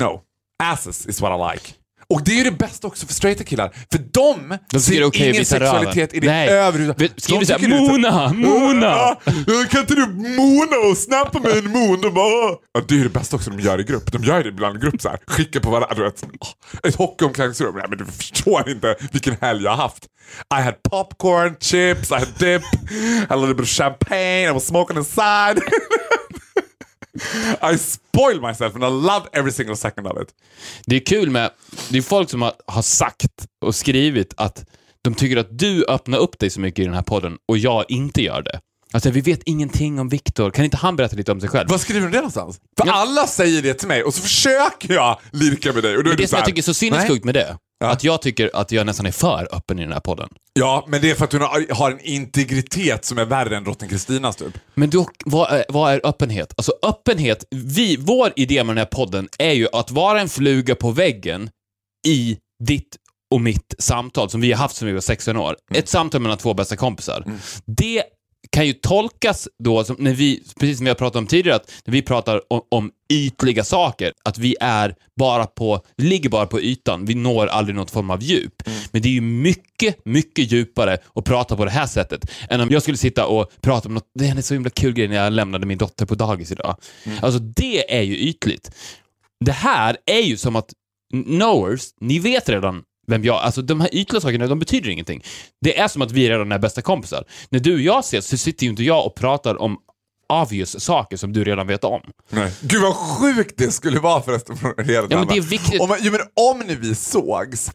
no. 0.00 0.20
Asses 0.62 1.06
is 1.06 1.20
what 1.20 1.32
I 1.40 1.54
like. 1.54 1.72
Och 2.08 2.24
det 2.24 2.30
är 2.32 2.36
ju 2.36 2.44
det 2.44 2.50
bästa 2.58 2.86
också 2.86 3.06
för 3.06 3.14
straighta 3.14 3.44
killar. 3.44 3.72
För 3.92 3.98
de, 3.98 4.58
De 4.70 4.80
ser 4.80 5.02
att 5.06 5.14
ingen 5.16 5.44
sexualitet 5.44 6.14
röven. 6.14 6.24
i 6.24 6.26
det 6.26 6.50
överhuvudtaget. 6.52 7.22
Skriver 7.22 7.40
du 7.40 7.46
såhär, 7.46 7.68
Mona, 7.68 8.32
Mona! 8.32 8.86
Ja, 8.86 9.64
kan 9.70 9.80
inte 9.80 9.94
du 9.94 10.06
mona 10.06 10.76
och 10.90 10.96
snappa 10.98 11.40
med 11.40 11.52
en 11.52 11.70
mon? 11.72 12.00
De 12.00 12.14
bara, 12.14 12.56
ja, 12.74 12.80
det 12.88 13.00
är 13.00 13.02
det 13.02 13.08
bästa 13.08 13.36
också 13.36 13.50
de 13.50 13.60
gör 13.60 13.80
i 13.80 13.84
grupp. 13.84 14.12
De 14.12 14.24
gör 14.24 14.42
det 14.42 14.48
ibland 14.48 14.76
i 14.76 14.80
grupp 14.80 15.02
så 15.02 15.08
här. 15.08 15.18
Skickar 15.26 15.60
på 15.60 15.70
varandra. 15.70 16.12
Åh, 16.40 16.48
ett 16.88 16.94
hockeyomklädningsrum. 16.94 17.74
Nej, 17.74 17.84
men 17.88 17.98
du 17.98 18.04
förstår 18.04 18.68
inte 18.70 18.96
vilken 19.12 19.36
helg 19.40 19.64
jag 19.64 19.70
har 19.70 19.76
haft. 19.76 20.04
I 20.58 20.62
had 20.62 20.82
popcorn, 20.82 21.56
chips, 21.60 22.10
I 22.10 22.14
had 22.14 22.28
dip, 22.38 22.62
I 22.90 23.18
had 23.28 23.32
a 23.32 23.36
little 23.36 23.54
bit 23.54 23.62
of 23.62 23.68
champagne, 23.68 24.48
I 24.48 24.52
was 24.52 24.66
smoking 24.66 24.96
inside. 24.96 25.58
I 27.74 27.78
spoiled 27.78 28.42
myself 28.42 28.74
and 28.74 28.84
I 28.84 29.06
loved 29.06 29.28
every 29.32 29.52
single 29.52 29.76
second 29.76 30.06
of 30.06 30.22
it. 30.22 30.28
Det 30.86 30.96
är 30.96 31.00
kul 31.00 31.30
med, 31.30 31.50
det 31.88 31.98
är 31.98 32.02
folk 32.02 32.30
som 32.30 32.42
har, 32.42 32.52
har 32.66 32.82
sagt 32.82 33.46
och 33.64 33.74
skrivit 33.74 34.34
att 34.36 34.64
de 35.02 35.14
tycker 35.14 35.36
att 35.36 35.58
du 35.58 35.84
öppnar 35.88 36.18
upp 36.18 36.38
dig 36.38 36.50
så 36.50 36.60
mycket 36.60 36.78
i 36.78 36.84
den 36.84 36.94
här 36.94 37.02
podden 37.02 37.36
och 37.48 37.58
jag 37.58 37.84
inte 37.88 38.22
gör 38.22 38.42
det. 38.42 38.60
Alltså, 38.92 39.10
vi 39.10 39.20
vet 39.20 39.40
ingenting 39.44 40.00
om 40.00 40.08
Viktor. 40.08 40.50
Kan 40.50 40.64
inte 40.64 40.76
han 40.76 40.96
berätta 40.96 41.16
lite 41.16 41.32
om 41.32 41.40
sig 41.40 41.48
själv? 41.48 41.68
Var 41.70 41.78
skriver 41.78 42.00
du 42.00 42.10
det 42.10 42.16
någonstans? 42.16 42.60
För 42.78 42.86
Ja. 42.86 42.92
alla 42.92 43.26
säger 43.26 43.62
det 43.62 43.74
till 43.74 43.88
mig 43.88 44.02
och 44.02 44.14
så 44.14 44.22
försöker 44.22 44.94
jag 44.94 45.18
lirka 45.32 45.72
med 45.72 45.82
dig. 45.82 45.96
Och 45.96 46.04
då 46.04 46.10
är 46.10 46.12
Men 46.12 46.16
det 46.16 46.22
så 46.22 46.28
som 46.28 46.36
jag 46.36 46.46
tycker 46.46 46.58
är 46.58 46.62
så 46.62 46.74
sinnessjukt 46.74 47.24
med 47.24 47.34
det, 47.34 47.56
Ja. 47.78 47.90
att 47.90 48.04
jag 48.04 48.22
tycker 48.22 48.50
att 48.54 48.72
jag 48.72 48.86
nästan 48.86 49.06
är 49.06 49.10
för 49.12 49.48
öppen 49.52 49.78
i 49.78 49.82
den 49.82 49.92
här 49.92 50.00
podden. 50.00 50.28
Ja, 50.52 50.84
men 50.88 51.00
det 51.00 51.10
är 51.10 51.14
för 51.14 51.24
att 51.24 51.30
du 51.30 51.38
har- 51.74 51.90
en 51.90 52.00
integritet 52.00 53.04
som 53.04 53.18
är 53.18 53.24
värre 53.24 53.56
än 53.56 53.64
drottning 53.64 53.90
Kristinas 53.90 54.36
typ. 54.36 54.58
Men 54.74 54.90
då, 54.90 55.06
vad, 55.24 55.50
är, 55.52 55.64
vad 55.68 55.92
är 55.92 56.00
öppenhet? 56.04 56.54
Alltså 56.56 56.72
öppenhet, 56.82 57.44
vi, 57.50 57.96
vår 57.96 58.32
idé 58.36 58.64
med 58.64 58.76
den 58.76 58.78
här 58.78 58.84
podden 58.92 59.28
är 59.38 59.52
ju 59.52 59.68
att 59.72 59.90
vara 59.90 60.20
en 60.20 60.28
fluga 60.28 60.74
på 60.74 60.90
väggen 60.90 61.50
i 62.08 62.38
ditt 62.64 62.96
och 63.34 63.40
mitt 63.40 63.74
samtal 63.78 64.30
som 64.30 64.40
vi 64.40 64.52
har 64.52 64.58
haft 64.58 64.76
sedan 64.76 64.88
vi 64.88 64.94
var 64.94 65.00
16 65.00 65.36
år. 65.36 65.56
Ett 65.74 65.88
samtal 65.88 66.20
mellan 66.20 66.38
två 66.38 66.54
bästa 66.54 66.76
kompisar. 66.76 67.24
Det 67.66 68.02
kan 68.50 68.66
ju 68.66 68.72
tolkas 68.72 69.48
då, 69.64 69.84
som 69.84 69.96
när 69.98 70.12
vi, 70.12 70.42
precis 70.60 70.76
som 70.76 70.84
vi 70.84 70.90
har 70.90 70.94
pratat 70.94 71.16
om 71.16 71.26
tidigare, 71.26 71.56
att 71.56 71.72
när 71.84 71.92
vi 71.92 72.02
pratar 72.02 72.52
om, 72.52 72.60
om 72.68 72.90
ytliga 73.12 73.64
saker, 73.64 74.12
att 74.24 74.38
vi 74.38 74.56
är 74.60 74.94
bara 75.16 75.46
på, 75.46 75.80
ligger 75.96 76.30
bara 76.30 76.46
på 76.46 76.60
ytan, 76.60 77.04
vi 77.04 77.14
når 77.14 77.46
aldrig 77.46 77.76
någon 77.76 77.86
form 77.86 78.10
av 78.10 78.22
djup. 78.22 78.62
Men 78.90 79.02
det 79.02 79.08
är 79.08 79.12
ju 79.12 79.20
mycket, 79.20 80.04
mycket 80.04 80.52
djupare 80.52 80.98
att 81.14 81.24
prata 81.24 81.56
på 81.56 81.64
det 81.64 81.70
här 81.70 81.86
sättet 81.86 82.30
än 82.50 82.60
om 82.60 82.68
jag 82.70 82.82
skulle 82.82 82.96
sitta 82.96 83.26
och 83.26 83.52
prata 83.60 83.88
om 83.88 83.94
något, 83.94 84.10
det 84.14 84.26
är 84.26 84.30
en 84.30 84.42
så 84.42 84.54
himla 84.54 84.70
kul 84.70 84.92
grej 84.92 85.08
när 85.08 85.16
jag 85.16 85.32
lämnade 85.32 85.66
min 85.66 85.78
dotter 85.78 86.06
på 86.06 86.14
dagis 86.14 86.52
idag. 86.52 86.76
Alltså 87.20 87.40
det 87.40 87.96
är 87.98 88.02
ju 88.02 88.16
ytligt. 88.16 88.70
Det 89.44 89.52
här 89.52 89.96
är 90.06 90.22
ju 90.22 90.36
som 90.36 90.56
att 90.56 90.72
knowers, 91.10 91.88
ni 92.00 92.18
vet 92.18 92.48
redan 92.48 92.82
vem 93.06 93.24
jag 93.24 93.36
Alltså 93.36 93.62
de 93.62 93.80
här 93.80 93.94
ytliga 93.94 94.20
sakerna, 94.20 94.46
de 94.46 94.58
betyder 94.58 94.90
ingenting. 94.90 95.22
Det 95.60 95.78
är 95.78 95.88
som 95.88 96.02
att 96.02 96.12
vi 96.12 96.30
redan 96.30 96.52
är 96.52 96.58
bästa 96.58 96.82
kompisar. 96.82 97.24
När 97.48 97.60
du 97.60 97.74
och 97.74 97.80
jag 97.80 98.00
ses 98.00 98.26
så 98.26 98.36
sitter 98.36 98.64
ju 98.64 98.70
inte 98.70 98.82
jag 98.82 99.06
och 99.06 99.14
pratar 99.14 99.62
om 99.62 99.78
obvious 100.28 100.84
saker 100.84 101.16
som 101.16 101.32
du 101.32 101.44
redan 101.44 101.66
vet 101.66 101.84
om. 101.84 102.00
Nej. 102.30 102.52
Gud 102.60 102.82
vad 102.82 102.94
sjukt 102.94 103.54
det 103.56 103.70
skulle 103.70 104.00
vara 104.00 104.22
förresten 104.22 104.56
från 104.56 104.70
er 104.70 105.06
Ja, 105.10 105.18
men 105.18 105.26
det 105.26 105.36
är 105.36 105.40
viktigt. 105.40 105.80
Om, 105.80 105.96
jo, 106.00 106.12
men 106.12 106.20
om 106.50 106.58
när 106.66 106.76
vi 106.76 106.94
sågs, 106.94 107.72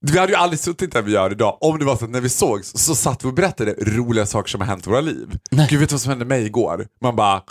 vi 0.00 0.18
hade 0.18 0.32
ju 0.32 0.36
aldrig 0.36 0.60
suttit 0.60 0.92
där 0.92 1.02
vi 1.02 1.12
gör 1.12 1.32
idag, 1.32 1.58
om 1.60 1.78
det 1.78 1.84
var 1.84 1.96
så 1.96 2.04
att 2.04 2.10
när 2.10 2.20
vi 2.20 2.28
sågs 2.28 2.72
så 2.74 2.94
satt 2.94 3.24
vi 3.24 3.28
och 3.28 3.34
berättade 3.34 3.74
roliga 3.80 4.26
saker 4.26 4.50
som 4.50 4.60
har 4.60 4.68
hänt 4.68 4.86
i 4.86 4.90
våra 4.90 5.00
liv. 5.00 5.38
Nej. 5.50 5.66
Gud 5.70 5.80
vet 5.80 5.88
du 5.88 5.94
vad 5.94 6.00
som 6.00 6.10
hände 6.10 6.24
mig 6.24 6.46
igår? 6.46 6.86
Man 7.00 7.16
bara, 7.16 7.42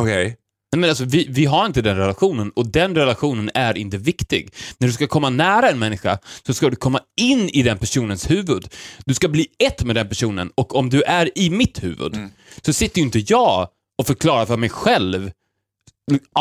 okej. 0.00 0.36
Nej, 0.72 0.80
men 0.80 0.90
alltså, 0.90 1.04
vi, 1.04 1.26
vi 1.30 1.44
har 1.44 1.66
inte 1.66 1.82
den 1.82 1.96
relationen 1.96 2.50
och 2.50 2.66
den 2.66 2.94
relationen 2.94 3.50
är 3.54 3.78
inte 3.78 3.98
viktig. 3.98 4.50
När 4.78 4.88
du 4.88 4.92
ska 4.94 5.06
komma 5.06 5.30
nära 5.30 5.68
en 5.70 5.78
människa 5.78 6.18
så 6.46 6.54
ska 6.54 6.70
du 6.70 6.76
komma 6.76 7.00
in 7.20 7.48
i 7.48 7.62
den 7.62 7.78
personens 7.78 8.30
huvud. 8.30 8.74
Du 9.04 9.14
ska 9.14 9.28
bli 9.28 9.46
ett 9.58 9.84
med 9.84 9.96
den 9.96 10.08
personen 10.08 10.50
och 10.54 10.76
om 10.76 10.90
du 10.90 11.02
är 11.02 11.38
i 11.38 11.50
mitt 11.50 11.82
huvud 11.82 12.16
så 12.62 12.72
sitter 12.72 12.98
ju 12.98 13.04
inte 13.04 13.18
jag 13.18 13.68
och 13.98 14.06
förklarar 14.06 14.46
för 14.46 14.56
mig 14.56 14.68
själv 14.68 15.30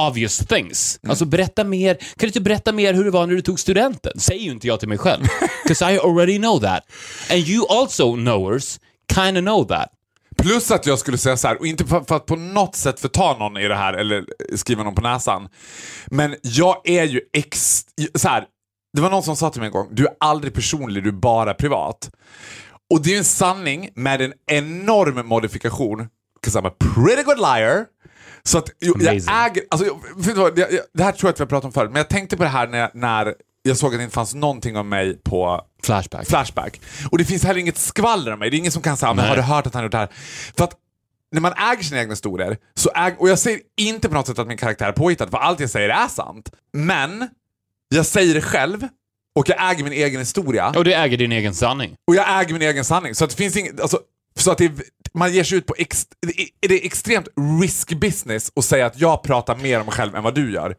obvious 0.08 0.38
things. 0.38 1.00
Alltså 1.08 1.26
berätta 1.26 1.64
mer. 1.64 1.94
Kan 1.96 2.06
du 2.18 2.28
inte 2.28 2.42
berätta 2.42 2.72
mer 2.72 2.94
hur 2.94 3.04
det 3.04 3.12
var 3.12 3.28
när 3.28 3.36
du 3.36 3.42
tog 3.42 3.60
studenten? 3.60 4.20
Säger 4.20 4.42
ju 4.44 4.52
inte 4.52 4.68
jag 4.68 4.80
till 4.80 4.90
mig 4.90 4.98
själv. 4.98 5.24
'Cause 5.68 5.94
I 5.94 6.00
already 6.00 6.38
know 6.38 6.60
that. 6.62 6.84
And 7.32 7.40
you 7.40 7.66
also 7.70 8.14
knowers 8.14 8.80
kind 9.16 9.38
of 9.38 9.42
know 9.44 9.68
that. 9.68 9.90
Plus 10.48 10.72
att 10.72 10.86
jag 10.86 11.00
skulle 11.00 11.18
säga 11.18 11.38
så 11.38 11.48
här, 11.48 11.60
och 11.60 11.68
inte 11.68 11.86
för, 11.86 12.02
för 12.02 12.16
att 12.16 12.26
på 12.26 12.36
något 12.36 12.76
sätt 12.76 13.00
förta 13.00 13.38
någon 13.38 13.58
i 13.58 13.68
det 13.68 13.76
här 13.76 13.94
eller 13.94 14.26
skriva 14.56 14.84
någon 14.84 14.96
på 14.96 15.02
näsan. 15.02 15.50
Men 16.08 16.36
jag 16.42 16.82
är 16.90 17.04
ju 17.04 17.22
ex... 17.34 17.84
Så 18.16 18.28
här, 18.28 18.46
det 18.94 19.02
var 19.02 19.10
någon 19.10 19.24
som 19.24 19.36
sa 19.36 19.50
till 19.50 19.62
mig 19.62 19.68
en 19.68 19.74
gång, 19.74 19.88
du 19.92 20.06
är 20.06 20.14
aldrig 20.20 20.54
personlig, 20.54 21.04
du 21.04 21.10
är 21.10 21.14
bara 21.14 21.54
privat. 21.54 22.10
Och 22.94 23.02
det 23.04 23.14
är 23.14 23.18
en 23.18 23.24
sanning 23.24 23.90
med 23.96 24.22
en 24.22 24.34
enorm 24.52 25.28
modifikation. 25.28 26.08
'Cause 26.46 26.60
I'm 26.60 26.68
a 26.68 26.72
pretty 26.80 27.24
good 27.24 27.38
liar. 27.38 27.86
Så 28.44 28.58
att 28.58 28.70
jag 28.80 29.02
äger... 29.04 29.64
Alltså, 29.70 29.86
jag, 29.86 30.56
det 30.94 31.04
här 31.04 31.12
tror 31.12 31.28
jag 31.28 31.34
att 31.34 31.40
vi 31.40 31.44
har 31.44 31.48
pratat 31.48 31.66
om 31.66 31.72
förut, 31.72 31.92
men 31.92 31.98
jag 31.98 32.10
tänkte 32.10 32.38
på 32.38 32.44
det 32.44 32.50
här 32.50 32.68
när, 32.68 32.92
när 32.94 33.34
jag 33.68 33.78
såg 33.78 33.94
att 33.94 34.00
det 34.00 34.04
inte 34.04 34.14
fanns 34.14 34.34
någonting 34.36 34.78
om 34.78 34.90
mig 34.90 35.18
på 35.24 35.62
Flashback. 35.84 36.28
Flashback. 36.28 36.82
Och 37.12 37.18
det 37.18 37.26
finns 37.26 37.44
heller 37.44 37.60
inget 37.60 37.78
skvaller 37.78 38.34
om 38.34 38.40
mig. 38.40 38.50
Det 38.50 38.56
är 38.56 38.60
ingen 38.60 38.72
som 38.72 38.82
kan 38.82 38.98
säga, 38.98 39.14
men 39.14 39.24
Nej. 39.24 39.30
har 39.30 39.36
du 39.36 39.42
hört 39.42 39.68
att 39.68 39.74
han 39.74 39.84
gjort 39.84 39.92
det 39.92 39.98
här? 39.98 40.10
För 40.58 40.64
att 40.64 40.74
när 41.32 41.42
man 41.42 41.54
äger 41.54 41.84
sina 41.84 42.00
egna 42.02 42.12
historier, 42.12 42.58
så 42.76 42.90
äg, 42.96 43.16
och 43.20 43.30
jag 43.30 43.40
säger 43.40 43.60
inte 43.78 44.08
på 44.08 44.14
något 44.14 44.28
sätt 44.28 44.40
att 44.40 44.48
min 44.48 44.58
karaktär 44.58 44.88
är 44.88 44.92
påhittad, 44.92 45.28
för 45.28 45.38
allt 45.38 45.60
jag 45.60 45.70
säger 45.70 45.90
är 45.90 46.08
sant. 46.08 46.50
Men 46.74 47.30
jag 47.96 48.06
säger 48.06 48.34
det 48.34 48.42
själv 48.42 48.88
och 49.36 49.50
jag 49.50 49.72
äger 49.72 49.84
min 49.84 49.94
egen 49.94 50.20
historia 50.20 50.74
Och 50.76 50.84
du 50.84 50.94
äger 50.94 51.18
din 51.18 51.32
egen 51.32 51.54
sanning. 51.54 51.96
och 52.08 52.16
jag 52.16 52.42
äger 52.42 52.54
min 52.54 52.62
egen 52.62 52.86
sanning. 52.86 53.16
Så 53.16 53.24
att 53.24 53.30
det 53.30 53.36
finns 53.36 53.58
inget, 53.58 53.82
alltså, 53.82 54.00
så 54.40 54.52
att 54.52 54.58
det, 54.58 54.72
man 55.14 55.34
ger 55.34 55.44
sig 55.44 55.58
ut 55.58 55.66
på 55.66 55.76
ex, 55.78 56.06
det 56.22 56.42
är- 56.42 56.68
det 56.68 56.82
är 56.82 56.86
extremt 56.86 57.28
risk 57.62 57.94
business 58.00 58.52
att 58.56 58.66
säga 58.66 58.86
att 58.86 59.00
jag 59.02 59.24
pratar 59.24 59.56
mer 59.56 59.80
om 59.80 59.86
mig 59.86 59.96
själv 59.96 60.16
än 60.16 60.24
vad 60.24 60.36
du 60.36 60.54
gör. 60.54 60.76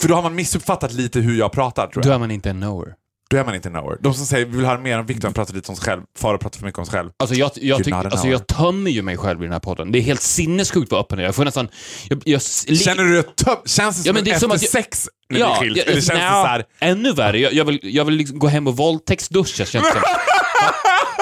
För 0.00 0.08
då 0.08 0.14
har 0.14 0.22
man 0.22 0.34
missuppfattat 0.34 0.92
lite 0.92 1.20
hur 1.20 1.38
jag 1.38 1.52
pratar 1.52 1.86
tror 1.86 2.04
jag. 2.04 2.10
Då 2.12 2.14
är 2.14 2.18
man 2.18 2.30
inte 2.30 2.50
en 2.50 2.60
knower. 2.60 2.94
Då 3.30 3.36
är 3.36 3.44
man 3.44 3.54
inte 3.54 3.68
knower. 3.68 3.96
De 4.00 4.14
som 4.14 4.26
säger 4.26 4.46
vi 4.46 4.56
vill 4.56 4.66
höra 4.66 4.78
mer 4.78 4.98
om 4.98 5.06
Viktor, 5.06 5.22
han 5.28 5.32
pratar 5.32 5.54
lite 5.54 5.72
om 5.72 5.76
sig 5.76 5.84
själv. 5.84 6.02
Farao 6.18 6.38
pratar 6.38 6.58
för 6.58 6.66
mycket 6.66 6.78
om 6.78 6.86
sig 6.86 6.92
själv. 6.92 7.10
Alltså 7.18 7.34
jag, 7.36 7.50
jag, 7.54 7.84
tyck, 7.84 7.94
alltså 7.94 8.28
jag 8.28 8.46
tömmer 8.46 8.90
ju 8.90 9.02
mig 9.02 9.16
själv 9.16 9.40
i 9.40 9.44
den 9.44 9.52
här 9.52 9.60
podden. 9.60 9.92
Det 9.92 9.98
är 9.98 10.02
helt 10.02 10.20
sinnessjukt 10.22 10.92
vad 10.92 11.00
öppen 11.00 11.18
jag 11.18 11.22
är. 11.24 11.28
Jag 11.28 11.34
får 11.34 11.44
nästan... 11.44 11.68
Jag, 12.08 12.22
jag, 12.24 12.42
Känner 12.42 13.04
du 13.04 13.12
det 13.16 13.44
töm- 13.44 13.56
Känns 13.68 13.96
det 13.96 14.02
som, 14.02 14.06
Ja, 14.06 14.12
men 14.12 14.18
en 14.18 14.24
det 14.24 14.30
är 14.30 14.34
efter 14.34 14.46
som 14.46 14.50
att 14.56 14.62
jag- 14.62 14.70
sex 14.70 15.08
när 15.30 15.40
ja, 15.40 15.52
ni 15.52 15.60
skilt? 15.60 15.76
jag- 15.76 15.86
Eller 15.86 15.94
känns 15.94 16.06
det 16.06 16.14
nja, 16.14 16.30
så 16.30 16.46
här, 16.46 16.64
Ännu 16.80 17.12
värre. 17.12 17.38
Jag, 17.38 17.52
jag 17.52 17.64
vill, 17.64 17.80
jag 17.82 18.04
vill 18.04 18.14
liksom 18.14 18.38
gå 18.38 18.46
hem 18.48 18.66
och 18.66 18.76
våldtäktsduscha 18.76 19.64
känns 19.64 19.72
det 19.72 19.92
som. 19.92 20.00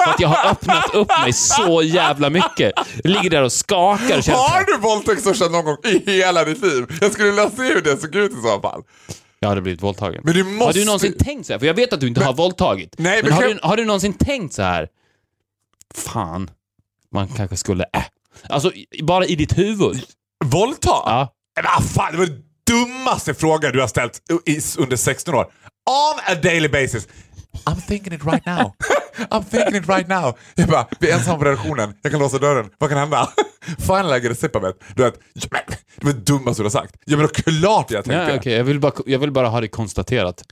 För- 0.03 0.11
att 0.11 0.19
jag 0.19 0.29
har 0.29 0.51
öppnat 0.51 0.95
upp 0.95 1.07
mig 1.21 1.33
så 1.33 1.81
jävla 1.83 2.29
mycket. 2.29 2.71
Jag 3.03 3.11
ligger 3.11 3.29
där 3.29 3.43
och 3.43 3.51
skakar 3.51 4.17
och 4.17 4.23
Har 4.25 4.65
du 4.65 4.77
våldtäktsduschat 4.77 5.51
någon 5.51 5.65
gång 5.65 5.77
i 5.85 6.11
hela 6.11 6.43
ditt 6.45 6.61
liv? 6.61 6.85
Jag 7.01 7.11
skulle 7.11 7.27
vilja 7.29 7.49
se 7.49 7.63
hur 7.63 7.81
det 7.81 7.97
såg 7.97 8.15
ut 8.15 8.31
i 8.31 8.35
så 8.41 8.61
fall. 8.61 8.81
jag 9.39 9.49
hade 9.49 9.61
blivit 9.61 9.83
våldtagen. 9.83 10.21
Men 10.25 10.33
du 10.33 10.43
Har 10.43 10.51
måste... 10.51 10.79
du 10.79 10.85
någonsin 10.85 11.13
tänkt 11.19 11.47
så 11.47 11.53
här? 11.53 11.59
För 11.59 11.65
jag 11.65 11.73
vet 11.73 11.93
att 11.93 11.99
du 11.99 12.07
inte 12.07 12.23
har 12.23 12.33
våldtagit. 12.33 12.95
Nej, 12.97 13.15
men 13.23 13.25
men 13.25 13.33
har, 13.33 13.41
kan- 13.41 13.51
du, 13.51 13.59
har 13.63 13.77
du 13.77 13.85
någonsin 13.85 14.13
tänkt 14.13 14.53
så 14.53 14.61
här? 14.61 14.87
Fan, 15.95 16.49
man 17.13 17.27
kanske 17.27 17.57
skulle... 17.57 17.83
Äh. 17.93 18.03
Alltså, 18.49 18.71
bara 19.03 19.25
i 19.25 19.35
ditt 19.35 19.57
huvud. 19.57 20.03
Våldta? 20.45 20.89
Ja. 20.89 21.33
Men 21.55 21.65
vad 21.79 21.89
fan, 21.91 22.11
det 22.11 22.17
var 22.17 22.25
den 22.25 22.43
dummaste 22.71 23.33
frågan 23.33 23.71
du 23.71 23.79
har 23.81 23.87
ställt 23.87 24.19
under 24.77 24.95
16 24.95 25.35
år. 25.35 25.41
On 25.89 26.19
a 26.27 26.35
daily 26.43 26.67
basis. 26.67 27.07
I'm 27.65 27.81
thinking 27.87 28.13
it 28.13 28.23
right 28.23 28.45
now. 28.45 28.73
I'm 29.31 29.43
thinking 29.43 29.75
it 29.75 29.89
right 29.89 30.07
now. 30.07 30.37
Jag 30.55 30.69
bara, 30.69 30.87
vi 30.99 31.09
är 31.11 31.15
ensamma 31.17 31.37
på 31.37 31.45
redaktionen. 31.45 31.93
Jag 32.01 32.11
kan 32.11 32.21
låsa 32.21 32.37
dörren. 32.37 32.69
Vad 32.77 32.89
kan 32.89 32.99
hända? 32.99 33.29
Finally 33.77 34.17
I 34.17 34.21
get 34.23 34.31
a 34.31 34.35
sip 34.35 34.55
of 34.55 34.63
it. 34.63 34.83
Du 34.95 35.03
vet, 35.03 35.19
det 35.33 35.51
var 36.01 36.13
det 36.13 36.19
dummaste 36.19 36.61
du 36.61 36.65
har 36.65 36.69
sagt. 36.69 36.95
Ja 37.05 37.17
men 37.17 37.27
klart 37.27 37.91
jag 37.91 38.05
tänkte. 38.05 38.31
Ja, 38.31 38.35
okej. 38.35 38.53
jag, 38.53 38.63
vill 38.63 38.79
bara, 38.79 38.93
jag 39.05 39.19
vill 39.19 39.31
bara 39.31 39.47
ha 39.47 39.61
det 39.61 39.67
konstaterat. 39.67 40.43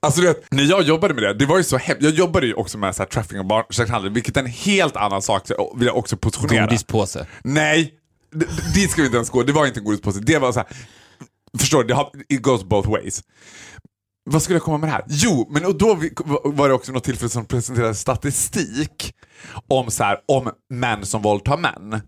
Alltså 0.00 0.20
du 0.20 0.26
vet, 0.26 0.44
när 0.50 0.64
jag 0.64 0.82
jobbade 0.82 1.14
med 1.14 1.22
det, 1.22 1.34
det 1.34 1.46
var 1.46 1.58
ju 1.58 1.64
så 1.64 1.76
hemskt. 1.76 2.02
Jag 2.02 2.12
jobbade 2.12 2.46
ju 2.46 2.54
också 2.54 2.78
med 2.78 2.96
så 2.96 3.02
här, 3.02 3.10
trafficking 3.10 3.40
och 3.40 3.46
barnsexhandel, 3.46 4.12
vilket 4.12 4.36
är 4.36 4.40
en 4.40 4.46
helt 4.46 4.96
annan 4.96 5.22
sak, 5.22 5.46
så 5.46 5.74
vill 5.78 5.86
jag 5.86 5.96
också 5.96 6.16
positionera. 6.16 6.66
Godispåse. 6.66 7.26
Nej, 7.42 7.94
dit 8.74 8.90
ska 8.90 9.00
vi 9.02 9.06
inte 9.06 9.16
ens 9.16 9.30
gå. 9.30 9.42
Det 9.42 9.52
var 9.52 9.66
inte 9.66 9.80
en 9.80 9.84
godispåse. 9.84 10.20
Det 10.20 10.38
var 10.38 10.52
så 10.52 10.58
här, 10.58 10.68
förstår 11.58 11.82
du, 11.82 11.88
det 11.88 11.94
har, 11.94 12.10
it 12.28 12.42
goes 12.42 12.64
both 12.64 12.90
ways. 12.90 13.22
Vad 14.24 14.42
skulle 14.42 14.56
jag 14.56 14.62
komma 14.62 14.78
med 14.78 14.88
det 14.88 14.92
här? 14.92 15.04
Jo, 15.08 15.48
men 15.50 15.64
och 15.66 15.78
då 15.78 15.94
var 16.44 16.68
det 16.68 16.74
också 16.74 16.92
något 16.92 17.04
tillfälle 17.04 17.28
som 17.28 17.44
presenterade 17.44 17.94
statistik 17.94 19.14
om, 19.68 19.90
så 19.90 20.04
här, 20.04 20.18
om 20.28 20.50
män 20.70 21.06
som 21.06 21.22
våldtar 21.22 21.56
män. 21.56 22.00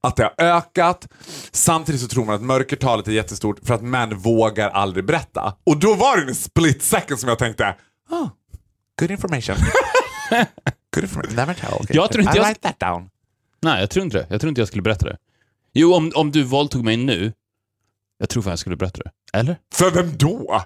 Att 0.00 0.16
det 0.16 0.22
har 0.22 0.34
ökat. 0.38 1.08
Samtidigt 1.52 2.00
så 2.00 2.08
tror 2.08 2.24
man 2.24 2.34
att 2.34 2.42
mörkertalet 2.42 3.08
är 3.08 3.12
jättestort 3.12 3.58
för 3.62 3.74
att 3.74 3.82
män 3.82 4.18
vågar 4.18 4.70
aldrig 4.70 5.04
berätta. 5.06 5.54
Och 5.66 5.76
då 5.76 5.94
var 5.94 6.16
det 6.16 6.22
en 6.28 6.34
split 6.34 6.82
second 6.82 7.20
som 7.20 7.28
jag 7.28 7.38
tänkte, 7.38 7.76
oh, 8.10 8.28
good 9.00 9.10
information. 9.10 9.56
good 10.94 11.04
information. 11.04 11.36
Never 11.36 11.54
tell. 11.54 11.74
Okay. 11.74 11.96
Jag 11.96 12.12
tror 12.12 12.22
inte 12.24 12.36
I 12.36 12.40
jag- 12.40 12.46
write 12.48 12.60
that 12.60 12.80
down. 12.80 13.08
Nej, 13.62 13.80
jag 13.80 13.90
tror 13.90 14.04
inte 14.04 14.16
det. 14.18 14.26
Jag 14.30 14.40
tror 14.40 14.48
inte 14.48 14.60
jag 14.60 14.68
skulle 14.68 14.82
berätta 14.82 15.06
det. 15.06 15.16
Jo, 15.72 15.94
om, 15.94 16.12
om 16.14 16.30
du 16.32 16.42
våldtog 16.42 16.84
mig 16.84 16.96
nu, 16.96 17.32
jag 18.18 18.28
tror 18.28 18.42
fan 18.42 18.50
jag 18.50 18.58
skulle 18.58 18.76
berätta 18.76 18.98
det. 19.02 19.10
Eller? 19.38 19.56
För 19.74 19.90
vem 19.90 20.16
då? 20.16 20.62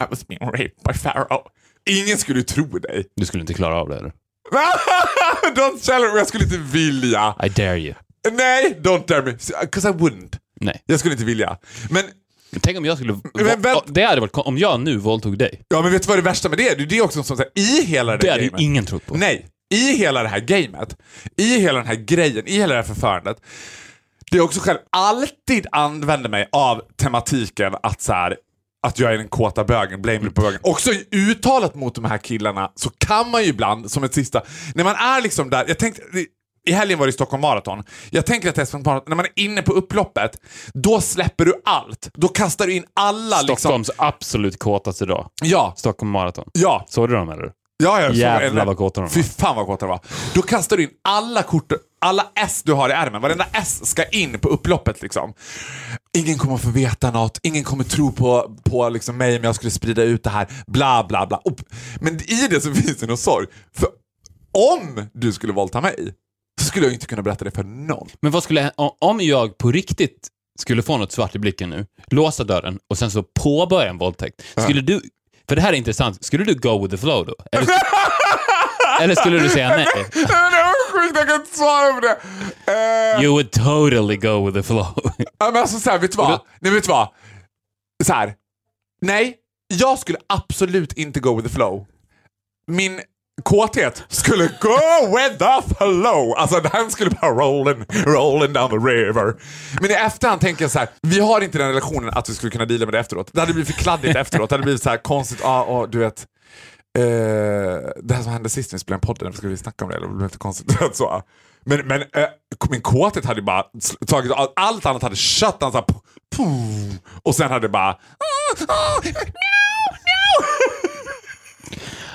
I 0.00 0.04
was 0.10 0.26
being 0.28 0.40
raped 0.50 0.82
by 0.84 0.92
Pharaoh. 0.98 1.46
ingen 1.90 2.18
skulle 2.18 2.42
tro 2.42 2.64
dig. 2.64 3.04
Du 3.16 3.26
skulle 3.26 3.40
inte 3.40 3.54
klara 3.54 3.74
av 3.80 3.88
det 3.88 3.96
eller? 3.96 4.12
don't 5.54 5.78
tell 5.86 6.02
her, 6.02 6.16
jag 6.18 6.28
skulle 6.28 6.44
inte 6.44 6.58
vilja. 6.58 7.34
I 7.44 7.48
dare 7.48 7.78
you. 7.80 7.94
Nej, 8.32 8.78
don't 8.82 9.06
dare 9.06 9.22
me. 9.22 9.32
'Cause 9.72 9.88
I 9.88 9.92
wouldn't. 9.92 10.36
Nej. 10.60 10.82
Jag 10.86 10.98
skulle 10.98 11.12
inte 11.14 11.24
vilja. 11.24 11.58
Men, 11.90 12.04
Men 12.50 12.60
tänk 12.60 12.78
om 12.78 12.84
jag 12.84 12.96
skulle... 12.96 13.18
Men 13.34 13.46
vänt- 13.62 13.82
det 13.86 14.02
hade 14.02 14.20
varit 14.20 14.36
om 14.36 14.58
jag 14.58 14.80
nu 14.80 14.96
våldtog 14.96 15.38
dig. 15.38 15.60
ja, 15.68 15.82
men 15.82 15.92
vet 15.92 16.02
du 16.02 16.08
vad 16.08 16.18
det 16.18 16.22
värsta 16.22 16.48
med 16.48 16.58
det 16.58 16.68
är? 16.68 16.76
Det 16.86 16.98
är 16.98 17.02
också 17.02 17.22
som 17.22 17.36
säger 17.36 17.52
i 17.58 17.84
hela 17.84 18.12
det 18.12 18.18
Det 18.18 18.30
hade 18.30 18.42
ju 18.42 18.50
ingen 18.58 18.84
trott 18.86 19.06
på. 19.06 19.14
Nej, 19.14 19.46
i 19.74 19.92
hela 19.96 20.22
det 20.22 20.28
här 20.28 20.40
gamet, 20.40 20.96
i 21.36 21.58
hela 21.60 21.78
den 21.78 21.86
här 21.86 21.94
grejen, 21.94 22.46
i 22.48 22.52
hela 22.56 22.74
det 22.74 22.80
här 22.80 22.94
förfarandet. 22.94 23.36
Det 24.30 24.36
jag 24.36 24.44
också 24.44 24.60
själv 24.60 24.78
alltid 24.90 25.66
använder 25.72 26.28
mig 26.30 26.48
av 26.52 26.82
tematiken 26.96 27.74
att 27.82 28.00
så 28.02 28.12
här, 28.12 28.36
att 28.86 28.98
jag 28.98 29.12
är 29.14 29.18
den 29.18 29.28
kåta 29.28 29.64
bögen, 29.64 30.02
blame 30.02 30.30
på 30.30 30.42
bögen. 30.42 30.60
Också 30.62 30.90
i 30.90 31.06
uttalet 31.12 31.74
mot 31.74 31.94
de 31.94 32.04
här 32.04 32.18
killarna 32.18 32.72
så 32.74 32.90
kan 32.90 33.30
man 33.30 33.42
ju 33.42 33.48
ibland, 33.48 33.90
som 33.90 34.04
ett 34.04 34.14
sista, 34.14 34.42
när 34.74 34.84
man 34.84 34.94
är 34.94 35.22
liksom 35.22 35.50
där, 35.50 35.64
jag 35.68 35.78
tänkte, 35.78 36.02
i 36.68 36.72
helgen 36.72 36.98
var 36.98 37.06
det 37.06 37.12
Stockholm 37.12 37.40
Marathon. 37.40 37.84
Jag 38.10 38.26
tänker 38.26 38.48
att 38.48 38.58
är 38.58 38.64
som 38.64 38.82
när 38.82 39.14
man 39.16 39.24
är 39.24 39.42
inne 39.42 39.62
på 39.62 39.72
upploppet, 39.72 40.40
då 40.74 41.00
släpper 41.00 41.44
du 41.44 41.62
allt. 41.64 42.10
Då 42.14 42.28
kastar 42.28 42.66
du 42.66 42.74
in 42.74 42.84
alla 42.94 43.40
liksom... 43.42 43.56
Stockholms 43.56 43.90
absolut 43.96 44.58
kåtaste 44.58 45.04
dag. 45.04 45.30
Ja, 45.42 45.74
Stockholm 45.76 46.10
Marathon. 46.10 46.50
ja. 46.52 46.84
Såg 46.88 47.08
du 47.08 47.14
dem 47.14 47.28
eller? 47.28 47.52
Ja, 47.82 48.00
jag 48.00 48.10
såg 48.10 48.16
Jävlar 48.16 48.60
en- 48.60 48.66
vad 48.66 48.76
kåta 48.76 49.00
de 49.00 49.04
var. 49.04 49.10
Fy 49.10 49.22
fan 49.22 49.56
vad 49.56 49.66
kåta 49.66 49.86
de 49.86 49.90
var. 49.90 50.00
Då 50.34 50.42
kastar 50.42 50.76
du 50.76 50.82
in 50.82 50.90
alla 51.04 51.42
kort, 51.42 51.72
alla 52.00 52.26
S 52.34 52.62
du 52.64 52.72
har 52.72 52.88
i 52.90 52.92
ärmen. 52.92 53.22
Varenda 53.22 53.46
S 53.52 53.86
ska 53.86 54.04
in 54.04 54.38
på 54.38 54.48
upploppet 54.48 55.02
liksom. 55.02 55.34
Ingen 56.18 56.38
kommer 56.38 56.56
få 56.56 56.70
veta 56.70 57.10
något, 57.10 57.38
ingen 57.42 57.64
kommer 57.64 57.84
tro 57.84 58.12
på, 58.12 58.56
på 58.64 58.88
liksom 58.88 59.16
mig 59.16 59.38
om 59.38 59.44
jag 59.44 59.54
skulle 59.54 59.70
sprida 59.70 60.02
ut 60.02 60.24
det 60.24 60.30
här. 60.30 60.46
Bla 60.66 61.04
bla 61.08 61.26
bla. 61.26 61.36
Och- 61.36 61.60
Men 62.00 62.14
i 62.30 62.46
det 62.50 62.60
så 62.60 62.74
finns 62.74 62.96
det 62.98 63.06
någon 63.06 63.16
sorg. 63.18 63.46
För 63.76 63.88
om 64.76 65.06
du 65.12 65.32
skulle 65.32 65.52
våldta 65.52 65.80
mig 65.80 66.14
så 66.60 66.66
skulle 66.66 66.86
jag 66.86 66.92
inte 66.94 67.06
kunna 67.06 67.22
berätta 67.22 67.44
det 67.44 67.50
för 67.50 67.62
någon. 67.64 68.08
Men 68.22 68.32
vad 68.32 68.42
skulle 68.42 68.70
om 69.00 69.20
jag 69.20 69.58
på 69.58 69.70
riktigt 69.72 70.28
skulle 70.58 70.82
få 70.82 70.96
något 70.96 71.12
svart 71.12 71.34
i 71.34 71.38
blicken 71.38 71.70
nu, 71.70 71.86
låsa 72.10 72.44
dörren 72.44 72.78
och 72.90 72.98
sen 72.98 73.10
så 73.10 73.22
påbörja 73.22 73.90
en 73.90 73.98
våldtäkt. 73.98 74.42
Skulle 74.62 74.80
du, 74.80 75.00
för 75.48 75.56
det 75.56 75.62
här 75.62 75.72
är 75.72 75.76
intressant, 75.76 76.24
skulle 76.24 76.44
du 76.44 76.54
go 76.54 76.82
with 76.82 76.90
the 76.94 77.00
flow 77.00 77.26
då? 77.26 77.34
Eller, 77.52 77.68
eller 79.00 79.14
skulle 79.14 79.38
du 79.38 79.48
säga 79.48 79.68
nej? 79.68 79.86
Nej, 79.94 80.04
men 80.14 80.24
det 80.52 80.62
var 80.62 80.92
sjukt, 80.92 81.16
jag 81.16 81.26
kan 81.28 81.40
inte 81.40 81.56
svara 81.58 81.92
på 81.92 82.00
det. 82.00 82.18
Eh, 82.72 83.22
You 83.24 83.32
would 83.32 83.50
totally 83.52 84.16
go 84.16 84.46
with 84.46 84.56
the 84.56 84.62
flow. 84.62 84.94
Ja, 85.38 85.50
men 85.50 85.56
alltså 85.56 85.80
så 85.80 85.90
här, 85.90 85.98
vet 85.98 86.10
du 86.12 86.16
vad? 86.16 86.40
Nej, 86.60 86.72
vet 86.72 86.84
du 86.84 86.88
vad? 86.90 87.08
Så 88.04 88.12
här. 88.12 88.34
Nej, 89.00 89.36
jag 89.68 89.98
skulle 89.98 90.18
absolut 90.26 90.92
inte 90.92 91.20
go 91.20 91.36
with 91.36 91.48
the 91.48 91.54
flow. 91.54 91.86
Min 92.66 93.00
kåthet 93.42 94.04
skulle 94.08 94.44
go 94.60 95.16
with 95.16 95.38
the 95.38 95.74
flow. 95.74 96.34
Alltså 96.36 96.60
den 96.60 96.90
skulle 96.90 97.10
bara 97.10 97.30
rolling, 97.30 97.84
rolling 98.06 98.52
down 98.52 98.70
the 98.70 98.76
river. 98.76 99.34
Men 99.80 99.90
i 99.90 99.94
efterhand 99.94 100.40
tänker 100.40 100.64
jag 100.64 100.70
så 100.70 100.78
här, 100.78 100.88
vi 101.02 101.20
har 101.20 101.40
inte 101.40 101.58
den 101.58 101.68
relationen 101.68 102.10
att 102.10 102.28
vi 102.28 102.34
skulle 102.34 102.50
kunna 102.50 102.64
deala 102.64 102.86
med 102.86 102.94
det 102.94 102.98
efteråt. 102.98 103.30
Det 103.32 103.40
hade 103.40 103.52
blivit 103.52 103.74
för 103.74 103.82
kladdigt 103.82 104.16
efteråt. 104.16 104.50
Det 104.50 104.54
hade 104.54 104.64
blivit 104.64 104.82
så 104.82 104.90
här 104.90 104.96
konstigt, 104.96 105.44
ah, 105.44 105.60
ah, 105.60 105.86
du 105.86 105.98
vet. 105.98 106.26
Eh, 106.98 107.04
det 108.02 108.14
här 108.14 108.22
som 108.22 108.32
hände 108.32 108.48
sist 108.48 108.72
när 108.72 108.76
vi 108.76 108.80
spelade 108.80 109.00
en 109.08 109.14
podd, 109.14 109.34
ska 109.34 109.48
vi 109.48 109.56
snacka 109.56 109.84
om 109.84 109.90
det? 109.90 109.96
Eller 109.96 110.08
det 110.08 110.14
blev 110.14 110.28
konstigt. 110.28 110.78
så. 110.92 111.22
Men, 111.64 111.86
men 111.86 112.00
eh, 112.00 112.28
min 112.70 112.80
kåthet 112.80 113.24
hade 113.24 113.42
bara 113.42 113.64
tagit, 114.06 114.32
allt 114.56 114.86
annat 114.86 115.02
hade 115.02 115.16
kött 115.16 115.60
den 115.60 115.72
så 115.72 115.78
här, 115.78 115.86
och 117.22 117.34
sen 117.34 117.50
hade 117.50 117.60
det 117.60 117.68
bara... 117.68 117.98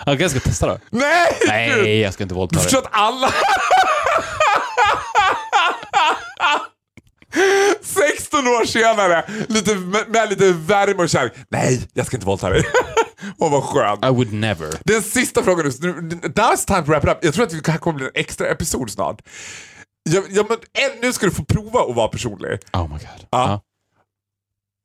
Jag 0.05 0.19
kanske 0.19 0.39
ska 0.39 0.49
testa 0.49 0.67
då. 0.67 0.79
Nej! 0.89 1.39
Nej, 1.47 1.99
jag 1.99 2.13
ska 2.13 2.23
inte 2.23 2.35
våldta 2.35 2.53
Du 2.53 2.57
dig. 2.57 2.63
förstår 2.63 2.79
att 2.79 2.87
alla... 2.91 3.33
16 7.81 8.47
år 8.47 8.65
senare, 8.65 9.25
lite, 9.49 9.75
med, 9.75 10.29
lite 10.29 10.51
värme 10.51 11.03
och 11.03 11.09
kärlek. 11.09 11.33
Nej, 11.49 11.81
jag 11.93 12.05
ska 12.05 12.17
inte 12.17 12.25
våldta 12.27 12.49
dig. 12.49 12.63
Åh 13.37 13.51
vad 13.51 13.63
skönt. 13.63 14.05
I 14.05 14.09
would 14.09 14.33
never. 14.33 14.67
Den 14.83 15.01
sista 15.01 15.43
frågan 15.43 15.71
nu. 15.81 15.91
Now 15.91 16.53
it's 16.53 16.65
time 16.67 16.81
to 16.85 16.91
wrap 16.91 17.03
it 17.03 17.09
up. 17.09 17.17
Jag 17.21 17.33
tror 17.33 17.43
att 17.45 17.63
det 17.63 17.71
här 17.71 17.77
kommer 17.77 17.97
bli 17.97 18.05
en 18.05 18.11
extra 18.15 18.47
episod 18.47 18.91
snart. 18.91 19.21
Ja, 20.09 20.21
ja, 20.29 20.45
men, 20.49 20.57
en, 20.73 20.99
nu 21.01 21.13
ska 21.13 21.25
du 21.25 21.31
få 21.31 21.43
prova 21.45 21.79
att 21.79 21.95
vara 21.95 22.07
personlig. 22.07 22.59
Oh 22.73 22.83
my 22.87 22.93
god. 22.93 23.27
Ja. 23.29 23.61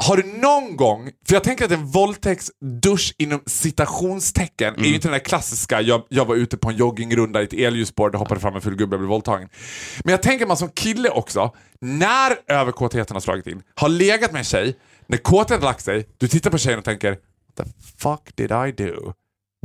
Har 0.03 0.17
du 0.17 0.23
någon 0.23 0.77
gång, 0.77 1.11
för 1.29 1.35
jag 1.35 1.45
tänker 1.45 1.65
att 1.65 1.71
en 1.71 1.87
våldtäktsdusch 1.87 3.15
inom 3.19 3.43
citationstecken 3.47 4.75
är 4.75 4.85
ju 4.85 4.95
inte 4.95 5.09
den 5.09 5.13
där 5.13 5.25
klassiska, 5.25 5.81
jag, 5.81 6.03
jag 6.09 6.25
var 6.25 6.35
ute 6.37 6.57
på 6.57 6.71
en 6.71 6.77
joggingrunda 6.77 7.41
i 7.41 7.45
ett 7.45 7.53
elljusspår, 7.53 8.11
det 8.11 8.19
hoppade 8.19 8.41
fram 8.41 8.55
en 8.55 8.61
full 8.61 8.77
gubbe 8.77 8.97
och 8.97 9.01
blev 9.01 9.09
våldtagen. 9.09 9.49
Men 10.05 10.11
jag 10.11 10.23
tänker 10.23 10.47
man 10.47 10.57
som 10.57 10.69
kille 10.69 11.11
också, 11.11 11.55
när 11.81 12.39
överkåtheten 12.47 13.17
har 13.17 13.21
slagit 13.21 13.47
in, 13.47 13.63
har 13.75 13.89
legat 13.89 14.33
med 14.33 14.39
en 14.39 14.45
tjej, 14.45 14.77
när 15.07 15.19
kåtheten 15.19 15.63
har 15.63 15.69
lagt 15.69 15.85
sig, 15.85 16.09
du 16.19 16.29
tittar 16.29 16.51
på 16.51 16.59
tjejen 16.59 16.79
och 16.79 16.85
tänker 16.85 17.11
What 17.11 17.57
the 17.57 17.73
fuck 17.99 18.37
did 18.37 18.51
I 18.51 18.73
do? 18.73 19.13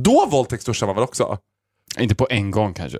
Då 0.02 0.26
våldtäktsduschar 0.30 0.86
man 0.86 0.94
väl 0.96 1.04
också? 1.04 1.38
Inte 1.98 2.14
på 2.14 2.26
en 2.30 2.50
gång 2.50 2.74
kanske. 2.74 2.98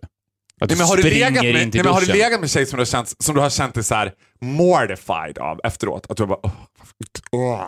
Att 0.60 0.70
Nej, 0.70 0.78
men 0.78 0.86
har, 0.86 0.96
du 0.96 1.02
legat 1.02 1.44
med, 1.44 1.54
nej, 1.54 1.70
men 1.74 1.86
har 1.86 2.00
du 2.00 2.06
legat 2.06 2.30
med 2.30 2.42
en 2.42 2.48
tjej 2.48 2.66
som 2.66 2.76
du 2.76 2.80
har 2.80 2.86
känt, 2.86 3.14
som 3.18 3.34
du 3.34 3.40
har 3.40 3.50
känt 3.50 3.74
dig 3.74 3.84
så 3.84 3.94
här 3.94 4.12
mortified 4.44 5.38
av 5.38 5.60
efteråt? 5.64 6.06
Att 6.10 6.16
du 6.16 6.26
bara... 6.26 6.38
Oh, 7.32 7.62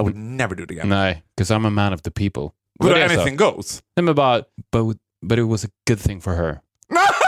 I 0.00 0.02
would 0.02 0.16
never 0.16 0.56
do 0.56 0.62
it 0.64 0.70
again. 0.70 0.88
Nej, 0.88 1.22
because 1.36 1.54
I'm 1.54 1.66
a 1.66 1.70
man 1.70 1.92
of 1.92 2.02
the 2.02 2.10
people. 2.10 2.42
But 2.80 2.90
Vad 2.90 3.00
jag 3.00 3.10
anything 3.10 3.36
goes. 3.36 3.82
Nej 3.96 4.04
men 4.04 4.14
bara, 4.14 4.42
but, 4.72 4.96
but 5.22 5.38
it 5.38 5.46
was 5.46 5.64
a 5.64 5.68
good 5.88 6.00
thing 6.00 6.20
for 6.20 6.32
her. 6.32 6.60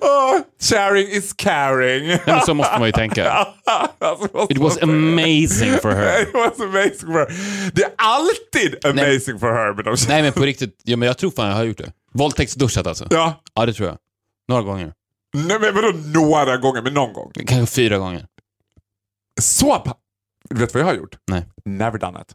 oh, 0.00 0.42
sharing 0.60 1.06
is 1.08 1.32
caring. 1.32 2.06
Nej 2.06 2.20
men 2.26 2.40
så 2.40 2.54
måste 2.54 2.78
man 2.78 2.88
ju 2.88 2.92
tänka. 2.92 3.46
Alltså, 3.98 4.46
It 4.50 4.58
was 4.58 4.82
amazing 4.82 5.78
for 5.82 5.90
her. 5.90 6.22
It 6.28 6.34
was 6.34 6.60
amazing 6.60 7.12
for 7.12 7.18
her. 7.18 7.70
Det 7.72 7.82
är 7.82 7.90
alltid 7.96 8.86
amazing 8.86 9.38
for 9.38 9.52
her 9.52 9.74
med 9.74 9.84
de 9.84 9.96
Nej 10.08 10.22
men 10.22 10.32
på 10.32 10.42
riktigt, 10.42 10.80
ja, 10.84 10.96
men 10.96 11.06
jag 11.06 11.18
tror 11.18 11.30
fan 11.30 11.48
jag 11.48 11.56
har 11.56 11.64
gjort 11.64 11.78
det. 11.78 11.92
Våldtäktsduschat 12.16 12.86
alltså? 12.86 13.06
Ja. 13.10 13.42
Ja 13.54 13.66
det 13.66 13.72
tror 13.72 13.88
jag. 13.88 13.98
Några 14.48 14.62
gånger. 14.62 14.92
Nej, 15.34 15.58
men 15.60 15.74
vadå 15.74 15.92
några 16.14 16.56
gånger, 16.56 16.82
men 16.82 16.94
någon 16.94 17.12
gång. 17.12 17.32
Kanske 17.46 17.74
fyra 17.74 17.98
gånger. 17.98 18.26
Så 19.40 19.78
pa- 19.78 19.96
Du 20.50 20.60
vet 20.60 20.74
vad 20.74 20.80
jag 20.80 20.86
har 20.86 20.94
gjort? 20.94 21.18
Nej. 21.30 21.46
Never 21.64 21.98
done 21.98 22.20
it. 22.20 22.34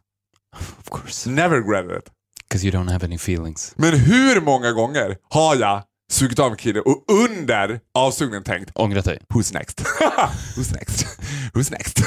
Of 0.56 0.90
course. 0.90 1.30
Never 1.30 1.56
regretted 1.56 1.98
it. 1.98 2.10
Because 2.48 2.66
you 2.66 2.76
don't 2.76 2.92
have 2.92 3.04
any 3.06 3.14
feelings. 3.16 3.72
Men 3.76 3.98
hur 3.98 4.40
många 4.40 4.72
gånger 4.72 5.16
har 5.30 5.56
jag 5.56 5.82
sugit 6.10 6.38
av 6.38 6.50
en 6.52 6.56
kille 6.56 6.80
och 6.80 7.04
under 7.08 7.80
avsugningen 7.94 8.44
tänkt 8.44 8.70
Ångrat 8.74 9.04
dig. 9.04 9.18
Who's 9.28 9.54
next? 9.54 9.80
Who's 10.56 10.72
next? 10.72 11.06
Who's 11.54 11.70
next? 11.70 11.98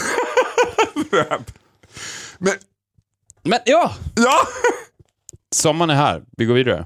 men 2.38 2.54
Men 3.44 3.60
ja! 3.66 3.96
ja, 4.16 4.40
Sommaren 5.56 5.90
är 5.90 5.96
här. 5.96 6.24
Vi 6.38 6.46
går 6.46 6.54
vidare. 6.54 6.86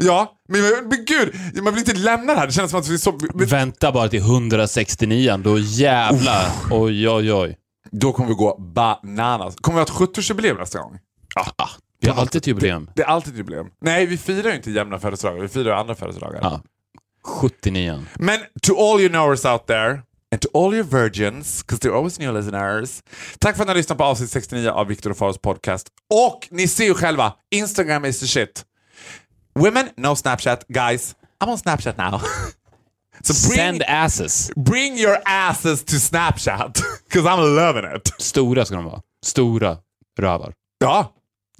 Ja, 0.00 0.36
men, 0.48 0.62
men, 0.62 1.04
gud, 1.04 1.34
man 1.62 1.74
vill 1.74 1.88
inte 1.88 2.00
lämna 2.00 2.32
det 2.32 2.38
här. 2.38 2.46
Det 2.46 2.52
känns 2.52 2.70
som 2.70 2.80
att 2.80 2.88
vi 2.88 2.98
så... 2.98 3.18
Men, 3.34 3.46
Vänta 3.46 3.92
bara 3.92 4.08
till 4.08 4.20
169 4.20 5.36
då 5.44 5.58
jävlar. 5.58 6.46
Oj, 6.70 7.08
oj, 7.08 7.32
oj. 7.32 7.56
då 7.90 8.12
kommer 8.12 8.28
vi 8.28 8.34
gå 8.34 8.56
bananas. 8.58 9.56
Kommer 9.56 9.78
vi 9.78 9.90
ha 9.90 10.04
ett 10.04 10.16
70-årsjubileum 10.16 10.58
nästa 10.58 10.78
gång? 10.78 10.98
Ah, 11.34 11.68
vi 12.00 12.08
har 12.08 12.20
alltid 12.20 12.38
ett 12.38 12.46
jubileum. 12.46 12.90
Det 12.94 13.02
är 13.02 13.06
alltid 13.06 13.32
ett 13.32 13.38
jubileum. 13.38 13.66
Nej, 13.80 14.06
vi 14.06 14.18
firar 14.18 14.50
ju 14.50 14.56
inte 14.56 14.70
jämna 14.70 14.98
födelsedagar. 14.98 15.42
Vi 15.42 15.48
firar 15.48 15.72
andra 15.72 15.94
födelsedagar. 15.94 16.38
Ja. 16.42 16.60
79. 17.24 18.04
Men 18.18 18.38
to 18.62 18.76
all 18.76 19.00
you 19.00 19.08
knowers 19.08 19.44
out 19.44 19.66
there, 19.66 19.90
and 20.32 20.40
to 20.40 20.48
all 20.54 20.74
your 20.74 20.84
virgins, 20.84 21.66
because 21.66 21.88
they're 21.88 21.96
always 21.96 22.18
new 22.18 22.34
listeners. 22.34 23.02
Tack 23.38 23.56
för 23.56 23.62
att 23.62 23.68
ni 23.68 23.70
har 23.70 23.76
lyssnat 23.76 23.98
på 23.98 24.04
avsnitt 24.04 24.30
69 24.30 24.70
av 24.70 24.86
Viktor 24.86 25.10
och 25.10 25.16
Faros 25.16 25.38
podcast. 25.38 25.88
Och 26.10 26.48
ni 26.50 26.68
ser 26.68 26.84
ju 26.84 26.94
själva, 26.94 27.32
Instagram 27.50 28.04
is 28.04 28.20
the 28.20 28.26
shit. 28.26 28.64
Women, 29.54 29.90
no 29.96 30.14
Snapchat. 30.14 30.64
Guys, 30.68 31.14
I'm 31.40 31.48
on 31.48 31.58
Snapchat 31.58 31.98
now. 31.98 32.18
so 33.22 33.48
bring, 33.48 33.58
Send 33.58 33.82
asses. 33.82 34.50
bring 34.56 34.98
your 34.98 35.18
asses 35.26 35.84
to 35.84 35.96
Snapchat, 35.96 36.74
because 37.08 37.26
I'm 37.26 37.56
loving 37.56 37.84
it. 37.96 38.12
Stora 38.18 38.64
ska 38.64 38.76
de 38.76 38.84
vara. 38.84 39.02
Stora 39.22 39.78
rövar. 40.18 40.52
Ja, 40.78 41.12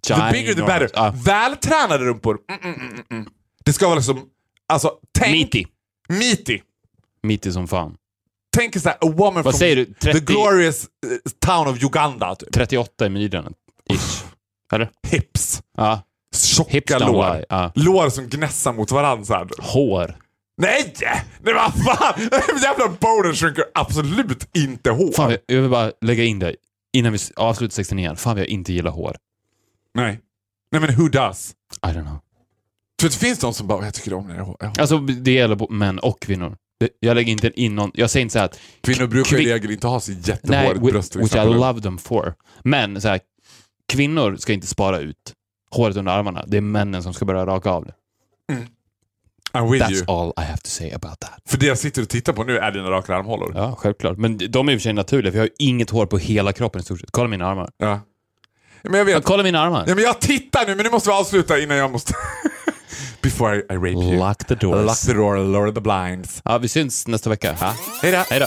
the 0.03 0.29
bigger 0.33 0.55
the 0.55 0.63
better. 0.63 0.91
Ja. 0.95 1.15
Vältränade 1.17 2.05
rumpor. 2.05 2.39
Mm, 2.49 2.75
mm, 2.75 2.91
mm, 2.91 3.05
mm. 3.11 3.27
Det 3.65 3.73
ska 3.73 3.87
vara 3.87 3.97
liksom, 3.97 4.27
alltså 4.69 4.93
tänk... 5.19 5.55
Meaty. 5.55 5.65
Meaty. 6.09 6.61
Meaty 7.23 7.53
som 7.53 7.69
fan. 7.69 7.97
Tänk 8.57 8.81
såhär, 8.81 8.99
a 9.01 9.09
woman 9.09 9.35
Vad 9.35 9.45
from 9.45 9.53
säger 9.53 9.77
du? 9.77 9.85
30, 9.85 10.19
the 10.19 10.25
glorious 10.25 10.85
eh, 10.85 11.31
town 11.47 11.69
of 11.69 11.83
Uganda. 11.83 12.35
Typ. 12.35 12.53
38 12.53 13.07
i 13.07 13.09
midjan. 13.09 13.55
Ish. 13.91 14.25
Eller? 14.73 14.91
Hips. 15.07 15.63
Ja. 15.77 16.03
Tjocka 16.37 16.99
lår. 16.99 17.45
Ja. 17.49 17.73
Lår 17.75 18.09
som 18.11 18.29
gnässar 18.29 18.73
mot 18.73 18.91
varandra. 18.91 19.51
Hår. 19.59 20.17
Nej! 20.63 20.95
Nej 21.43 21.55
vad 21.55 21.85
fan! 21.85 22.21
Jävla 22.63 22.89
boner 22.89 23.35
shrinker 23.35 23.65
absolut 23.75 24.49
inte 24.57 24.91
hår. 24.91 25.13
Fan, 25.13 25.37
jag 25.47 25.61
vill 25.61 25.71
bara 25.71 25.93
lägga 26.01 26.25
in 26.25 26.39
dig. 26.39 26.57
innan 26.97 27.13
vi 27.13 27.19
avslutar 27.37 27.73
69 27.75 28.15
fan 28.17 28.35
vad 28.35 28.41
jag 28.41 28.49
inte 28.49 28.73
gillar 28.73 28.91
hår. 28.91 29.17
Nej. 29.95 30.21
Nej 30.73 30.81
men 30.81 30.95
who 30.97 31.09
does? 31.09 31.55
I 31.87 31.87
don't 31.87 32.03
know. 32.03 32.19
För 33.01 33.09
det 33.09 33.15
finns 33.15 33.39
de 33.39 33.55
som 33.55 33.67
bara, 33.67 33.85
jag 33.85 33.95
tycker 33.95 34.15
om 34.15 34.27
när 34.29 34.37
jag 34.37 34.45
har 34.45 34.57
hår. 34.61 34.81
Alltså 34.81 34.99
det 34.99 35.33
gäller 35.33 35.73
män 35.73 35.99
och 35.99 36.21
kvinnor. 36.23 36.57
Det- 36.81 36.89
Jag 37.01 37.15
lägger 37.15 37.33
inte 37.33 37.61
in 37.61 37.75
någon, 37.75 37.91
jag 37.95 38.11
säger 38.11 38.23
inte 38.23 38.33
så 38.33 38.39
här 38.39 38.47
att 38.47 38.59
Kvinnor 38.81 39.07
brukar 39.07 39.37
i 39.41 39.53
regel 39.53 39.71
inte 39.71 39.87
ha 39.87 40.01
så 40.01 40.13
jättehårigt 40.13 40.81
bröst 40.93 41.17
which 41.17 41.35
I 41.35 41.39
love 41.55 41.81
them 41.81 41.99
for. 41.99 42.35
Men 42.65 43.01
så 43.01 43.09
här, 43.09 43.21
kvinnor 43.93 44.37
ska 44.37 44.53
inte 44.53 44.67
spara 44.67 44.99
ut 44.99 45.33
håret 45.71 45.97
under 45.97 46.13
armarna. 46.13 46.45
Det 46.47 46.57
är 46.57 46.61
männen 46.61 47.03
som 47.03 47.15
ska 47.15 47.25
börja 47.25 47.47
raka 47.47 47.71
av 47.71 47.85
det. 47.85 47.93
I'm 49.53 49.71
with 49.73 49.85
That's 49.85 49.93
you. 49.93 50.05
all 50.09 50.33
I 50.37 50.41
have 50.47 50.57
to 50.59 50.69
say 50.69 50.91
about 50.93 51.21
that. 51.21 51.41
För 51.47 51.59
det 51.59 51.67
jag 51.67 51.79
sitter 51.79 52.03
och 52.03 52.09
tittar 52.09 52.33
på 52.33 52.45
nu 52.45 52.59
är 52.59 52.71
dina 52.73 52.91
raka 52.91 53.17
armhålor. 53.17 53.53
Ja, 53.57 53.75
självklart. 53.79 54.19
Men 54.19 54.39
de 54.51 54.69
är 54.69 54.73
i 54.73 54.77
och 54.77 54.81
för 54.81 54.83
sig 54.83 54.93
naturliga, 54.93 55.33
för 55.33 55.39
jag 55.39 55.43
har 55.45 55.51
inget 55.59 55.91
hår 55.91 56.07
på 56.07 56.19
hela 56.19 56.53
kroppen 56.53 56.81
i 56.81 56.85
stort 56.85 57.01
sett. 57.01 57.11
Kolla 57.11 57.29
mina 57.29 57.47
armar. 57.47 57.71
Ja. 57.79 58.01
Men 58.83 58.93
jag 58.95 59.11
Ja, 59.11 59.15
vet. 59.15 59.25
kolla 59.25 59.43
mina 59.43 59.61
armar. 59.61 59.85
Ja, 59.89 59.95
men 59.95 60.05
jag 60.05 60.21
tittar 60.21 60.67
nu, 60.67 60.75
men 60.75 60.85
nu 60.85 60.91
måste 60.91 61.09
vi 61.09 61.15
avsluta 61.15 61.59
innan 61.59 61.77
jag 61.77 61.91
måste... 61.93 62.15
Before 63.23 63.57
I, 63.57 63.59
I 63.59 63.75
rape 63.77 63.89
you. 63.89 64.19
Lock 64.19 64.39
the 64.45 64.55
doors. 64.55 64.87
Lock 64.87 64.99
the 64.99 65.13
door, 65.13 65.37
lower 65.53 65.73
the 65.73 65.81
blinds. 65.81 66.43
Ja, 66.45 66.59
vi 66.59 66.69
syns 66.69 67.07
nästa 67.07 67.31
vecka. 67.31 67.57
Ja. 67.61 67.75
Hej 68.03 68.13
då. 68.13 68.19
Hej 68.31 68.41
då. 68.41 68.47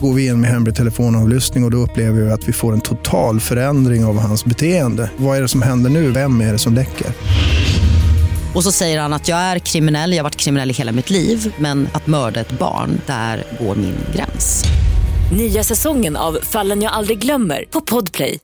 Går 0.00 0.14
vi 0.14 0.26
in 0.26 0.40
med 0.40 0.50
hemlig 0.50 0.74
telefonavlyssning 0.74 1.64
och, 1.64 1.68
och 1.68 1.70
då 1.70 1.78
upplever 1.78 2.20
vi 2.20 2.30
att 2.30 2.48
vi 2.48 2.52
får 2.52 2.72
en 2.72 2.80
total 2.80 3.40
förändring 3.40 4.04
av 4.04 4.18
hans 4.18 4.44
beteende. 4.44 5.10
Vad 5.16 5.36
är 5.36 5.42
det 5.42 5.48
som 5.48 5.62
händer 5.62 5.90
nu? 5.90 6.10
Vem 6.10 6.40
är 6.40 6.52
det 6.52 6.58
som 6.58 6.74
läcker? 6.74 7.06
Och 8.54 8.64
så 8.64 8.72
säger 8.72 9.00
han 9.00 9.12
att 9.12 9.28
jag 9.28 9.38
är 9.38 9.58
kriminell, 9.58 10.12
jag 10.12 10.18
har 10.18 10.24
varit 10.24 10.36
kriminell 10.36 10.70
i 10.70 10.72
hela 10.72 10.92
mitt 10.92 11.10
liv 11.10 11.54
men 11.58 11.88
att 11.92 12.06
mörda 12.06 12.40
ett 12.40 12.58
barn, 12.58 13.00
där 13.06 13.44
går 13.60 13.74
min 13.76 13.96
gräns. 14.14 14.64
Nya 15.36 15.64
säsongen 15.64 16.16
av 16.16 16.38
Fallen 16.42 16.82
jag 16.82 16.92
aldrig 16.92 17.18
glömmer 17.18 17.64
på 17.70 17.80
Podplay. 17.80 18.38